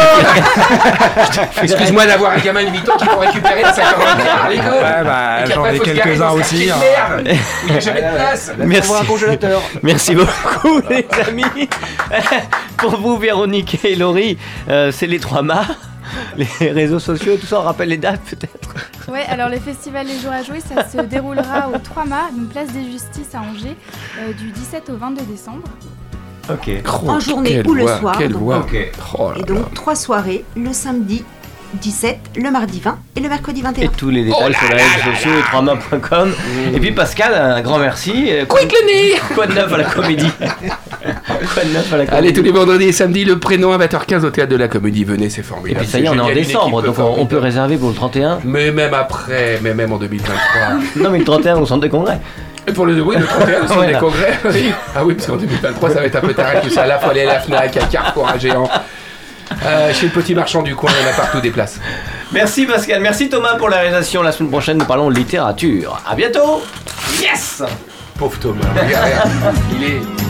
Excuse-moi 1.62 2.06
d'avoir 2.06 2.32
un 2.32 2.38
gamin 2.38 2.64
de 2.64 2.70
8 2.70 2.88
ans 2.88 2.96
qui 2.98 3.04
faut 3.06 3.18
récupérer 3.18 3.62
la 3.62 3.72
50 3.72 3.84
à 4.28 4.50
l'école. 4.50 4.72
Ouais, 4.72 5.04
bah, 5.04 5.44
j'en 5.46 5.64
ai 5.66 5.78
quelques-uns 5.80 6.30
aussi. 6.30 6.70
hein. 6.70 6.76
de 7.18 7.22
Merde 7.24 7.38
où 7.38 7.38
il 7.66 7.70
n'y 7.72 7.76
a 7.76 7.80
jamais 7.80 8.02
de 8.02 8.14
place 8.14 8.52
Merci. 8.58 8.92
un 9.00 9.04
congélateur. 9.04 9.62
Merci 9.82 10.14
beaucoup, 10.14 10.80
les 10.90 11.06
amis. 11.28 11.68
Pour 12.78 12.96
vous, 12.98 13.16
Véronique 13.18 13.84
et 13.84 13.94
Laurie, 13.94 14.38
euh, 14.68 14.90
c'est 14.92 15.06
les 15.06 15.18
trois 15.18 15.42
mâts. 15.42 15.66
Les 16.36 16.72
réseaux 16.72 16.98
sociaux, 16.98 17.36
tout 17.36 17.46
ça, 17.46 17.60
on 17.60 17.62
rappelle 17.62 17.90
les 17.90 17.96
dates 17.96 18.20
peut-être. 18.22 18.74
Ouais, 19.08 19.24
alors 19.28 19.48
le 19.48 19.58
festival 19.60 20.06
Les 20.08 20.18
Jours 20.18 20.32
à 20.32 20.42
Jouer, 20.42 20.58
ça 20.60 20.88
se 20.88 21.00
déroulera 21.02 21.68
au 21.72 21.78
3 21.78 22.04
mars, 22.04 22.32
donc 22.36 22.48
place 22.48 22.68
des 22.72 22.84
Justices 22.90 23.32
à 23.34 23.38
Angers, 23.40 23.76
euh, 24.20 24.32
du 24.32 24.50
17 24.50 24.90
au 24.90 24.96
22 24.96 25.22
décembre. 25.24 25.62
Ok. 26.50 26.68
En 27.06 27.20
journée 27.20 27.62
ou 27.64 27.74
le 27.74 27.82
voix, 27.82 27.98
soir, 27.98 28.18
Quelle 28.18 28.32
donc. 28.32 28.42
Oh 29.18 29.30
là 29.30 29.36
Et 29.36 29.40
là. 29.40 29.44
donc, 29.46 29.72
trois 29.74 29.94
soirées, 29.94 30.44
le 30.56 30.72
samedi 30.72 31.24
17, 31.74 32.18
le 32.36 32.50
mardi 32.50 32.80
20 32.80 32.98
et 33.16 33.20
le 33.20 33.28
mercredi 33.28 33.60
Et 33.60 33.62
21. 33.62 33.88
tous 33.96 34.10
les 34.10 34.24
détails 34.24 34.40
Oh 34.48 34.52
sur 34.52 34.68
les 34.70 34.76
là 34.76 34.82
réseaux 35.04 35.16
sociaux 35.16 35.30
et 35.38 35.42
3 35.42 35.62
mains.com. 35.62 36.32
Et 36.74 36.80
puis 36.80 36.90
Pascal, 36.92 37.32
un 37.34 37.60
grand 37.60 37.78
merci. 37.78 38.28
Euh, 38.30 38.44
Quick 38.46 38.72
le 38.72 38.86
nez 38.86 39.12
quoi 39.34 39.46
de 39.46 39.52
neuf 39.54 39.72
à 39.72 39.76
la 39.76 39.84
comédie 39.84 40.30
Quoi 40.40 41.64
de 41.64 41.72
neuf 41.72 41.92
à 41.92 41.96
la 41.96 42.06
comédie 42.06 42.12
Allez, 42.16 42.32
tous 42.32 42.42
les 42.42 42.50
vendredis 42.50 42.86
et 42.86 42.92
samedis, 42.92 43.24
le 43.24 43.38
prénom 43.38 43.72
à 43.72 43.78
20h15 43.78 44.24
au 44.24 44.30
théâtre 44.30 44.50
de 44.50 44.56
la 44.56 44.66
Comédie. 44.68 45.04
Venez, 45.04 45.30
c'est 45.30 45.40
Et 45.42 45.44
formidable. 45.44 45.80
puis 45.80 45.88
ça 45.88 46.00
y 46.00 46.04
est, 46.04 46.08
on 46.08 46.14
est 46.16 46.20
en 46.20 46.32
décembre, 46.32 46.82
donc 46.82 46.98
on, 46.98 47.14
on 47.18 47.26
peut 47.26 47.38
réserver 47.38 47.76
pour 47.76 47.88
le 47.90 47.94
31. 47.94 48.40
Mais 48.44 48.72
même 48.72 48.92
après, 48.94 49.60
mais 49.62 49.72
même 49.72 49.92
en 49.92 49.98
2023. 49.98 50.36
Non 50.96 51.10
mais 51.10 51.18
le 51.18 51.24
31 51.24 51.58
au 51.58 51.66
centre 51.66 51.82
des 51.82 51.88
congrès. 51.88 52.18
Et 52.66 52.72
pour 52.72 52.84
le 52.84 53.00
oui, 53.00 53.16
le 53.18 53.24
31, 53.24 53.66
sur 53.66 53.76
Voilà. 53.76 53.92
les 53.92 53.98
congrès. 53.98 54.38
oui. 54.46 54.72
Ah 54.94 55.04
oui, 55.04 55.14
parce 55.14 55.26
qu'en 55.28 55.36
2023, 55.36 55.88
ça 55.90 56.00
va 56.00 56.06
être 56.06 56.16
un 56.16 56.20
peu 56.20 56.34
tard 56.34 56.56
et 56.56 56.60
tout 56.60 56.70
ça. 56.70 56.84
Là, 56.86 56.98
faut 56.98 57.10
aller 57.10 57.22
à 57.22 57.26
la 57.34 57.40
Fnac, 57.40 57.76
à 57.76 57.86
Carrefour, 57.86 58.28
à 58.28 58.36
Géant. 58.38 58.68
Euh, 59.64 59.92
chez 59.92 60.06
le 60.06 60.12
petit 60.12 60.34
marchand 60.34 60.62
du 60.62 60.74
coin, 60.74 60.90
il 60.98 61.04
y 61.04 61.08
en 61.08 61.10
a 61.12 61.14
partout 61.14 61.40
des 61.40 61.50
places. 61.50 61.80
Merci 62.32 62.66
Pascal, 62.66 63.00
merci 63.00 63.28
Thomas 63.28 63.56
pour 63.56 63.68
la 63.68 63.78
réalisation. 63.78 64.22
La 64.22 64.32
semaine 64.32 64.50
prochaine, 64.50 64.78
nous 64.78 64.84
parlons 64.84 65.10
de 65.10 65.16
littérature. 65.16 66.00
À 66.06 66.14
bientôt. 66.14 66.62
Yes 67.20 67.62
Pauvre 68.18 68.38
Thomas, 68.38 68.64
il 69.72 69.84
est 69.84 70.00